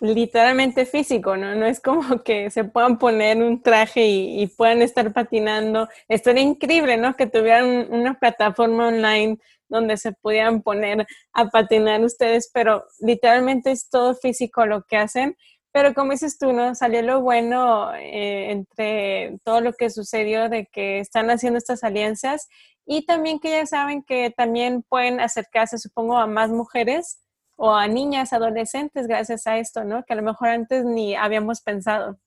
literalmente 0.00 0.84
físico, 0.84 1.36
¿no? 1.36 1.54
No 1.54 1.66
es 1.66 1.80
como 1.80 2.22
que 2.22 2.50
se 2.50 2.64
puedan 2.64 2.98
poner 2.98 3.42
un 3.42 3.62
traje 3.62 4.06
y, 4.06 4.46
puedan 4.48 4.82
estar 4.82 5.12
patinando. 5.12 5.88
Estaría 6.08 6.42
increíble, 6.42 6.98
¿no? 6.98 7.16
Que 7.16 7.26
tuvieran 7.26 7.88
una 7.90 8.18
plataforma 8.18 8.88
online 8.88 9.38
donde 9.68 9.96
se 9.96 10.12
pudieran 10.12 10.62
poner 10.62 11.06
a 11.32 11.46
patinar 11.48 12.02
ustedes, 12.02 12.50
pero 12.52 12.84
literalmente 13.00 13.70
es 13.70 13.88
todo 13.88 14.14
físico 14.14 14.66
lo 14.66 14.82
que 14.82 14.96
hacen. 14.96 15.36
Pero 15.72 15.94
como 15.94 16.12
dices 16.12 16.38
tú, 16.38 16.52
¿no? 16.52 16.74
Salió 16.74 17.02
lo 17.02 17.20
bueno 17.20 17.94
eh, 17.94 18.50
entre 18.50 19.38
todo 19.44 19.60
lo 19.60 19.72
que 19.74 19.90
sucedió 19.90 20.48
de 20.48 20.66
que 20.66 20.98
están 20.98 21.30
haciendo 21.30 21.58
estas 21.58 21.84
alianzas 21.84 22.48
y 22.86 23.04
también 23.04 23.38
que 23.38 23.50
ya 23.50 23.66
saben 23.66 24.02
que 24.02 24.30
también 24.34 24.82
pueden 24.82 25.20
acercarse, 25.20 25.76
supongo, 25.78 26.16
a 26.16 26.26
más 26.26 26.50
mujeres 26.50 27.20
o 27.56 27.74
a 27.74 27.86
niñas, 27.86 28.32
adolescentes 28.32 29.06
gracias 29.06 29.46
a 29.46 29.58
esto, 29.58 29.84
¿no? 29.84 30.04
Que 30.04 30.14
a 30.14 30.16
lo 30.16 30.22
mejor 30.22 30.48
antes 30.48 30.84
ni 30.84 31.14
habíamos 31.14 31.60
pensado. 31.60 32.18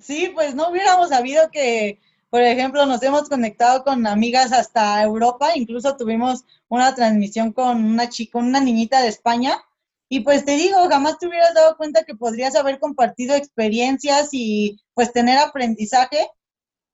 Sí, 0.00 0.30
pues 0.34 0.54
no 0.54 0.68
hubiéramos 0.68 1.08
sabido 1.08 1.50
que, 1.50 1.98
por 2.32 2.40
ejemplo, 2.40 2.86
nos 2.86 3.02
hemos 3.02 3.28
conectado 3.28 3.84
con 3.84 4.06
amigas 4.06 4.54
hasta 4.54 5.02
Europa, 5.02 5.50
incluso 5.54 5.98
tuvimos 5.98 6.46
una 6.70 6.94
transmisión 6.94 7.52
con 7.52 7.84
una 7.84 8.08
chica, 8.08 8.38
una 8.38 8.58
niñita 8.58 9.02
de 9.02 9.08
España, 9.08 9.62
y 10.08 10.20
pues 10.20 10.46
te 10.46 10.52
digo, 10.52 10.78
jamás 10.88 11.18
te 11.18 11.26
hubieras 11.26 11.52
dado 11.52 11.76
cuenta 11.76 12.04
que 12.04 12.14
podrías 12.14 12.56
haber 12.56 12.78
compartido 12.78 13.34
experiencias 13.34 14.30
y 14.32 14.80
pues 14.94 15.12
tener 15.12 15.36
aprendizaje 15.36 16.26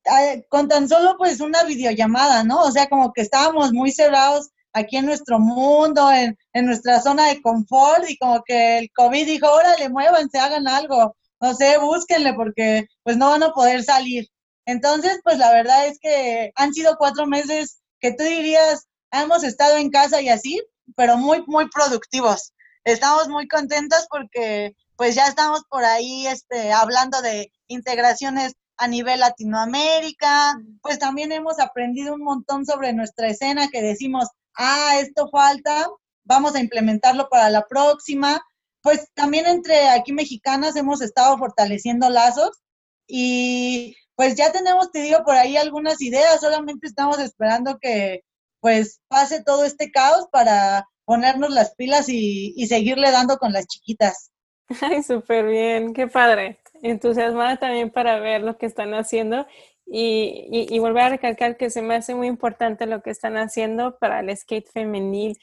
eh, 0.07 0.45
con 0.49 0.67
tan 0.67 0.89
solo 0.89 1.15
pues 1.17 1.41
una 1.41 1.63
videollamada, 1.63 2.43
¿no? 2.43 2.63
O 2.63 2.73
sea, 2.73 2.89
como 2.89 3.13
que 3.13 3.21
estábamos 3.23 3.73
muy 3.73 3.93
cerrados 3.93 4.51
aquí 4.73 4.97
en 4.97 5.07
nuestro 5.07 5.39
mundo, 5.39 6.11
en, 6.11 6.37
en 6.53 6.67
nuestra 6.67 7.01
zona 7.01 7.29
de 7.29 7.41
confort 7.43 8.11
y 8.11 8.19
como 8.19 8.43
que 8.45 8.79
el 8.79 8.91
COVID 8.91 9.25
dijo, 9.25 9.47
órale, 9.53 9.89
muévanse, 9.89 10.41
hagan 10.41 10.67
algo, 10.67 11.15
no 11.41 11.55
sé, 11.55 11.79
búsquenle 11.79 12.35
porque 12.35 12.89
pues 13.05 13.17
no 13.17 13.31
van 13.31 13.45
a 13.45 13.53
poder 13.53 13.85
salir. 13.85 14.27
Entonces, 14.69 15.21
pues 15.25 15.39
la 15.39 15.51
verdad 15.51 15.87
es 15.87 15.99
que 15.99 16.53
han 16.55 16.75
sido 16.75 16.97
cuatro 16.99 17.27
meses 17.27 17.81
que 18.01 18.13
tú 18.13 18.23
dirías, 18.23 18.87
hemos 19.11 19.43
estado 19.43 19.79
en 19.79 19.91
casa 19.91 20.21
y 20.21 20.29
así, 20.29 20.63
pero 20.95 21.17
muy, 21.17 21.43
muy 21.47 21.69
productivos 21.71 22.53
estamos 22.93 23.29
muy 23.29 23.49
contentas 23.49 24.07
porque 24.11 24.75
pues 24.97 25.15
ya 25.15 25.27
estamos 25.27 25.63
por 25.69 25.85
ahí 25.85 26.27
este, 26.27 26.73
hablando 26.73 27.23
de 27.23 27.53
integraciones 27.69 28.55
a 28.77 28.89
nivel 28.89 29.21
Latinoamérica, 29.21 30.57
pues 30.83 30.99
también 30.99 31.33
hemos 31.33 31.59
aprendido 31.59 32.15
un 32.15 32.23
montón 32.23 32.65
sobre 32.65 32.93
nuestra 32.93 33.29
escena 33.29 33.69
que 33.69 33.83
decimos, 33.83 34.29
ah, 34.57 34.99
esto 35.01 35.29
falta, 35.31 35.89
vamos 36.25 36.55
a 36.55 36.61
implementarlo 36.61 37.29
para 37.29 37.51
la 37.51 37.67
próxima. 37.67 38.41
Pues 38.81 39.09
también 39.15 39.47
entre 39.47 39.89
aquí 39.89 40.13
mexicanas 40.13 40.77
hemos 40.77 41.01
estado 41.03 41.37
fortaleciendo 41.39 42.09
lazos 42.09 42.63
y 43.09 43.97
pues 44.19 44.35
ya 44.35 44.51
tenemos, 44.51 44.91
te 44.91 45.01
digo, 45.01 45.23
por 45.25 45.37
ahí 45.37 45.57
algunas 45.57 46.03
ideas, 46.03 46.41
solamente 46.41 46.89
estamos 46.89 47.21
esperando 47.21 47.79
que 47.79 48.25
pues 48.59 49.01
pase 49.07 49.45
todo 49.45 49.65
este 49.65 49.93
caos 49.93 50.27
para 50.33 50.89
ponernos 51.05 51.51
las 51.51 51.77
pilas 51.77 52.09
y, 52.09 52.67
seguirle 52.67 53.13
dando 53.13 53.37
con 53.37 53.53
las 53.53 53.69
chiquitas. 53.69 54.33
Ay, 54.83 55.05
súper 55.05 55.47
bien, 55.47 55.95
qué 55.95 56.09
padre. 56.09 56.59
Entusiasmada 56.83 57.59
también 57.59 57.91
para 57.91 58.19
ver 58.19 58.43
lo 58.43 58.59
que 58.59 58.67
están 58.67 58.93
haciendo 58.93 59.47
y, 59.87 60.67
y, 60.69 60.79
volver 60.81 61.05
a 61.05 61.09
recalcar 61.11 61.57
que 61.57 61.71
se 61.71 61.81
me 61.81 61.95
hace 61.95 62.17
muy 62.17 62.27
importante 62.27 62.87
lo 62.87 63.03
que 63.03 63.11
están 63.11 63.37
haciendo 63.37 63.99
para 63.99 64.19
el 64.19 64.37
skate 64.37 64.69
femenil, 64.69 65.39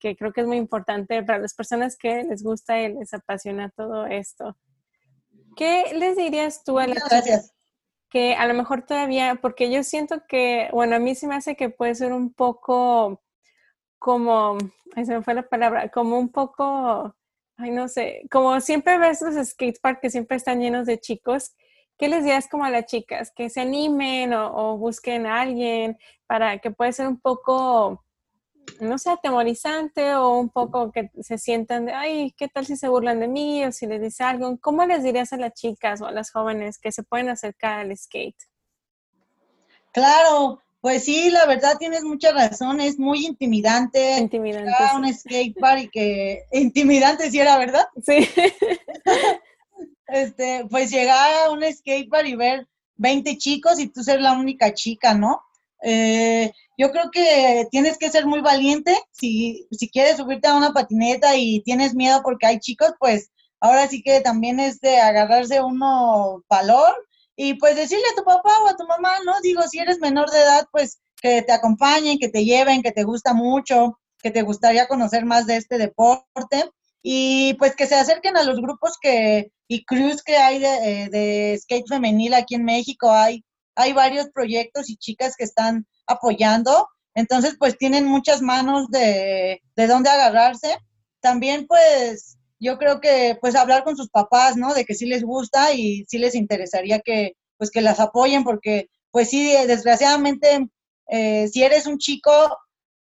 que 0.00 0.16
creo 0.16 0.32
que 0.32 0.40
es 0.40 0.46
muy 0.48 0.56
importante 0.56 1.22
para 1.22 1.38
las 1.38 1.54
personas 1.54 1.96
que 1.96 2.24
les 2.24 2.42
gusta 2.42 2.82
y 2.82 2.92
les 2.94 3.14
apasiona 3.14 3.70
todo 3.70 4.06
esto. 4.06 4.56
¿Qué 5.56 5.92
les 5.94 6.16
dirías 6.16 6.64
tú 6.64 6.80
a 6.80 6.88
las 6.88 7.08
Gracias. 7.08 7.54
Que 8.10 8.34
a 8.34 8.46
lo 8.46 8.54
mejor 8.54 8.82
todavía, 8.86 9.36
porque 9.36 9.70
yo 9.70 9.82
siento 9.82 10.22
que, 10.26 10.68
bueno, 10.72 10.96
a 10.96 10.98
mí 10.98 11.14
se 11.14 11.26
me 11.28 11.34
hace 11.34 11.56
que 11.56 11.70
puede 11.70 11.94
ser 11.94 12.12
un 12.12 12.32
poco 12.32 13.22
como, 13.98 14.58
ay, 14.94 15.04
se 15.06 15.14
me 15.14 15.22
fue 15.22 15.34
la 15.34 15.48
palabra, 15.48 15.90
como 15.90 16.18
un 16.18 16.30
poco, 16.30 17.14
ay, 17.56 17.70
no 17.70 17.88
sé, 17.88 18.22
como 18.30 18.60
siempre 18.60 18.98
ves 18.98 19.22
los 19.22 19.48
skateparks 19.48 20.00
que 20.00 20.10
siempre 20.10 20.36
están 20.36 20.60
llenos 20.60 20.86
de 20.86 21.00
chicos, 21.00 21.54
¿qué 21.98 22.08
les 22.08 22.24
dirías 22.24 22.48
como 22.48 22.64
a 22.64 22.70
las 22.70 22.86
chicas? 22.86 23.32
Que 23.34 23.50
se 23.50 23.60
animen 23.60 24.32
o, 24.32 24.78
busquen 24.78 25.26
a 25.26 25.40
alguien 25.40 25.98
para 26.26 26.58
que 26.58 26.70
puede 26.70 26.92
ser 26.92 27.08
un 27.08 27.20
poco, 27.20 28.04
no 28.80 28.98
sé, 28.98 29.10
atemorizante 29.10 30.14
o 30.14 30.38
un 30.38 30.48
poco 30.48 30.92
que 30.92 31.10
se 31.20 31.38
sientan 31.38 31.86
de, 31.86 31.92
ay, 31.92 32.34
¿qué 32.36 32.48
tal 32.48 32.66
si 32.66 32.76
se 32.76 32.88
burlan 32.88 33.20
de 33.20 33.28
mí 33.28 33.64
o 33.64 33.72
si 33.72 33.86
les 33.86 34.00
dice 34.00 34.24
algo? 34.24 34.58
¿Cómo 34.60 34.84
les 34.86 35.02
dirías 35.02 35.32
a 35.32 35.36
las 35.36 35.54
chicas 35.54 36.00
o 36.00 36.06
a 36.06 36.12
las 36.12 36.30
jóvenes 36.30 36.78
que 36.78 36.92
se 36.92 37.02
pueden 37.02 37.28
acercar 37.28 37.80
al 37.80 37.96
skate? 37.96 38.36
Claro, 39.92 40.62
Pues 40.80 41.04
sí, 41.04 41.28
la 41.30 41.44
verdad 41.46 41.76
tienes 41.76 42.04
mucha 42.04 42.32
razón, 42.32 42.80
es 42.80 42.98
muy 42.98 43.26
intimidante. 43.26 44.16
Intimidante. 44.18 44.72
un 44.94 45.12
skatepark 45.12 45.82
y 45.82 45.88
que 45.88 46.42
intimidante 46.52 47.30
sí 47.30 47.40
era, 47.40 47.58
¿verdad? 47.58 47.86
Sí. 48.06 48.28
este, 50.06 50.66
pues 50.70 50.90
llegar 50.90 51.46
a 51.46 51.50
un 51.50 51.62
skatepark 51.62 52.26
y 52.26 52.36
ver 52.36 52.68
20 52.96 53.38
chicos 53.38 53.80
y 53.80 53.88
tú 53.88 54.02
ser 54.02 54.20
la 54.20 54.32
única 54.32 54.72
chica, 54.72 55.14
¿no? 55.14 55.42
Eh, 55.82 56.52
yo 56.76 56.90
creo 56.90 57.10
que 57.10 57.66
tienes 57.70 57.98
que 57.98 58.10
ser 58.10 58.26
muy 58.26 58.40
valiente. 58.40 58.96
Si, 59.12 59.66
si 59.70 59.90
quieres 59.90 60.16
subirte 60.16 60.48
a 60.48 60.56
una 60.56 60.72
patineta 60.72 61.36
y 61.36 61.62
tienes 61.62 61.94
miedo 61.94 62.20
porque 62.22 62.46
hay 62.46 62.58
chicos, 62.58 62.92
pues 62.98 63.30
ahora 63.60 63.88
sí 63.88 64.02
que 64.02 64.20
también 64.20 64.60
es 64.60 64.80
de 64.80 64.98
agarrarse 64.98 65.60
uno 65.62 66.44
valor 66.48 66.94
y 67.36 67.54
pues 67.54 67.76
decirle 67.76 68.04
a 68.12 68.16
tu 68.16 68.24
papá 68.24 68.50
o 68.64 68.68
a 68.68 68.76
tu 68.76 68.86
mamá, 68.86 69.12
¿no? 69.24 69.32
Digo, 69.42 69.62
si 69.62 69.78
eres 69.78 69.98
menor 70.00 70.30
de 70.30 70.40
edad, 70.40 70.66
pues 70.72 70.98
que 71.20 71.42
te 71.42 71.52
acompañen, 71.52 72.18
que 72.18 72.28
te 72.28 72.44
lleven, 72.44 72.82
que 72.82 72.92
te 72.92 73.04
gusta 73.04 73.34
mucho, 73.34 73.98
que 74.22 74.30
te 74.30 74.42
gustaría 74.42 74.88
conocer 74.88 75.24
más 75.24 75.46
de 75.46 75.56
este 75.56 75.78
deporte 75.78 76.70
y 77.02 77.54
pues 77.54 77.76
que 77.76 77.86
se 77.86 77.94
acerquen 77.94 78.36
a 78.36 78.42
los 78.42 78.60
grupos 78.60 78.98
que 79.00 79.52
y 79.68 79.84
crews 79.84 80.22
que 80.22 80.36
hay 80.36 80.58
de, 80.58 80.68
eh, 81.02 81.08
de 81.10 81.58
skate 81.60 81.86
femenil 81.86 82.34
aquí 82.34 82.54
en 82.54 82.64
México. 82.64 83.10
Hay, 83.10 83.44
hay 83.78 83.92
varios 83.92 84.28
proyectos 84.30 84.90
y 84.90 84.96
chicas 84.96 85.34
que 85.36 85.44
están 85.44 85.86
apoyando. 86.06 86.88
Entonces, 87.14 87.56
pues 87.58 87.78
tienen 87.78 88.06
muchas 88.06 88.42
manos 88.42 88.88
de, 88.90 89.62
de 89.76 89.86
dónde 89.86 90.10
agarrarse. 90.10 90.76
También, 91.20 91.66
pues, 91.66 92.38
yo 92.60 92.78
creo 92.78 93.00
que 93.00 93.38
pues 93.40 93.54
hablar 93.54 93.84
con 93.84 93.96
sus 93.96 94.10
papás, 94.10 94.56
¿no? 94.56 94.74
De 94.74 94.84
que 94.84 94.94
sí 94.94 95.06
les 95.06 95.22
gusta 95.22 95.72
y 95.72 96.04
sí 96.08 96.18
les 96.18 96.34
interesaría 96.34 97.00
que 97.00 97.32
pues 97.56 97.70
que 97.70 97.80
las 97.80 98.00
apoyen 98.00 98.44
porque 98.44 98.88
pues 99.10 99.30
sí, 99.30 99.52
desgraciadamente, 99.66 100.68
eh, 101.08 101.48
si 101.48 101.62
eres 101.62 101.86
un 101.86 101.98
chico, 101.98 102.30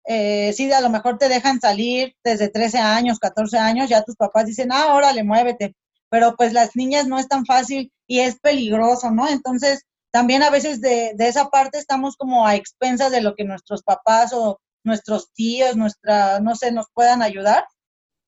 eh, 0.05 0.53
sí, 0.53 0.71
a 0.71 0.81
lo 0.81 0.89
mejor 0.89 1.17
te 1.17 1.29
dejan 1.29 1.59
salir 1.61 2.15
desde 2.23 2.49
13 2.49 2.79
años, 2.79 3.19
14 3.19 3.57
años, 3.57 3.89
ya 3.89 4.03
tus 4.03 4.15
papás 4.15 4.45
dicen, 4.45 4.71
ah, 4.71 4.93
órale, 4.95 5.23
muévete, 5.23 5.75
pero 6.09 6.35
pues 6.35 6.53
las 6.53 6.75
niñas 6.75 7.07
no 7.07 7.19
es 7.19 7.27
tan 7.27 7.45
fácil 7.45 7.91
y 8.05 8.19
es 8.19 8.39
peligroso, 8.39 9.11
¿no? 9.11 9.29
Entonces, 9.29 9.85
también 10.13 10.43
a 10.43 10.51
veces 10.51 10.79
de, 10.79 11.13
de 11.15 11.27
esa 11.27 11.49
parte 11.49 11.79
estamos 11.79 12.15
como 12.17 12.45
a 12.45 12.55
expensas 12.55 13.11
de 13.11 13.21
lo 13.21 13.33
que 13.33 13.45
nuestros 13.45 13.81
papás 13.81 14.31
o 14.31 14.61
nuestros 14.83 15.33
tíos, 15.33 15.75
nuestra, 15.75 16.39
no 16.39 16.55
sé, 16.55 16.71
nos 16.71 16.85
puedan 16.93 17.23
ayudar. 17.23 17.65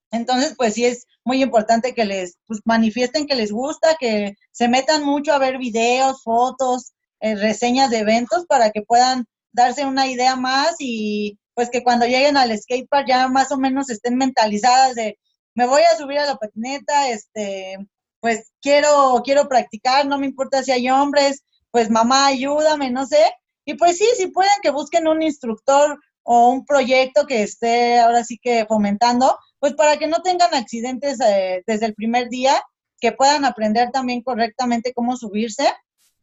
Entonces, 0.09 0.55
pues 0.57 0.73
sí 0.73 0.85
es 0.85 1.05
muy 1.23 1.43
importante 1.43 1.93
que 1.93 2.05
les 2.05 2.39
pues, 2.47 2.61
manifiesten 2.65 3.27
que 3.27 3.35
les 3.35 3.51
gusta, 3.51 3.97
que 3.99 4.33
se 4.51 4.67
metan 4.67 5.03
mucho 5.03 5.31
a 5.31 5.37
ver 5.37 5.59
videos, 5.59 6.23
fotos, 6.23 6.93
eh, 7.19 7.35
reseñas 7.35 7.91
de 7.91 7.99
eventos 7.99 8.47
para 8.47 8.71
que 8.71 8.81
puedan 8.81 9.25
darse 9.51 9.85
una 9.85 10.07
idea 10.07 10.35
más 10.35 10.77
y 10.79 11.37
pues 11.53 11.69
que 11.69 11.83
cuando 11.83 12.07
lleguen 12.07 12.35
al 12.35 12.57
skatepark 12.57 13.07
ya 13.07 13.27
más 13.27 13.51
o 13.51 13.57
menos 13.57 13.91
estén 13.91 14.17
mentalizadas 14.17 14.95
de 14.95 15.19
me 15.53 15.67
voy 15.67 15.83
a 15.83 15.97
subir 15.97 16.17
a 16.17 16.25
la 16.25 16.35
patineta, 16.35 17.09
este, 17.09 17.77
pues 18.21 18.51
quiero, 18.59 19.21
quiero 19.23 19.47
practicar, 19.47 20.07
no 20.07 20.17
me 20.17 20.25
importa 20.25 20.63
si 20.63 20.71
hay 20.71 20.89
hombres, 20.89 21.43
pues 21.75 21.89
mamá 21.89 22.27
ayúdame, 22.27 22.89
no 22.89 23.05
sé. 23.05 23.21
Y 23.65 23.73
pues 23.73 23.97
sí, 23.97 24.05
si 24.15 24.27
pueden 24.27 24.53
que 24.63 24.69
busquen 24.69 25.09
un 25.09 25.21
instructor 25.21 25.99
o 26.23 26.47
un 26.47 26.65
proyecto 26.65 27.27
que 27.27 27.43
esté 27.43 27.99
ahora 27.99 28.23
sí 28.23 28.39
que 28.41 28.65
fomentando, 28.65 29.37
pues 29.59 29.73
para 29.73 29.97
que 29.97 30.07
no 30.07 30.21
tengan 30.21 30.53
accidentes 30.53 31.19
eh, 31.19 31.63
desde 31.67 31.87
el 31.87 31.93
primer 31.93 32.29
día, 32.29 32.63
que 33.01 33.11
puedan 33.11 33.43
aprender 33.43 33.91
también 33.91 34.21
correctamente 34.21 34.93
cómo 34.93 35.17
subirse 35.17 35.67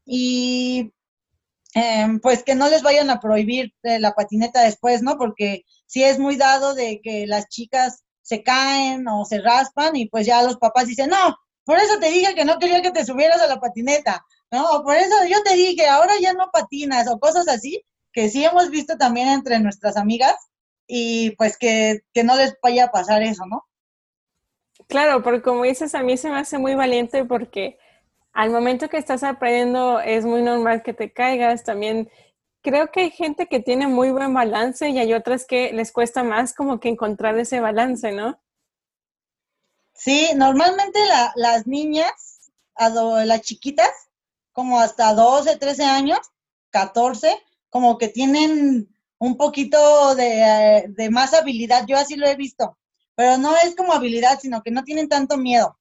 y 0.06 0.90
em, 1.74 2.18
pues 2.20 2.42
que 2.44 2.54
no 2.54 2.70
les 2.70 2.82
vayan 2.82 3.10
a 3.10 3.20
prohibir 3.20 3.74
eh, 3.82 3.98
la 4.00 4.14
patineta 4.14 4.62
después, 4.62 5.02
¿no? 5.02 5.18
Porque 5.18 5.64
si 5.84 6.02
es 6.02 6.18
muy 6.18 6.36
dado 6.36 6.72
de 6.72 7.02
que 7.02 7.26
las 7.26 7.50
chicas 7.50 8.04
se 8.22 8.42
caen 8.42 9.06
o 9.06 9.26
se 9.26 9.42
raspan 9.42 9.96
y 9.96 10.08
pues 10.08 10.24
ya 10.24 10.42
los 10.42 10.56
papás 10.56 10.86
dicen, 10.86 11.10
no, 11.10 11.36
por 11.64 11.76
eso 11.78 11.98
te 11.98 12.10
dije 12.10 12.34
que 12.34 12.46
no 12.46 12.58
quería 12.58 12.80
que 12.80 12.90
te 12.90 13.04
subieras 13.04 13.42
a 13.42 13.48
la 13.48 13.60
patineta, 13.60 14.24
¿no? 14.52 14.82
por 14.84 14.94
eso 14.94 15.14
yo 15.28 15.42
te 15.42 15.54
dije, 15.54 15.88
ahora 15.88 16.12
ya 16.20 16.34
no 16.34 16.50
patinas 16.52 17.08
o 17.10 17.18
cosas 17.18 17.48
así, 17.48 17.84
que 18.12 18.28
sí 18.28 18.44
hemos 18.44 18.70
visto 18.70 18.96
también 18.98 19.28
entre 19.28 19.58
nuestras 19.58 19.96
amigas 19.96 20.36
y 20.86 21.30
pues 21.36 21.56
que, 21.56 22.02
no 22.22 22.36
les 22.36 22.54
vaya 22.62 22.84
a 22.84 22.90
pasar 22.90 23.22
eso, 23.22 23.46
¿no? 23.46 23.66
Claro, 24.88 25.22
porque 25.22 25.40
como 25.40 25.62
dices, 25.62 25.94
a 25.94 26.02
mí 26.02 26.18
se 26.18 26.28
me 26.28 26.38
hace 26.38 26.58
muy 26.58 26.74
valiente 26.74 27.24
porque 27.24 27.78
al 28.32 28.50
momento 28.50 28.88
que 28.88 28.98
estás 28.98 29.22
aprendiendo 29.22 30.00
es 30.00 30.26
muy 30.26 30.42
normal 30.42 30.82
que 30.82 30.92
te 30.92 31.12
caigas. 31.12 31.64
También 31.64 32.10
creo 32.60 32.90
que 32.90 33.00
hay 33.00 33.10
gente 33.10 33.46
que 33.46 33.60
tiene 33.60 33.86
muy 33.86 34.10
buen 34.10 34.34
balance 34.34 34.88
y 34.88 34.98
hay 34.98 35.14
otras 35.14 35.46
que 35.46 35.72
les 35.72 35.92
cuesta 35.92 36.24
más 36.24 36.52
como 36.52 36.78
que 36.78 36.90
encontrar 36.90 37.38
ese 37.38 37.60
balance, 37.60 38.12
¿no? 38.12 38.38
Sí, 39.94 40.30
normalmente 40.34 40.98
las 41.36 41.66
niñas, 41.66 42.50
las 42.76 43.40
chiquitas, 43.42 44.10
como 44.52 44.80
hasta 44.80 45.14
12, 45.14 45.56
13 45.56 45.84
años, 45.84 46.18
14, 46.70 47.36
como 47.70 47.98
que 47.98 48.08
tienen 48.08 48.88
un 49.18 49.36
poquito 49.36 50.14
de, 50.14 50.86
de, 50.88 51.10
más 51.10 51.32
habilidad, 51.34 51.84
yo 51.86 51.96
así 51.96 52.16
lo 52.16 52.26
he 52.26 52.36
visto, 52.36 52.76
pero 53.14 53.38
no 53.38 53.54
es 53.56 53.76
como 53.76 53.92
habilidad, 53.92 54.38
sino 54.40 54.62
que 54.62 54.70
no 54.70 54.82
tienen 54.82 55.08
tanto 55.08 55.36
miedo, 55.36 55.78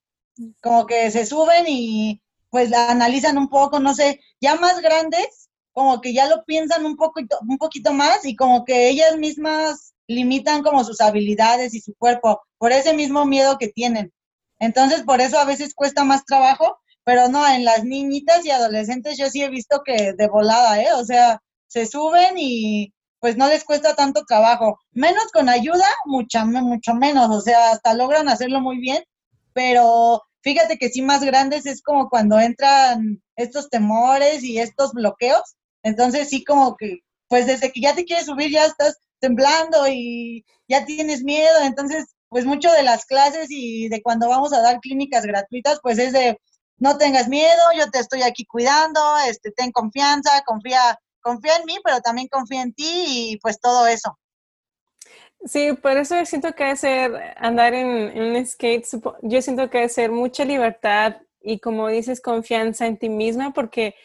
como 0.62 0.86
que 0.86 1.10
se 1.10 1.26
suben 1.26 1.64
y 1.66 2.22
pues 2.50 2.70
la 2.70 2.90
analizan 2.90 3.38
un 3.38 3.48
poco, 3.48 3.80
no 3.80 3.94
sé, 3.94 4.20
ya 4.40 4.56
más 4.56 4.80
grandes, 4.80 5.48
como 5.72 6.00
que 6.00 6.12
ya 6.12 6.28
lo 6.28 6.44
piensan 6.44 6.84
un 6.84 6.96
poquito, 6.96 7.38
un 7.48 7.58
poquito 7.58 7.92
más 7.92 8.24
y 8.24 8.36
como 8.36 8.64
que 8.64 8.88
ellas 8.88 9.16
mismas 9.16 9.94
limitan 10.06 10.62
como 10.62 10.84
sus 10.84 11.00
habilidades 11.00 11.74
y 11.74 11.80
su 11.80 11.94
cuerpo 11.94 12.42
por 12.58 12.72
ese 12.72 12.92
mismo 12.94 13.24
miedo 13.24 13.58
que 13.58 13.68
tienen. 13.68 14.12
Entonces, 14.58 15.02
por 15.02 15.20
eso 15.20 15.38
a 15.38 15.44
veces 15.44 15.74
cuesta 15.74 16.04
más 16.04 16.24
trabajo, 16.24 16.78
pero 17.04 17.28
no, 17.28 17.46
en 17.48 17.64
las 17.64 17.84
niñitas 17.84 18.44
y 18.44 18.50
adolescentes 18.50 19.18
yo 19.18 19.28
sí 19.28 19.42
he 19.42 19.48
visto 19.50 19.82
que 19.84 20.12
de 20.16 20.28
volada, 20.28 20.80
¿eh? 20.80 20.92
O 20.94 21.04
sea, 21.04 21.40
se 21.66 21.86
suben 21.86 22.34
y 22.36 22.92
pues 23.20 23.36
no 23.36 23.48
les 23.48 23.64
cuesta 23.64 23.94
tanto 23.94 24.24
trabajo. 24.24 24.78
Menos 24.92 25.24
con 25.32 25.48
ayuda, 25.48 25.86
mucha, 26.06 26.44
mucho 26.44 26.94
menos, 26.94 27.30
o 27.30 27.40
sea, 27.40 27.70
hasta 27.72 27.94
logran 27.94 28.28
hacerlo 28.28 28.60
muy 28.60 28.78
bien, 28.78 29.02
pero 29.52 30.22
fíjate 30.42 30.76
que 30.78 30.88
sí 30.88 31.02
más 31.02 31.22
grandes 31.22 31.66
es 31.66 31.82
como 31.82 32.08
cuando 32.08 32.40
entran 32.40 33.22
estos 33.36 33.70
temores 33.70 34.42
y 34.44 34.58
estos 34.58 34.92
bloqueos, 34.92 35.42
entonces 35.84 36.28
sí 36.30 36.44
como 36.44 36.76
que, 36.76 36.98
pues 37.28 37.46
desde 37.46 37.72
que 37.72 37.80
ya 37.80 37.94
te 37.94 38.04
quieres 38.04 38.26
subir 38.26 38.50
ya 38.50 38.66
estás 38.66 38.98
temblando 39.20 39.86
y 39.88 40.44
ya 40.68 40.84
tienes 40.84 41.22
miedo, 41.22 41.62
entonces 41.62 42.06
pues 42.28 42.44
mucho 42.44 42.70
de 42.72 42.82
las 42.82 43.04
clases 43.04 43.48
y 43.50 43.88
de 43.88 44.02
cuando 44.02 44.28
vamos 44.28 44.52
a 44.52 44.62
dar 44.62 44.80
clínicas 44.80 45.24
gratuitas, 45.24 45.78
pues 45.82 45.98
es 45.98 46.12
de 46.12 46.38
no 46.82 46.98
tengas 46.98 47.28
miedo, 47.28 47.62
yo 47.76 47.90
te 47.90 48.00
estoy 48.00 48.22
aquí 48.22 48.44
cuidando, 48.44 49.00
este, 49.28 49.52
ten 49.52 49.70
confianza, 49.70 50.42
confía 50.44 50.98
confía 51.22 51.56
en 51.56 51.64
mí, 51.64 51.76
pero 51.82 52.00
también 52.00 52.28
confía 52.28 52.62
en 52.62 52.74
ti 52.74 53.04
y 53.32 53.38
pues 53.38 53.58
todo 53.60 53.86
eso. 53.86 54.18
Sí, 55.44 55.72
por 55.72 55.96
eso 55.96 56.24
siento 56.26 56.52
que 56.52 56.76
ser 56.76 57.34
andar 57.36 57.74
en, 57.74 58.20
un 58.20 58.46
skate, 58.46 58.86
yo 59.22 59.42
siento 59.42 59.70
que 59.70 59.88
ser 59.88 60.12
mucha 60.12 60.44
libertad 60.44 61.16
y 61.40 61.58
como 61.58 61.88
dices, 61.88 62.20
confianza 62.20 62.86
en 62.86 62.98
ti 62.98 63.08
misma, 63.08 63.52
porque 63.52 63.96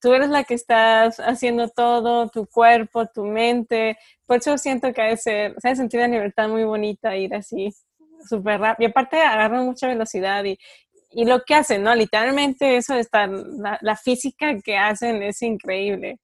tú 0.00 0.14
eres 0.14 0.30
la 0.30 0.42
que 0.42 0.54
estás 0.54 1.20
haciendo 1.20 1.68
todo, 1.68 2.28
tu 2.28 2.46
cuerpo, 2.46 3.06
tu 3.06 3.24
mente, 3.24 3.96
por 4.24 4.38
eso 4.38 4.58
siento 4.58 4.92
que 4.92 5.02
debe 5.02 5.16
ser, 5.16 5.56
o 5.56 5.60
sentir 5.60 6.00
una 6.00 6.08
libertad 6.08 6.48
muy 6.48 6.64
bonita 6.64 7.16
ir 7.16 7.32
así 7.34 7.72
súper 8.28 8.60
rápido. 8.60 8.88
Y 8.88 8.90
aparte 8.90 9.20
agarran 9.20 9.66
mucha 9.66 9.86
velocidad 9.86 10.44
y, 10.44 10.58
y, 11.10 11.24
lo 11.24 11.42
que 11.44 11.54
hacen, 11.54 11.82
¿no? 11.82 11.94
Literalmente 11.94 12.76
eso 12.76 12.94
de 12.94 13.00
estar, 13.00 13.28
la 13.28 13.96
física 13.96 14.58
que 14.60 14.76
hacen 14.76 15.22
es 15.22 15.42
increíble. 15.42 16.18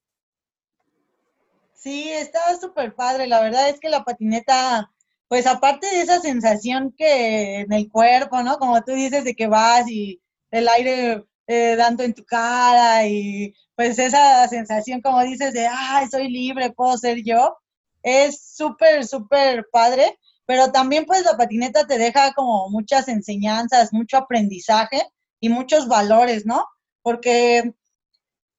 Sí, 1.83 2.13
estaba 2.13 2.55
súper 2.61 2.95
padre. 2.95 3.27
La 3.27 3.41
verdad 3.41 3.69
es 3.69 3.81
que 3.81 3.89
la 3.89 4.05
patineta, 4.05 4.89
pues 5.27 5.49
aparte 5.49 5.89
de 5.89 6.03
esa 6.03 6.21
sensación 6.21 6.95
que 6.97 7.61
en 7.61 7.73
el 7.73 7.91
cuerpo, 7.91 8.41
¿no? 8.45 8.59
Como 8.59 8.81
tú 8.85 8.93
dices, 8.93 9.25
de 9.25 9.35
que 9.35 9.49
vas 9.49 9.91
y 9.91 10.21
el 10.53 10.69
aire 10.69 11.25
eh, 11.49 11.75
dando 11.77 12.05
en 12.05 12.15
tu 12.15 12.25
cara 12.25 13.05
y 13.09 13.53
pues 13.75 13.99
esa 13.99 14.47
sensación, 14.47 15.01
como 15.01 15.23
dices, 15.25 15.53
de, 15.55 15.67
ay, 15.67 16.07
soy 16.09 16.29
libre, 16.29 16.71
puedo 16.71 16.97
ser 16.97 17.23
yo, 17.25 17.59
es 18.03 18.41
súper, 18.41 19.05
súper 19.05 19.67
padre. 19.73 20.19
Pero 20.47 20.73
también 20.73 21.05
pues 21.07 21.25
la 21.25 21.37
patineta 21.37 21.87
te 21.87 21.99
deja 21.99 22.33
como 22.35 22.69
muchas 22.69 23.09
enseñanzas, 23.09 23.93
mucho 23.93 24.17
aprendizaje 24.17 25.03
y 25.41 25.49
muchos 25.49 25.89
valores, 25.89 26.47
¿no? 26.47 26.67
Porque 27.03 27.75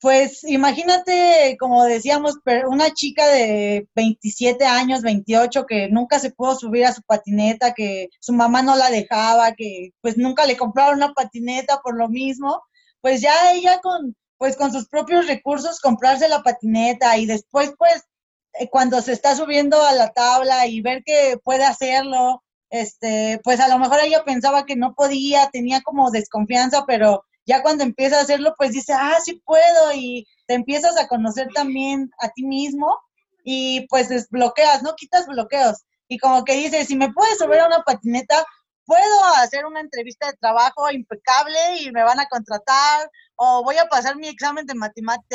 pues 0.04 0.44
imagínate, 0.44 1.56
como 1.58 1.86
decíamos, 1.86 2.38
una 2.68 2.92
chica 2.92 3.26
de 3.30 3.88
27 3.96 4.66
años, 4.66 5.02
28, 5.02 5.66
que 5.66 5.88
nunca 5.88 6.20
se 6.20 6.32
pudo 6.32 6.56
subir 6.56 6.86
a 6.86 6.92
su 6.94 7.02
patineta, 7.04 7.74
que 7.74 8.10
su 8.20 8.34
mamá 8.34 8.62
no 8.62 8.76
la 8.76 8.90
dejaba, 8.90 9.54
que 9.54 9.92
pues 10.02 10.18
nunca 10.18 10.46
le 10.46 10.58
compraron 10.58 10.98
una 10.98 11.14
patineta 11.14 11.80
por 11.82 11.98
lo 11.98 12.10
mismo, 12.10 12.62
pues 13.00 13.22
ya 13.22 13.54
ella 13.54 13.80
con, 13.82 14.14
pues 14.38 14.58
con 14.58 14.74
sus 14.74 14.90
propios 14.90 15.26
recursos 15.26 15.80
comprarse 15.80 16.28
la 16.28 16.44
patineta 16.44 17.18
y 17.18 17.26
después 17.26 17.72
pues 17.78 18.04
cuando 18.72 19.02
se 19.02 19.14
está 19.14 19.36
subiendo 19.36 19.82
a 19.84 19.94
la 19.94 20.12
tabla 20.12 20.68
y 20.68 20.82
ver 20.82 21.04
que 21.04 21.38
puede 21.44 21.64
hacerlo, 21.64 22.44
este, 22.70 23.40
pues 23.44 23.60
a 23.60 23.68
lo 23.68 23.80
mejor 23.80 24.00
ella 24.04 24.24
pensaba 24.24 24.66
que 24.66 24.76
no 24.76 24.94
podía, 24.94 25.50
tenía 25.52 25.82
como 25.82 26.12
desconfianza, 26.12 26.86
pero 26.86 27.24
ya 27.46 27.62
cuando 27.62 27.84
empieza 27.84 28.18
a 28.18 28.22
hacerlo, 28.22 28.56
pues 28.58 28.72
dice, 28.72 28.94
ah, 28.94 29.18
sí 29.24 29.42
puedo 29.46 29.94
y 29.94 30.28
te 30.48 30.54
empiezas 30.56 30.98
a 30.98 31.08
conocer 31.08 31.48
también 31.54 32.10
a 32.20 32.30
ti 32.30 32.44
mismo 32.44 32.98
y 33.44 33.86
pues 33.90 34.10
desbloqueas, 34.10 34.82
¿no? 34.82 34.96
Quitas 34.96 35.28
bloqueos. 35.28 35.84
Y 36.08 36.18
como 36.18 36.44
que 36.44 36.56
dices, 36.56 36.88
si 36.88 36.96
me 36.96 37.12
puedes 37.12 37.38
subir 37.38 37.60
a 37.60 37.68
una 37.68 37.84
patineta, 37.84 38.46
puedo 38.86 39.26
hacer 39.38 39.66
una 39.66 39.80
entrevista 39.80 40.28
de 40.28 40.38
trabajo 40.38 40.90
impecable 40.92 41.58
y 41.82 41.92
me 41.92 42.04
van 42.04 42.20
a 42.20 42.28
contratar, 42.28 43.10
o 43.36 43.64
voy 43.64 43.78
a 43.78 43.88
pasar 43.88 44.16
mi 44.16 44.28
examen 44.28 44.66
de, 44.66 44.76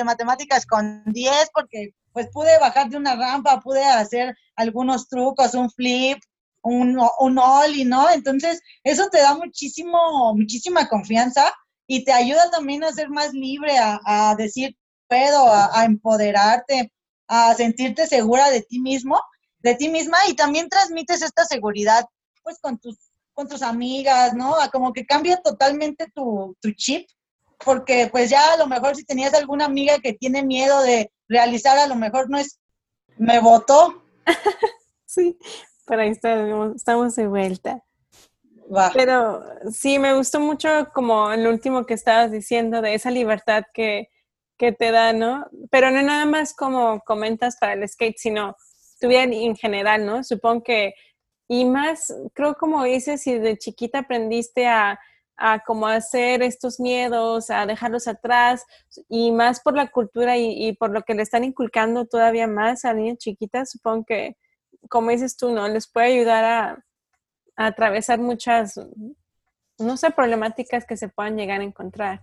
matemáticas 0.05 0.67
con 0.67 1.03
10 1.07 1.51
porque 1.53 1.95
pues 2.19 2.31
pude 2.33 2.59
bajar 2.59 2.89
de 2.89 2.97
una 2.97 3.15
rampa, 3.15 3.61
pude 3.61 3.85
hacer 3.85 4.37
algunos 4.57 5.07
trucos, 5.07 5.55
un 5.55 5.71
flip, 5.71 6.19
un, 6.63 7.01
un 7.21 7.39
ollie, 7.39 7.85
¿no? 7.85 8.11
Entonces, 8.11 8.61
eso 8.83 9.09
te 9.09 9.19
da 9.19 9.37
muchísimo, 9.37 10.35
muchísima 10.35 10.89
confianza 10.89 11.55
y 11.87 12.03
te 12.03 12.13
ayuda 12.13 12.51
también 12.51 12.83
a 12.83 12.91
ser 12.91 13.09
más 13.09 13.33
libre, 13.35 13.77
a, 13.79 14.35
decir, 14.37 14.77
puedo, 15.07 15.47
a, 15.49 15.85
empoderarte, 15.85 16.93
a 17.29 17.55
sentirte 17.55 18.05
segura 18.09 18.51
de 18.51 18.63
ti 18.63 18.81
mismo, 18.81 19.21
de 19.61 19.77
ti 19.77 19.89
misma 19.89 20.19
y 20.27 20.35
también 20.35 20.69
transmites 20.69 21.23
esta 21.23 21.45
seguridad 21.45 22.05
pues 22.43 22.59
con 22.61 22.79
tus, 22.79 22.97
con 23.33 23.47
tus 23.47 23.63
amigas, 23.63 24.35
¿no? 24.35 24.61
A 24.61 24.73
como 24.73 24.93
que 24.93 25.07
cambia 25.07 25.37
totalmente 25.37 26.09
tu, 26.13 26.57
tu 26.61 26.73
chip, 26.73 27.09
porque 27.65 28.09
pues 28.11 28.29
ya 28.29 28.55
a 28.55 28.57
lo 28.57 28.67
mejor 28.67 28.97
si 28.97 29.05
tenías 29.05 29.35
alguna 29.35 29.67
amiga 29.67 30.01
que 30.01 30.15
tiene 30.15 30.43
miedo 30.43 30.83
de 30.83 31.13
realizar, 31.29 31.79
a 31.79 31.87
lo 31.87 31.95
mejor 31.95 32.31
no 32.31 32.39
es, 32.39 32.59
me 33.17 33.41
votó. 33.41 34.03
sí, 35.07 35.39
pero 35.87 36.03
ahí 36.03 36.11
estamos, 36.11 36.77
estamos 36.77 37.17
de 37.17 37.27
vuelta. 37.27 37.83
Pero 38.93 39.43
sí, 39.71 39.99
me 39.99 40.15
gustó 40.15 40.41
mucho 40.41 40.89
como 40.93 41.33
el 41.33 41.47
último 41.47 41.87
que 41.87 41.95
estabas 41.95 42.31
diciendo 42.31 42.83
de 42.83 42.95
esa 42.95 43.11
libertad 43.11 43.65
que, 43.73 44.11
que 44.59 44.73
te 44.73 44.91
da, 44.91 45.13
¿no? 45.13 45.47
Pero 45.71 45.91
no 45.91 46.03
nada 46.03 46.27
más 46.27 46.55
como 46.55 47.01
comentas 47.01 47.57
para 47.59 47.73
el 47.73 47.89
skate, 47.89 48.19
sino 48.19 48.57
tu 49.01 49.09
vida 49.09 49.23
en 49.23 49.57
general, 49.57 50.05
¿no? 50.05 50.23
Supongo 50.23 50.65
que, 50.65 50.95
y 51.49 51.65
más, 51.65 52.15
creo 52.35 52.57
como 52.57 52.85
dices, 52.85 53.23
si 53.23 53.39
de 53.39 53.57
chiquita 53.57 54.01
aprendiste 54.01 54.67
a, 54.67 55.01
a 55.39 55.61
como 55.61 55.87
hacer 55.87 56.43
estos 56.43 56.81
miedos, 56.81 57.49
a 57.51 57.65
dejarlos 57.65 58.09
atrás, 58.09 58.65
y 59.09 59.31
más 59.31 59.61
por 59.61 59.77
la 59.77 59.91
cultura 59.91 60.37
y, 60.37 60.73
por 60.75 60.91
lo 60.91 61.03
que 61.03 61.15
le 61.15 61.23
están 61.23 61.45
inculcando 61.45 62.07
todavía 62.07 62.47
más 62.47 62.85
a 62.85 62.93
niñas 62.93 63.19
chiquitas, 63.19 63.71
supongo 63.71 64.05
que, 64.05 64.37
como 64.91 65.11
dices 65.11 65.37
tú, 65.37 65.53
¿no? 65.53 65.69
Les 65.69 65.91
puede 65.91 66.15
ayudar 66.15 66.45
a 66.45 66.85
atravesar 67.57 68.19
muchas, 68.19 68.81
no 69.79 69.97
sé, 69.97 70.11
problemáticas 70.11 70.85
que 70.85 70.97
se 70.97 71.09
puedan 71.09 71.37
llegar 71.37 71.61
a 71.61 71.65
encontrar. 71.65 72.23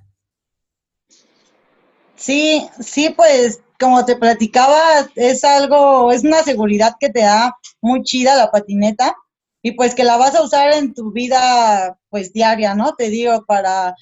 Sí, 2.15 2.67
sí, 2.79 3.09
pues 3.09 3.61
como 3.79 4.05
te 4.05 4.15
platicaba, 4.15 4.79
es 5.15 5.43
algo, 5.43 6.11
es 6.11 6.23
una 6.23 6.43
seguridad 6.43 6.95
que 6.99 7.09
te 7.09 7.21
da 7.21 7.55
muy 7.81 8.03
chida 8.03 8.35
la 8.35 8.51
patineta 8.51 9.15
y 9.65 9.71
pues 9.71 9.95
que 9.95 10.03
la 10.03 10.15
vas 10.17 10.35
a 10.35 10.43
usar 10.43 10.73
en 10.73 10.93
tu 10.93 11.11
vida 11.11 11.97
pues 12.09 12.31
diaria, 12.31 12.75
¿no? 12.75 12.93
Te 12.93 13.09
digo, 13.09 13.45
para, 13.47 13.95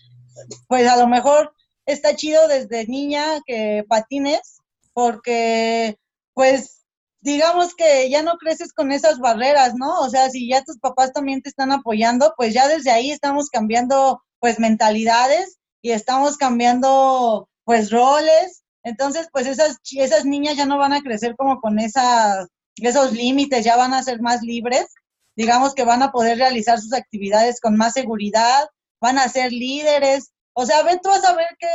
pues 0.67 0.85
a 0.89 0.97
lo 0.97 1.07
mejor 1.07 1.53
está 1.85 2.17
chido 2.17 2.49
desde 2.49 2.85
niña 2.85 3.39
que 3.45 3.85
patines 3.87 4.57
porque 4.91 5.97
pues 6.33 6.83
digamos 7.21 7.75
que 7.75 8.09
ya 8.09 8.23
no 8.23 8.33
creces 8.39 8.73
con 8.73 8.91
esas 8.91 9.19
barreras, 9.19 9.73
¿no? 9.75 10.01
O 10.01 10.09
sea, 10.09 10.29
si 10.29 10.49
ya 10.49 10.65
tus 10.65 10.79
papás 10.79 11.13
también 11.13 11.41
te 11.41 11.47
están 11.47 11.71
apoyando, 11.71 12.33
pues 12.35 12.53
ya 12.53 12.67
desde 12.67 12.91
ahí 12.91 13.11
estamos 13.11 13.49
cambiando 13.49 14.21
pues 14.39 14.59
mentalidades 14.59 15.59
y 15.81 15.91
estamos 15.91 16.35
cambiando 16.35 17.47
pues 17.63 17.89
roles. 17.89 18.63
Entonces, 18.83 19.29
pues 19.31 19.47
esas, 19.47 19.77
esas 19.95 20.25
niñas 20.25 20.57
ya 20.57 20.65
no 20.65 20.77
van 20.77 20.91
a 20.91 21.01
crecer 21.01 21.37
como 21.37 21.61
con 21.61 21.79
esas, 21.79 22.49
esos 22.75 23.13
límites, 23.13 23.63
ya 23.63 23.77
van 23.77 23.93
a 23.93 24.03
ser 24.03 24.19
más 24.21 24.41
libres. 24.41 24.87
Digamos 25.35 25.73
que 25.73 25.83
van 25.83 26.03
a 26.03 26.11
poder 26.11 26.37
realizar 26.37 26.79
sus 26.79 26.93
actividades 26.93 27.59
con 27.59 27.75
más 27.75 27.93
seguridad, 27.93 28.67
van 28.99 29.17
a 29.17 29.29
ser 29.29 29.51
líderes. 29.51 30.31
O 30.53 30.65
sea, 30.65 30.83
ven 30.83 30.99
tú 31.01 31.09
a 31.09 31.33
ver 31.33 31.57
que, 31.59 31.67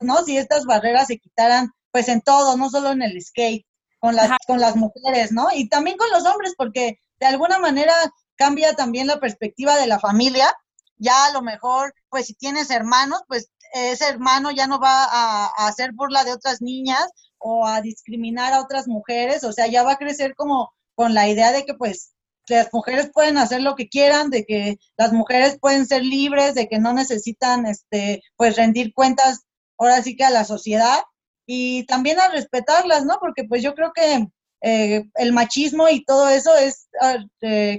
¿no? 0.00 0.24
Si 0.24 0.36
estas 0.36 0.64
barreras 0.64 1.08
se 1.08 1.18
quitaran 1.18 1.70
pues 1.90 2.08
en 2.08 2.20
todo, 2.20 2.56
no 2.56 2.68
solo 2.68 2.90
en 2.90 3.02
el 3.02 3.22
skate, 3.22 3.66
con 3.98 4.14
las, 4.14 4.30
con 4.46 4.60
las 4.60 4.76
mujeres, 4.76 5.32
¿no? 5.32 5.48
Y 5.52 5.68
también 5.68 5.96
con 5.96 6.10
los 6.10 6.26
hombres, 6.26 6.54
porque 6.56 6.98
de 7.18 7.26
alguna 7.26 7.58
manera 7.58 7.94
cambia 8.36 8.74
también 8.74 9.06
la 9.06 9.18
perspectiva 9.18 9.76
de 9.76 9.86
la 9.86 9.98
familia. 9.98 10.52
Ya 10.98 11.26
a 11.26 11.32
lo 11.32 11.42
mejor, 11.42 11.94
pues 12.08 12.26
si 12.26 12.34
tienes 12.34 12.70
hermanos, 12.70 13.22
pues 13.28 13.50
ese 13.72 14.08
hermano 14.08 14.50
ya 14.50 14.66
no 14.66 14.78
va 14.78 15.04
a, 15.04 15.66
hacer 15.66 15.92
burla 15.92 16.24
de 16.24 16.32
otras 16.32 16.62
niñas 16.62 17.08
o 17.38 17.66
a 17.66 17.80
discriminar 17.80 18.52
a 18.52 18.60
otras 18.60 18.88
mujeres, 18.88 19.44
o 19.44 19.52
sea, 19.52 19.66
ya 19.66 19.82
va 19.82 19.92
a 19.92 19.98
crecer 19.98 20.34
como 20.34 20.72
con 20.96 21.14
la 21.14 21.28
idea 21.28 21.52
de 21.52 21.64
que 21.64 21.74
pues 21.74 22.12
las 22.48 22.72
mujeres 22.72 23.10
pueden 23.12 23.38
hacer 23.38 23.60
lo 23.62 23.76
que 23.76 23.88
quieran, 23.88 24.30
de 24.30 24.44
que 24.44 24.78
las 24.96 25.12
mujeres 25.12 25.58
pueden 25.60 25.86
ser 25.86 26.04
libres, 26.04 26.54
de 26.54 26.68
que 26.68 26.78
no 26.78 26.92
necesitan 26.92 27.66
este 27.66 28.22
pues 28.36 28.56
rendir 28.56 28.92
cuentas 28.94 29.42
ahora 29.78 30.02
sí 30.02 30.16
que 30.16 30.24
a 30.24 30.30
la 30.30 30.44
sociedad 30.44 31.00
y 31.46 31.84
también 31.86 32.18
a 32.18 32.28
respetarlas, 32.28 33.04
¿no? 33.04 33.18
Porque 33.20 33.44
pues 33.44 33.62
yo 33.62 33.74
creo 33.74 33.92
que 33.94 34.26
eh, 34.62 35.04
el 35.14 35.32
machismo 35.32 35.88
y 35.88 36.04
todo 36.04 36.28
eso 36.28 36.56
es 36.56 36.88
ah, 37.00 37.18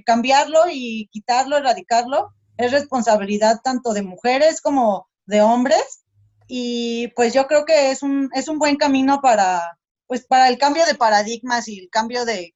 cambiarlo 0.05 0.65
y 0.71 1.09
quitarlo, 1.11 1.57
erradicarlo, 1.57 2.33
es 2.57 2.71
responsabilidad 2.71 3.59
tanto 3.63 3.93
de 3.93 4.03
mujeres 4.03 4.61
como 4.61 5.07
de 5.25 5.41
hombres 5.41 6.03
y 6.47 7.09
pues 7.09 7.33
yo 7.33 7.47
creo 7.47 7.65
que 7.65 7.91
es 7.91 8.03
un, 8.03 8.29
es 8.33 8.47
un 8.47 8.57
buen 8.57 8.77
camino 8.77 9.19
para, 9.21 9.77
pues 10.07 10.25
para 10.25 10.47
el 10.47 10.57
cambio 10.57 10.85
de 10.85 10.95
paradigmas 10.95 11.67
y 11.67 11.79
el 11.79 11.89
cambio 11.89 12.25
de, 12.25 12.55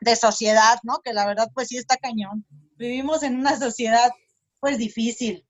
de 0.00 0.16
sociedad, 0.16 0.78
¿no? 0.82 0.98
Que 1.04 1.12
la 1.12 1.26
verdad 1.26 1.48
pues 1.54 1.68
sí 1.68 1.76
está 1.76 1.96
cañón. 1.96 2.44
Vivimos 2.76 3.22
en 3.22 3.36
una 3.36 3.58
sociedad 3.58 4.10
pues 4.60 4.78
difícil. 4.78 5.44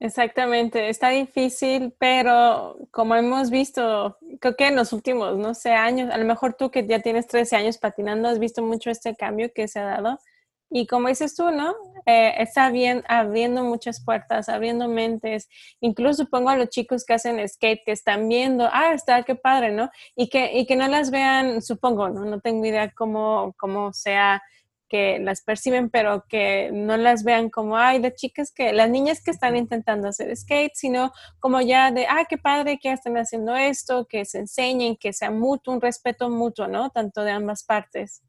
Exactamente, 0.00 0.88
está 0.88 1.10
difícil, 1.10 1.94
pero 1.96 2.76
como 2.90 3.14
hemos 3.14 3.50
visto, 3.50 4.18
creo 4.40 4.56
que 4.56 4.66
en 4.66 4.74
los 4.74 4.92
últimos, 4.92 5.38
no 5.38 5.54
sé, 5.54 5.74
años, 5.74 6.10
a 6.10 6.18
lo 6.18 6.24
mejor 6.24 6.54
tú 6.54 6.72
que 6.72 6.84
ya 6.84 6.98
tienes 6.98 7.28
13 7.28 7.54
años 7.54 7.78
patinando, 7.78 8.28
has 8.28 8.40
visto 8.40 8.64
mucho 8.64 8.90
este 8.90 9.14
cambio 9.14 9.52
que 9.54 9.68
se 9.68 9.78
ha 9.78 9.84
dado. 9.84 10.18
Y 10.74 10.86
como 10.86 11.08
dices 11.08 11.36
tú, 11.36 11.50
¿no? 11.50 11.74
Eh, 12.06 12.32
está 12.38 12.70
bien 12.70 13.04
abriendo 13.06 13.62
muchas 13.62 14.02
puertas, 14.02 14.48
abriendo 14.48 14.88
mentes. 14.88 15.50
Incluso 15.80 16.24
pongo 16.26 16.48
a 16.48 16.56
los 16.56 16.70
chicos 16.70 17.04
que 17.04 17.12
hacen 17.12 17.46
skate, 17.46 17.82
que 17.84 17.92
están 17.92 18.26
viendo, 18.26 18.70
ah, 18.72 18.94
está, 18.94 19.22
qué 19.22 19.34
padre, 19.34 19.70
¿no? 19.72 19.90
Y 20.16 20.30
que, 20.30 20.58
y 20.58 20.64
que 20.64 20.76
no 20.76 20.88
las 20.88 21.10
vean, 21.10 21.60
supongo, 21.60 22.08
¿no? 22.08 22.24
No 22.24 22.40
tengo 22.40 22.64
idea 22.64 22.90
cómo, 22.90 23.54
cómo 23.58 23.92
sea 23.92 24.42
que 24.88 25.18
las 25.18 25.42
perciben, 25.42 25.90
pero 25.90 26.24
que 26.26 26.70
no 26.72 26.96
las 26.96 27.22
vean 27.22 27.50
como, 27.50 27.76
ay, 27.76 27.98
las 28.00 28.14
chicas 28.14 28.50
que, 28.50 28.72
las 28.72 28.88
niñas 28.88 29.22
que 29.22 29.30
están 29.30 29.56
intentando 29.56 30.08
hacer 30.08 30.34
skate, 30.34 30.72
sino 30.74 31.12
como 31.38 31.60
ya 31.60 31.90
de, 31.90 32.06
ah, 32.06 32.24
qué 32.28 32.38
padre 32.38 32.78
que 32.78 32.92
están 32.92 33.18
haciendo 33.18 33.54
esto, 33.56 34.06
que 34.06 34.24
se 34.24 34.38
enseñen, 34.38 34.96
que 34.96 35.12
sea 35.12 35.30
mutuo, 35.30 35.74
un 35.74 35.82
respeto 35.82 36.30
mutuo, 36.30 36.66
¿no? 36.66 36.88
Tanto 36.90 37.24
de 37.24 37.30
ambas 37.32 37.62
partes. 37.62 38.22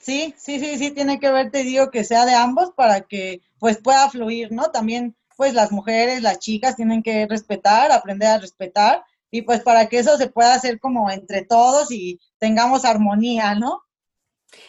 Sí, 0.00 0.34
sí, 0.38 0.58
sí, 0.58 0.78
sí, 0.78 0.90
tiene 0.92 1.20
que 1.20 1.30
ver, 1.30 1.50
te 1.50 1.62
digo, 1.62 1.90
que 1.90 2.04
sea 2.04 2.24
de 2.24 2.34
ambos 2.34 2.72
para 2.74 3.02
que 3.02 3.42
pues 3.58 3.78
pueda 3.78 4.08
fluir, 4.08 4.50
¿no? 4.50 4.70
También 4.70 5.14
pues 5.36 5.54
las 5.54 5.72
mujeres, 5.72 6.22
las 6.22 6.38
chicas 6.38 6.76
tienen 6.76 7.02
que 7.02 7.26
respetar, 7.26 7.92
aprender 7.92 8.28
a 8.28 8.38
respetar 8.38 9.04
y 9.30 9.42
pues 9.42 9.60
para 9.60 9.86
que 9.86 9.98
eso 9.98 10.16
se 10.16 10.28
pueda 10.28 10.54
hacer 10.54 10.80
como 10.80 11.10
entre 11.10 11.44
todos 11.44 11.90
y 11.92 12.18
tengamos 12.38 12.84
armonía, 12.84 13.54
¿no? 13.54 13.82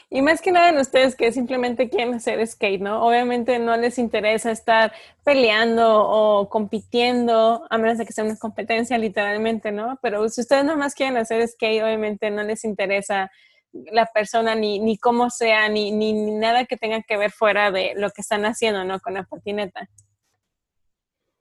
Y 0.10 0.22
más 0.22 0.42
que 0.42 0.52
nada 0.52 0.70
en 0.70 0.78
ustedes 0.78 1.16
que 1.16 1.32
simplemente 1.32 1.90
quieren 1.90 2.14
hacer 2.14 2.46
skate, 2.46 2.82
¿no? 2.82 3.04
Obviamente 3.06 3.58
no 3.58 3.76
les 3.78 3.98
interesa 3.98 4.52
estar 4.52 4.94
peleando 5.24 6.08
o 6.08 6.50
compitiendo, 6.50 7.66
a 7.70 7.78
menos 7.78 7.98
de 7.98 8.06
que 8.06 8.14
sea 8.14 8.26
una 8.26 8.38
competencia 8.38 8.98
literalmente, 8.98 9.72
¿no? 9.72 9.98
Pero 10.02 10.28
si 10.30 10.42
ustedes 10.42 10.66
nomás 10.66 10.94
quieren 10.94 11.18
hacer 11.18 11.48
skate, 11.48 11.84
obviamente 11.84 12.30
no 12.30 12.44
les 12.44 12.64
interesa 12.66 13.32
la 13.74 14.05
persona 14.05 14.55
ni, 14.55 14.80
ni 14.80 14.97
cómo 14.97 15.30
sea, 15.30 15.69
ni, 15.69 15.91
ni, 15.91 16.13
nada 16.13 16.65
que 16.65 16.78
tenga 16.78 17.01
que 17.01 17.17
ver 17.17 17.32
fuera 17.32 17.72
de 17.72 17.93
lo 17.95 18.09
que 18.11 18.22
están 18.22 18.45
haciendo, 18.45 18.84
¿no? 18.84 18.99
Con 18.99 19.13
la 19.13 19.24
patineta. 19.24 19.88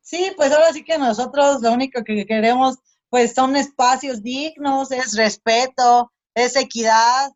Sí, 0.01 0.33
pues 0.37 0.53
ahora 0.53 0.73
sí 0.73 0.85
que 0.85 0.99
nosotros 0.99 1.61
lo 1.63 1.73
único 1.73 2.03
que 2.05 2.27
queremos 2.27 2.79
pues 3.09 3.35
son 3.35 3.57
espacios 3.57 4.23
dignos, 4.23 4.93
es 4.93 5.17
respeto, 5.17 6.13
es 6.33 6.55
equidad, 6.55 7.33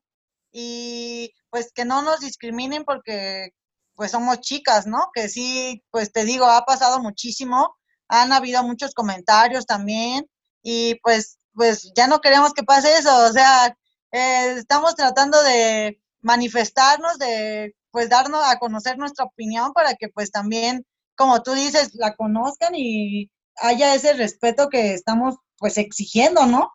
y 0.53 1.33
pues 1.51 1.73
que 1.73 1.85
no 1.85 2.03
nos 2.03 2.21
discriminen 2.21 2.85
porque 2.85 3.51
pues 3.97 4.13
somos 4.13 4.41
chicas, 4.41 4.87
¿no? 4.87 5.11
Que 5.13 5.29
sí, 5.29 5.83
pues 5.91 6.13
te 6.13 6.25
digo, 6.25 6.47
ha 6.47 6.65
pasado 6.65 7.01
muchísimo 7.01 7.75
han 8.09 8.33
habido 8.33 8.63
muchos 8.63 8.95
comentarios 8.95 9.67
también 9.67 10.27
y 10.63 10.97
pues, 11.03 11.39
pues 11.53 11.93
ya 11.97 12.07
no 12.07 12.21
queremos 12.21 12.53
que 12.53 12.63
pase 12.63 12.97
eso, 12.97 13.27
o 13.27 13.33
sea, 13.33 13.77
eh, 14.15 14.55
estamos 14.59 14.95
tratando 14.95 15.43
de 15.43 16.01
manifestarnos, 16.21 17.19
de 17.19 17.75
pues 17.91 18.09
darnos 18.09 18.45
a 18.47 18.61
conocer 18.61 18.97
nuestra 18.97 19.25
opinión 19.25 19.73
para 19.73 19.95
que 19.95 20.09
pues 20.09 20.31
también, 20.31 20.87
como 21.17 21.43
tú 21.43 21.53
dices, 21.53 21.91
la 21.95 22.15
conozcan 22.15 22.75
y 22.77 23.29
haya 23.57 23.93
ese 23.93 24.13
respeto 24.13 24.69
que 24.69 24.95
estamos 24.95 25.35
pues 25.59 25.79
exigiendo, 25.79 26.47
¿no? 26.47 26.71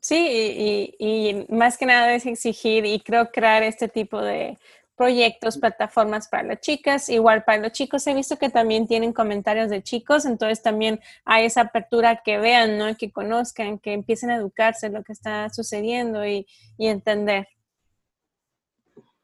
Sí, 0.00 0.16
y, 0.26 0.94
y, 0.98 1.46
más 1.52 1.76
que 1.76 1.84
nada 1.84 2.14
es 2.14 2.24
exigir 2.24 2.86
y 2.86 3.00
creo 3.00 3.30
crear 3.30 3.62
este 3.62 3.88
tipo 3.88 4.22
de 4.22 4.56
proyectos, 4.96 5.58
plataformas 5.58 6.28
para 6.28 6.42
las 6.42 6.60
chicas, 6.60 7.08
igual 7.08 7.44
para 7.44 7.58
los 7.58 7.72
chicos. 7.72 8.06
He 8.06 8.14
visto 8.14 8.38
que 8.38 8.48
también 8.48 8.86
tienen 8.86 9.12
comentarios 9.12 9.70
de 9.70 9.82
chicos, 9.82 10.24
entonces 10.24 10.62
también 10.62 11.00
hay 11.24 11.46
esa 11.46 11.62
apertura 11.62 12.22
que 12.24 12.38
vean, 12.38 12.78
¿no? 12.78 12.96
Que 12.96 13.12
conozcan, 13.12 13.78
que 13.78 13.92
empiecen 13.92 14.30
a 14.30 14.36
educarse 14.36 14.88
lo 14.88 15.04
que 15.04 15.12
está 15.12 15.50
sucediendo 15.50 16.26
y, 16.26 16.46
y 16.78 16.88
entender. 16.88 17.48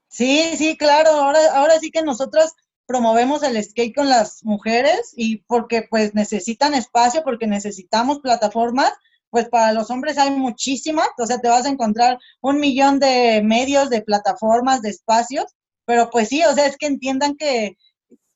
Sí, 0.09 0.57
sí, 0.57 0.77
claro. 0.77 1.11
Ahora, 1.11 1.41
ahora 1.55 1.79
sí 1.79 1.91
que 1.91 2.03
nosotros 2.03 2.53
promovemos 2.87 3.43
el 3.43 3.63
skate 3.63 3.95
con 3.95 4.11
las 4.11 4.45
mujeres 4.45 5.15
y 5.17 5.39
porque 5.45 5.87
pues 5.89 6.15
necesitan 6.15 6.75
espacio, 6.75 7.23
porque 7.25 7.47
necesitamos 7.47 8.21
plataformas, 8.21 8.93
pues 9.31 9.49
para 9.49 9.73
los 9.73 9.91
hombres 9.91 10.19
hay 10.19 10.31
muchísimas, 10.31 11.09
o 11.17 11.27
sea, 11.27 11.39
te 11.39 11.49
vas 11.49 11.65
a 11.65 11.71
encontrar 11.71 12.19
un 12.43 12.61
millón 12.61 12.99
de 12.99 13.41
medios, 13.43 13.89
de 13.89 14.03
plataformas, 14.03 14.83
de 14.83 14.91
espacios, 14.91 15.47
pero 15.85 16.11
pues 16.11 16.29
sí, 16.29 16.43
o 16.45 16.55
sea, 16.55 16.67
es 16.67 16.77
que 16.77 16.87
entiendan 16.87 17.37
que, 17.37 17.77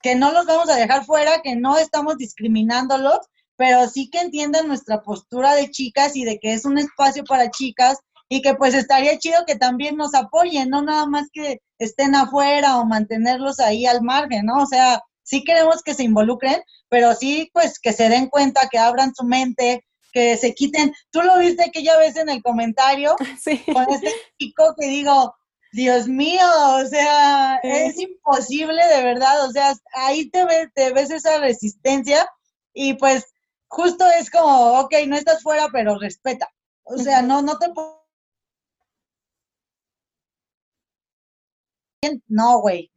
que 0.02 0.14
no 0.14 0.32
los 0.32 0.46
vamos 0.46 0.68
a 0.68 0.76
dejar 0.76 1.04
fuera, 1.04 1.42
que 1.42 1.56
no 1.56 1.78
estamos 1.78 2.16
discriminándolos, 2.16 3.18
pero 3.56 3.88
sí 3.88 4.10
que 4.10 4.20
entiendan 4.20 4.68
nuestra 4.68 5.02
postura 5.02 5.54
de 5.54 5.70
chicas 5.70 6.16
y 6.16 6.24
de 6.24 6.38
que 6.38 6.52
es 6.52 6.64
un 6.64 6.78
espacio 6.78 7.24
para 7.24 7.50
chicas 7.50 7.98
y 8.28 8.42
que 8.42 8.54
pues 8.54 8.74
estaría 8.74 9.18
chido 9.18 9.44
que 9.46 9.56
también 9.56 9.96
nos 9.96 10.14
apoyen, 10.14 10.68
no 10.68 10.82
nada 10.82 11.06
más 11.06 11.28
que 11.32 11.60
estén 11.78 12.14
afuera 12.14 12.78
o 12.78 12.84
mantenerlos 12.84 13.60
ahí 13.60 13.86
al 13.86 14.02
margen, 14.02 14.46
¿no? 14.46 14.62
O 14.62 14.66
sea, 14.66 15.00
sí 15.22 15.44
queremos 15.44 15.82
que 15.82 15.94
se 15.94 16.04
involucren, 16.04 16.60
pero 16.88 17.14
sí 17.14 17.50
pues 17.52 17.78
que 17.78 17.92
se 17.92 18.08
den 18.08 18.28
cuenta, 18.28 18.68
que 18.70 18.78
abran 18.78 19.14
su 19.14 19.24
mente, 19.24 19.84
que 20.12 20.36
se 20.36 20.54
quiten. 20.54 20.92
Tú 21.10 21.22
lo 21.22 21.38
viste 21.38 21.64
aquella 21.64 21.96
vez 21.98 22.16
en 22.16 22.28
el 22.28 22.42
comentario 22.42 23.16
sí. 23.40 23.62
con 23.72 23.86
este 23.90 24.12
chico 24.38 24.74
que 24.78 24.88
digo, 24.88 25.34
Dios 25.76 26.08
mío, 26.08 26.40
o 26.80 26.86
sea, 26.86 27.56
es 27.62 27.98
imposible 27.98 28.82
de 28.86 29.02
verdad, 29.02 29.44
o 29.44 29.52
sea, 29.52 29.74
ahí 29.92 30.30
te 30.30 30.46
ves, 30.46 30.68
te 30.74 30.90
ves 30.94 31.10
esa 31.10 31.38
resistencia 31.38 32.26
y 32.72 32.94
pues 32.94 33.26
justo 33.68 34.06
es 34.18 34.30
como, 34.30 34.80
ok, 34.80 34.94
no 35.06 35.16
estás 35.16 35.42
fuera, 35.42 35.68
pero 35.70 35.98
respeta. 35.98 36.50
O 36.84 36.96
sea, 36.96 37.20
no, 37.20 37.42
no 37.42 37.58
te 37.58 37.66
no, 42.26 42.60
güey. 42.60 42.90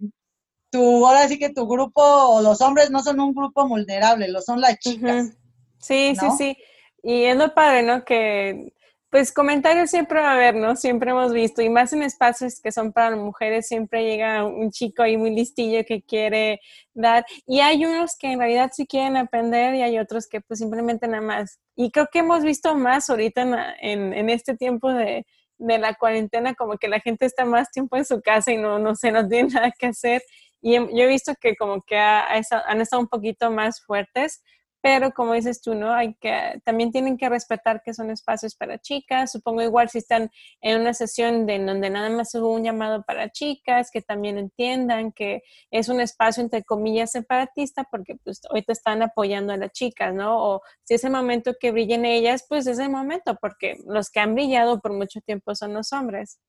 Tu, 0.70 1.06
ahora 1.06 1.28
sí 1.28 1.38
que 1.38 1.50
tu 1.50 1.68
grupo, 1.68 2.02
o 2.02 2.42
los 2.42 2.62
hombres 2.62 2.92
no 2.92 3.04
son 3.04 3.20
un 3.20 3.34
grupo 3.34 3.68
vulnerable, 3.68 4.30
lo 4.30 4.42
son 4.42 4.62
las 4.62 4.80
chicas. 4.80 5.34
Sí, 5.80 6.14
sí, 6.18 6.28
sí. 6.38 6.58
Y 7.04 7.24
es 7.24 7.36
lo 7.36 7.54
padre, 7.54 7.84
¿no? 7.84 8.06
Que 8.06 8.74
pues 9.10 9.32
comentarios 9.32 9.90
siempre 9.90 10.20
va 10.22 10.32
a 10.32 10.36
haber, 10.36 10.56
¿no? 10.56 10.76
Siempre 10.76 11.12
hemos 11.12 11.34
visto, 11.34 11.62
y 11.62 11.70
más 11.70 11.94
en 11.94 12.04
espacios 12.04 12.62
que 12.62 12.72
son 12.72 12.94
para 12.94 13.16
mujeres, 13.16 13.68
siempre 13.68 14.04
llega 14.04 14.46
un 14.46 14.72
chico 14.72 15.02
ahí 15.04 15.18
muy 15.18 15.32
listillo 15.32 15.84
que 15.86 16.02
quiere 16.02 16.60
dar, 16.94 17.26
y 17.48 17.62
hay 17.62 17.86
unos 17.86 18.16
que 18.18 18.32
en 18.32 18.40
realidad 18.40 18.72
sí 18.74 18.86
quieren 18.86 19.18
aprender 19.18 19.76
y 19.76 19.82
hay 19.82 19.98
otros 19.98 20.28
que 20.28 20.42
pues 20.42 20.60
simplemente 20.60 21.08
nada 21.08 21.24
más. 21.24 21.60
Y 21.76 21.92
creo 21.92 22.08
que 22.12 22.20
hemos 22.20 22.44
visto 22.44 22.76
más 22.76 23.10
ahorita 23.10 23.76
en, 23.82 24.14
en 24.14 24.30
este 24.30 24.56
tiempo 24.56 24.92
de, 24.94 25.26
de 25.60 25.78
la 25.78 25.94
cuarentena, 25.94 26.56
como 26.56 26.78
que 26.78 26.88
la 26.88 27.00
gente 27.00 27.26
está 27.26 27.46
más 27.46 27.70
tiempo 27.70 27.98
en 27.98 28.06
su 28.06 28.22
casa 28.22 28.52
y 28.52 28.58
no, 28.58 28.80
no 28.80 28.96
sé, 28.96 29.12
no 29.12 29.28
tiene 29.28 29.50
nada 29.54 29.72
que 29.78 29.88
hacer. 29.88 30.24
Y 30.62 30.74
yo 30.74 31.04
he 31.04 31.08
visto 31.08 31.34
que 31.40 31.56
como 31.56 31.82
que 31.82 31.98
han 31.98 32.82
estado 32.82 33.02
un 33.02 33.08
poquito 33.08 33.52
más 33.52 33.82
fuertes, 33.86 34.42
pero 34.82 35.12
como 35.12 35.34
dices 35.34 35.62
tú, 35.62 35.76
¿no? 35.76 35.94
Hay 35.94 36.14
que, 36.16 36.62
también 36.64 36.92
tienen 36.92 37.18
que 37.18 37.28
respetar 37.28 37.82
que 37.84 37.94
son 37.94 38.10
espacios 38.12 38.56
para 38.56 38.80
chicas. 38.80 39.32
Supongo 39.32 39.62
igual 39.62 39.90
si 39.90 39.98
están 39.98 40.32
en 40.62 40.80
una 40.80 40.94
sesión 40.94 41.46
de, 41.46 41.60
donde 41.60 41.90
nada 41.90 42.10
más 42.10 42.34
hubo 42.36 42.54
un 42.54 42.64
llamado 42.64 43.04
para 43.04 43.30
chicas, 43.30 43.92
que 43.92 44.02
también 44.02 44.38
entiendan 44.38 45.12
que 45.12 45.44
es 45.70 45.90
un 45.90 46.00
espacio 46.00 46.42
entre 46.42 46.64
comillas 46.64 47.12
separatista 47.12 47.84
porque 47.92 48.16
pues 48.24 48.42
hoy 48.50 48.64
te 48.64 48.72
están 48.72 49.02
apoyando 49.02 49.52
a 49.52 49.58
las 49.58 49.72
chicas, 49.72 50.14
¿no? 50.14 50.38
O 50.38 50.62
si 50.84 50.94
es 50.94 51.04
el 51.04 51.12
momento 51.12 51.56
que 51.60 51.72
brillen 51.72 52.06
ellas, 52.06 52.46
pues 52.48 52.66
es 52.68 52.80
el 52.80 52.90
momento 52.90 53.38
porque 53.42 53.78
los 53.86 54.10
que 54.10 54.22
han 54.22 54.34
brillado 54.34 54.80
por 54.80 54.94
mucho 54.94 55.20
tiempo 55.20 55.56
son 55.56 55.74
los 55.74 55.92
hombres. 55.92 56.40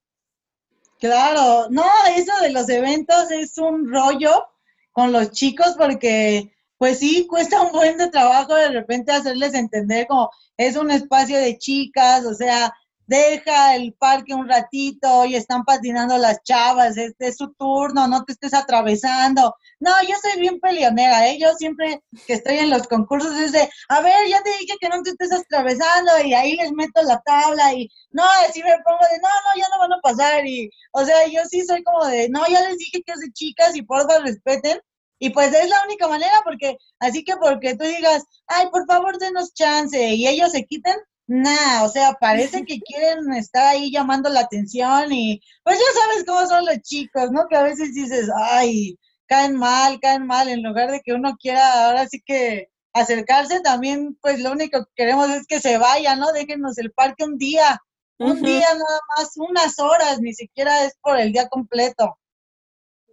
Claro, 1.00 1.66
no, 1.70 1.84
eso 2.14 2.32
de 2.42 2.50
los 2.50 2.68
eventos 2.68 3.30
es 3.30 3.58
un 3.58 3.90
rollo 3.90 4.46
con 4.92 5.12
los 5.12 5.30
chicos 5.30 5.74
porque 5.78 6.52
pues 6.80 6.98
sí, 6.98 7.26
cuesta 7.26 7.60
un 7.60 7.72
buen 7.72 7.98
de 7.98 8.08
trabajo 8.08 8.54
de 8.54 8.70
repente 8.70 9.12
hacerles 9.12 9.52
entender 9.52 10.06
como 10.06 10.30
es 10.56 10.76
un 10.76 10.90
espacio 10.90 11.38
de 11.38 11.58
chicas, 11.58 12.24
o 12.24 12.32
sea, 12.32 12.72
deja 13.06 13.76
el 13.76 13.92
parque 13.92 14.32
un 14.32 14.48
ratito 14.48 15.26
y 15.26 15.34
están 15.34 15.64
patinando 15.64 16.16
las 16.16 16.42
chavas, 16.42 16.96
este 16.96 17.26
es 17.28 17.36
su 17.36 17.52
turno, 17.52 18.08
no 18.08 18.24
te 18.24 18.32
estés 18.32 18.54
atravesando. 18.54 19.54
No, 19.78 19.90
yo 20.08 20.14
soy 20.22 20.40
bien 20.40 20.58
peleonera, 20.58 21.28
¿eh? 21.28 21.38
Yo 21.38 21.52
siempre 21.58 22.02
que 22.26 22.32
estoy 22.32 22.56
en 22.56 22.70
los 22.70 22.88
concursos 22.88 23.36
es 23.36 23.52
de, 23.52 23.68
a 23.90 24.00
ver, 24.00 24.28
ya 24.30 24.42
te 24.42 24.50
dije 24.60 24.78
que 24.80 24.88
no 24.88 25.02
te 25.02 25.10
estés 25.10 25.32
atravesando 25.32 26.12
y 26.24 26.32
ahí 26.32 26.56
les 26.56 26.72
meto 26.72 27.02
la 27.02 27.20
tabla 27.26 27.74
y 27.74 27.90
no, 28.10 28.24
así 28.48 28.62
me 28.62 28.72
pongo 28.84 29.00
de, 29.10 29.18
no, 29.18 29.28
no, 29.28 29.60
ya 29.60 29.68
no 29.70 29.80
van 29.80 29.92
a 29.92 30.00
pasar 30.00 30.46
y, 30.46 30.70
o 30.92 31.04
sea, 31.04 31.26
yo 31.26 31.42
sí 31.46 31.62
soy 31.66 31.82
como 31.82 32.06
de, 32.06 32.30
no, 32.30 32.46
ya 32.48 32.66
les 32.66 32.78
dije 32.78 33.02
que 33.04 33.12
es 33.12 33.20
de 33.20 33.30
chicas 33.32 33.76
y 33.76 33.82
por 33.82 34.00
favor 34.08 34.22
respeten 34.22 34.80
y 35.20 35.30
pues 35.30 35.54
es 35.54 35.68
la 35.68 35.84
única 35.84 36.08
manera, 36.08 36.40
porque 36.44 36.76
así 36.98 37.22
que 37.22 37.36
porque 37.36 37.76
tú 37.76 37.84
digas, 37.84 38.24
ay, 38.48 38.68
por 38.72 38.86
favor, 38.86 39.18
denos 39.18 39.52
chance, 39.54 40.14
y 40.14 40.26
ellos 40.26 40.50
se 40.50 40.64
quiten, 40.64 40.96
nada, 41.26 41.84
o 41.84 41.88
sea, 41.90 42.14
parece 42.14 42.64
que 42.66 42.80
quieren 42.80 43.32
estar 43.34 43.68
ahí 43.68 43.92
llamando 43.92 44.30
la 44.30 44.40
atención 44.40 45.12
y 45.12 45.40
pues 45.62 45.78
ya 45.78 46.00
sabes 46.00 46.24
cómo 46.26 46.46
son 46.46 46.64
los 46.64 46.80
chicos, 46.80 47.30
¿no? 47.30 47.46
Que 47.48 47.56
a 47.56 47.62
veces 47.62 47.94
dices, 47.94 48.28
ay, 48.34 48.98
caen 49.26 49.56
mal, 49.56 50.00
caen 50.00 50.26
mal, 50.26 50.48
en 50.48 50.62
lugar 50.62 50.90
de 50.90 51.00
que 51.00 51.12
uno 51.12 51.36
quiera 51.38 51.86
ahora 51.86 52.08
sí 52.08 52.20
que 52.24 52.68
acercarse, 52.94 53.60
también 53.60 54.18
pues 54.22 54.40
lo 54.40 54.52
único 54.52 54.84
que 54.86 54.92
queremos 54.96 55.30
es 55.30 55.46
que 55.46 55.60
se 55.60 55.78
vaya, 55.78 56.16
¿no? 56.16 56.32
Déjenos 56.32 56.78
el 56.78 56.92
parque 56.92 57.24
un 57.24 57.36
día, 57.36 57.78
un 58.18 58.42
día 58.42 58.66
nada 58.72 59.00
más, 59.16 59.32
unas 59.36 59.78
horas, 59.78 60.18
ni 60.20 60.32
siquiera 60.34 60.84
es 60.84 60.96
por 61.02 61.18
el 61.18 61.32
día 61.32 61.48
completo. 61.48 62.18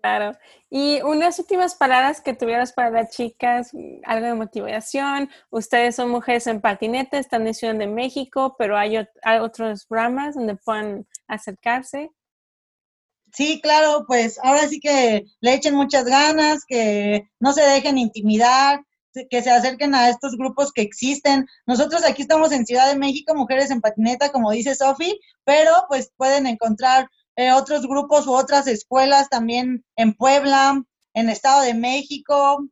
Claro. 0.02 0.38
Y 0.70 1.02
unas 1.02 1.40
últimas 1.40 1.76
palabras 1.76 2.22
que 2.22 2.34
tuvieras 2.34 2.74
para 2.74 2.90
las 2.92 3.12
chicas, 3.12 3.72
algo 4.06 4.26
de 4.26 4.34
motivación. 4.34 5.30
Ustedes 5.50 5.96
son 5.96 6.10
mujeres 6.10 6.48
en 6.48 6.62
patineta, 6.62 7.18
están 7.18 7.48
en 7.48 7.54
Ciudad 7.54 7.76
de 7.76 7.88
México, 7.88 8.56
pero 8.58 8.78
hay, 8.78 8.98
otros 9.42 9.86
ramas 9.90 10.36
donde 10.36 10.56
puedan 10.56 11.08
acercarse. 11.28 12.12
Sí, 13.34 13.60
claro, 13.62 14.06
pues 14.08 14.40
ahora 14.42 14.68
sí 14.68 14.80
que 14.80 15.26
le 15.42 15.54
echen 15.54 15.76
muchas 15.76 16.06
ganas, 16.06 16.64
que 16.66 17.30
no 17.40 17.54
se 17.54 17.62
dejen 17.62 17.98
intimidar, 17.98 18.82
que 19.30 19.42
se 19.42 19.52
acerquen 19.52 19.96
a 19.96 20.10
estos 20.10 20.38
grupos 20.38 20.72
que 20.72 20.82
existen. 20.82 21.48
Nosotros 21.66 22.04
aquí 22.04 22.22
estamos 22.22 22.52
en 22.52 22.66
Ciudad 22.66 22.88
de 22.90 22.98
México, 22.98 23.36
Mujeres 23.36 23.72
en 23.72 23.82
Patineta, 23.82 24.32
como 24.32 24.52
dice 24.52 24.76
Sofi, 24.76 25.20
pero 25.44 25.72
pues 25.90 26.12
pueden 26.16 26.48
encontrar 26.48 27.10
eh, 27.38 27.54
otros 27.54 27.88
grupos 27.88 28.28
u 28.28 28.34
otras 28.34 28.68
escuelas 28.68 29.30
también 29.30 29.86
en 29.96 30.14
Puebla, 30.14 30.84
en 31.14 31.30
Estado 31.30 31.62
de 31.62 31.76
México, 31.76 32.68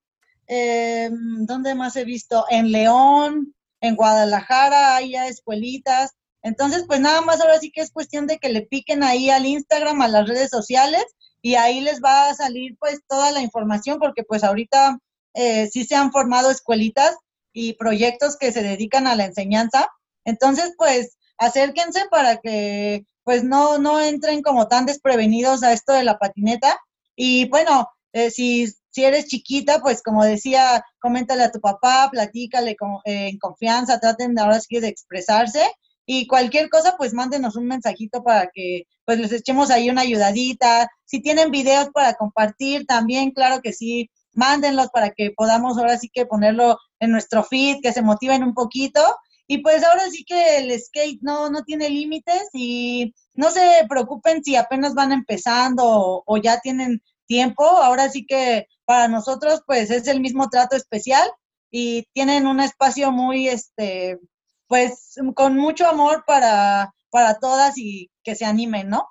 eh, 0.48 1.10
¿dónde 1.12 1.76
más 1.76 1.96
he 1.96 2.04
visto? 2.04 2.46
En 2.50 2.72
León, 2.72 3.56
en 3.80 3.96
Guadalajara, 3.96 4.96
hay 4.96 5.12
ya 5.12 5.28
escuelitas. 5.28 6.12
Entonces, 6.42 6.86
pues 6.88 7.00
nada 7.00 7.22
más 7.22 7.42
ahora 7.42 7.60
sí 7.60 7.72
que 7.72 7.82
es 7.82 7.92
cuestión 7.92 8.28
de 8.28 8.38
que 8.38 8.50
le 8.50 8.64
piquen 8.64 9.04
ahí 9.04 9.30
al 9.30 9.46
Instagram, 9.46 10.02
a 10.02 10.08
las 10.08 10.28
redes 10.28 10.50
sociales, 10.50 11.06
y 11.42 11.56
ahí 11.56 11.82
les 11.82 12.02
va 12.02 12.30
a 12.30 12.36
salir 12.36 12.76
pues 12.80 13.02
toda 13.08 13.32
la 13.32 13.42
información, 13.42 14.00
porque 14.00 14.24
pues 14.24 14.44
ahorita 14.44 14.98
eh, 15.36 15.70
sí 15.72 15.86
se 15.86 15.96
han 15.96 16.12
formado 16.12 16.50
escuelitas 16.50 17.16
y 17.54 17.74
proyectos 17.74 18.38
que 18.38 18.52
se 18.52 18.64
dedican 18.64 19.06
a 19.06 19.16
la 19.16 19.26
enseñanza. 19.26 19.88
Entonces, 20.24 20.74
pues 20.78 21.18
acérquense 21.38 22.06
para 22.10 22.38
que 22.38 23.06
pues 23.26 23.44
no, 23.44 23.80
no 23.80 24.00
entren 24.00 24.42
como 24.42 24.68
tan 24.70 24.86
desprevenidos 24.86 25.64
a 25.64 25.74
esto 25.74 25.92
de 25.94 26.04
la 26.04 26.18
patineta. 26.20 26.80
Y 27.16 27.50
bueno, 27.50 27.90
eh, 28.14 28.30
si, 28.30 28.68
si 28.92 29.04
eres 29.04 29.28
chiquita, 29.28 29.82
pues 29.82 30.02
como 30.04 30.24
decía, 30.24 30.86
coméntale 31.00 31.44
a 31.44 31.52
tu 31.52 31.60
papá, 31.60 32.08
platícale 32.12 32.76
con, 32.78 33.00
eh, 33.04 33.30
en 33.30 33.40
confianza, 33.40 34.00
traten 34.00 34.38
ahora 34.40 34.62
sí 34.62 34.80
de 34.80 34.90
expresarse. 34.90 35.62
Y 36.06 36.28
cualquier 36.28 36.70
cosa, 36.70 36.96
pues 36.98 37.14
mándenos 37.14 37.56
un 37.56 37.66
mensajito 37.66 38.24
para 38.24 38.50
que 38.54 38.84
pues 39.06 39.20
les 39.20 39.32
echemos 39.32 39.72
ahí 39.72 39.90
una 39.90 40.02
ayudadita. 40.02 40.88
Si 41.06 41.20
tienen 41.20 41.50
videos 41.50 41.90
para 41.94 42.14
compartir, 42.14 42.86
también, 42.86 43.32
claro 43.32 43.60
que 43.62 43.74
sí, 43.74 44.12
mándenlos 44.34 44.90
para 44.90 45.10
que 45.10 45.32
podamos 45.32 45.80
ahora 45.80 45.98
sí 45.98 46.10
que 46.14 46.28
ponerlo 46.28 46.78
en 47.00 47.10
nuestro 47.12 47.44
feed, 47.44 47.78
que 47.82 47.92
se 47.92 48.04
motiven 48.04 48.44
un 48.44 48.54
poquito. 48.54 49.02
Y 49.48 49.60
pues 49.60 49.84
ahora 49.84 50.10
sí 50.10 50.24
que 50.26 50.58
el 50.58 50.80
skate 50.80 51.20
no, 51.22 51.50
no 51.50 51.64
tiene 51.64 51.90
límites 51.90 52.50
y 52.54 53.14
no 53.34 53.52
se 53.52 53.86
preocupen 53.88 54.44
si 54.44 54.56
apenas 54.56 54.94
van 54.96 55.12
empezando 55.12 56.24
o, 56.26 56.38
ya 56.38 56.60
tienen 56.62 57.02
tiempo. 57.28 57.64
Ahora 57.64 58.10
sí 58.10 58.26
que 58.26 58.68
para 58.86 59.08
nosotros 59.08 59.62
pues 59.68 59.92
es 59.92 60.08
el 60.08 60.20
mismo 60.22 60.50
trato 60.50 60.76
especial 60.76 61.30
y 61.72 62.08
tienen 62.14 62.48
un 62.48 62.60
espacio 62.60 63.12
muy, 63.12 63.48
este, 63.48 64.20
pues 64.68 65.16
con 65.36 65.58
mucho 65.58 65.88
amor 65.88 66.24
para, 66.26 66.94
para 67.10 67.40
todas 67.40 67.78
y 67.78 68.10
que 68.24 68.36
se 68.36 68.46
animen, 68.46 68.90
¿no? 68.90 69.08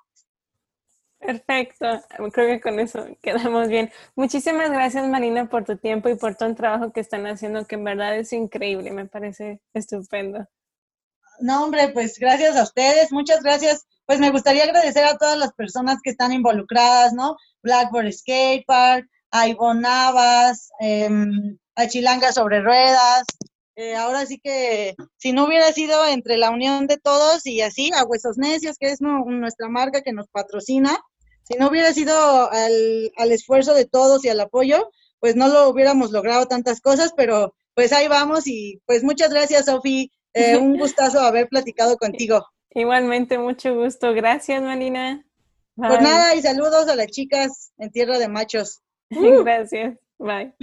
Perfecto, 1.25 1.85
creo 2.31 2.47
que 2.47 2.61
con 2.61 2.79
eso 2.79 3.05
quedamos 3.21 3.67
bien. 3.67 3.91
Muchísimas 4.15 4.69
gracias 4.69 5.07
Marina 5.07 5.49
por 5.49 5.65
tu 5.65 5.77
tiempo 5.77 6.09
y 6.09 6.15
por 6.15 6.35
todo 6.35 6.49
el 6.49 6.55
trabajo 6.55 6.91
que 6.91 6.99
están 6.99 7.25
haciendo, 7.25 7.65
que 7.65 7.75
en 7.75 7.83
verdad 7.83 8.15
es 8.17 8.31
increíble, 8.33 8.91
me 8.91 9.07
parece 9.07 9.59
estupendo. 9.73 10.45
No, 11.39 11.63
hombre, 11.65 11.89
pues 11.89 12.17
gracias 12.19 12.55
a 12.55 12.63
ustedes, 12.63 13.11
muchas 13.11 13.41
gracias. 13.41 13.85
Pues 14.05 14.19
me 14.19 14.29
gustaría 14.29 14.63
agradecer 14.63 15.03
a 15.05 15.17
todas 15.17 15.37
las 15.37 15.53
personas 15.53 15.97
que 16.03 16.11
están 16.11 16.31
involucradas, 16.31 17.13
¿no? 17.13 17.37
Blackboard 17.63 18.11
Skate 18.13 18.65
Park, 18.65 19.09
a 19.31 19.47
Ivonne 19.47 19.81
Navas, 19.81 20.69
em, 20.79 21.57
a 21.75 21.87
Chilanga 21.87 22.31
sobre 22.31 22.61
Ruedas. 22.61 23.25
Eh, 23.77 23.95
ahora 23.95 24.25
sí 24.25 24.39
que 24.41 24.95
si 25.17 25.33
no 25.33 25.45
hubiera 25.45 25.71
sido 25.73 26.05
entre 26.07 26.37
la 26.37 26.51
unión 26.51 26.87
de 26.87 26.97
todos 26.97 27.45
y 27.45 27.61
así, 27.61 27.91
a 27.93 28.05
Huesos 28.05 28.37
Necios, 28.37 28.77
que 28.77 28.91
es 28.91 29.01
nuestra 29.01 29.67
marca 29.67 30.01
que 30.01 30.13
nos 30.13 30.29
patrocina, 30.29 30.97
si 31.47 31.57
no 31.57 31.69
hubiera 31.69 31.93
sido 31.93 32.51
al, 32.51 33.11
al, 33.15 33.31
esfuerzo 33.31 33.73
de 33.73 33.85
todos 33.85 34.25
y 34.25 34.29
al 34.29 34.39
apoyo, 34.39 34.89
pues 35.19 35.35
no 35.35 35.47
lo 35.47 35.69
hubiéramos 35.69 36.11
logrado 36.11 36.47
tantas 36.47 36.81
cosas, 36.81 37.13
pero 37.15 37.55
pues 37.73 37.93
ahí 37.93 38.07
vamos 38.07 38.47
y 38.47 38.81
pues 38.85 39.03
muchas 39.03 39.29
gracias, 39.31 39.65
Sofi. 39.65 40.11
Eh, 40.33 40.57
un 40.57 40.77
gustazo 40.79 41.19
haber 41.19 41.47
platicado 41.47 41.97
contigo. 41.97 42.45
Igualmente, 42.71 43.37
mucho 43.37 43.73
gusto. 43.75 44.13
Gracias, 44.13 44.61
Marina. 44.61 45.25
Pues 45.75 46.01
nada, 46.01 46.35
y 46.35 46.41
saludos 46.41 46.87
a 46.87 46.95
las 46.95 47.07
chicas 47.07 47.73
en 47.77 47.91
Tierra 47.91 48.17
de 48.17 48.27
Machos. 48.27 48.81
Gracias. 49.09 49.99
Bye. 50.17 50.53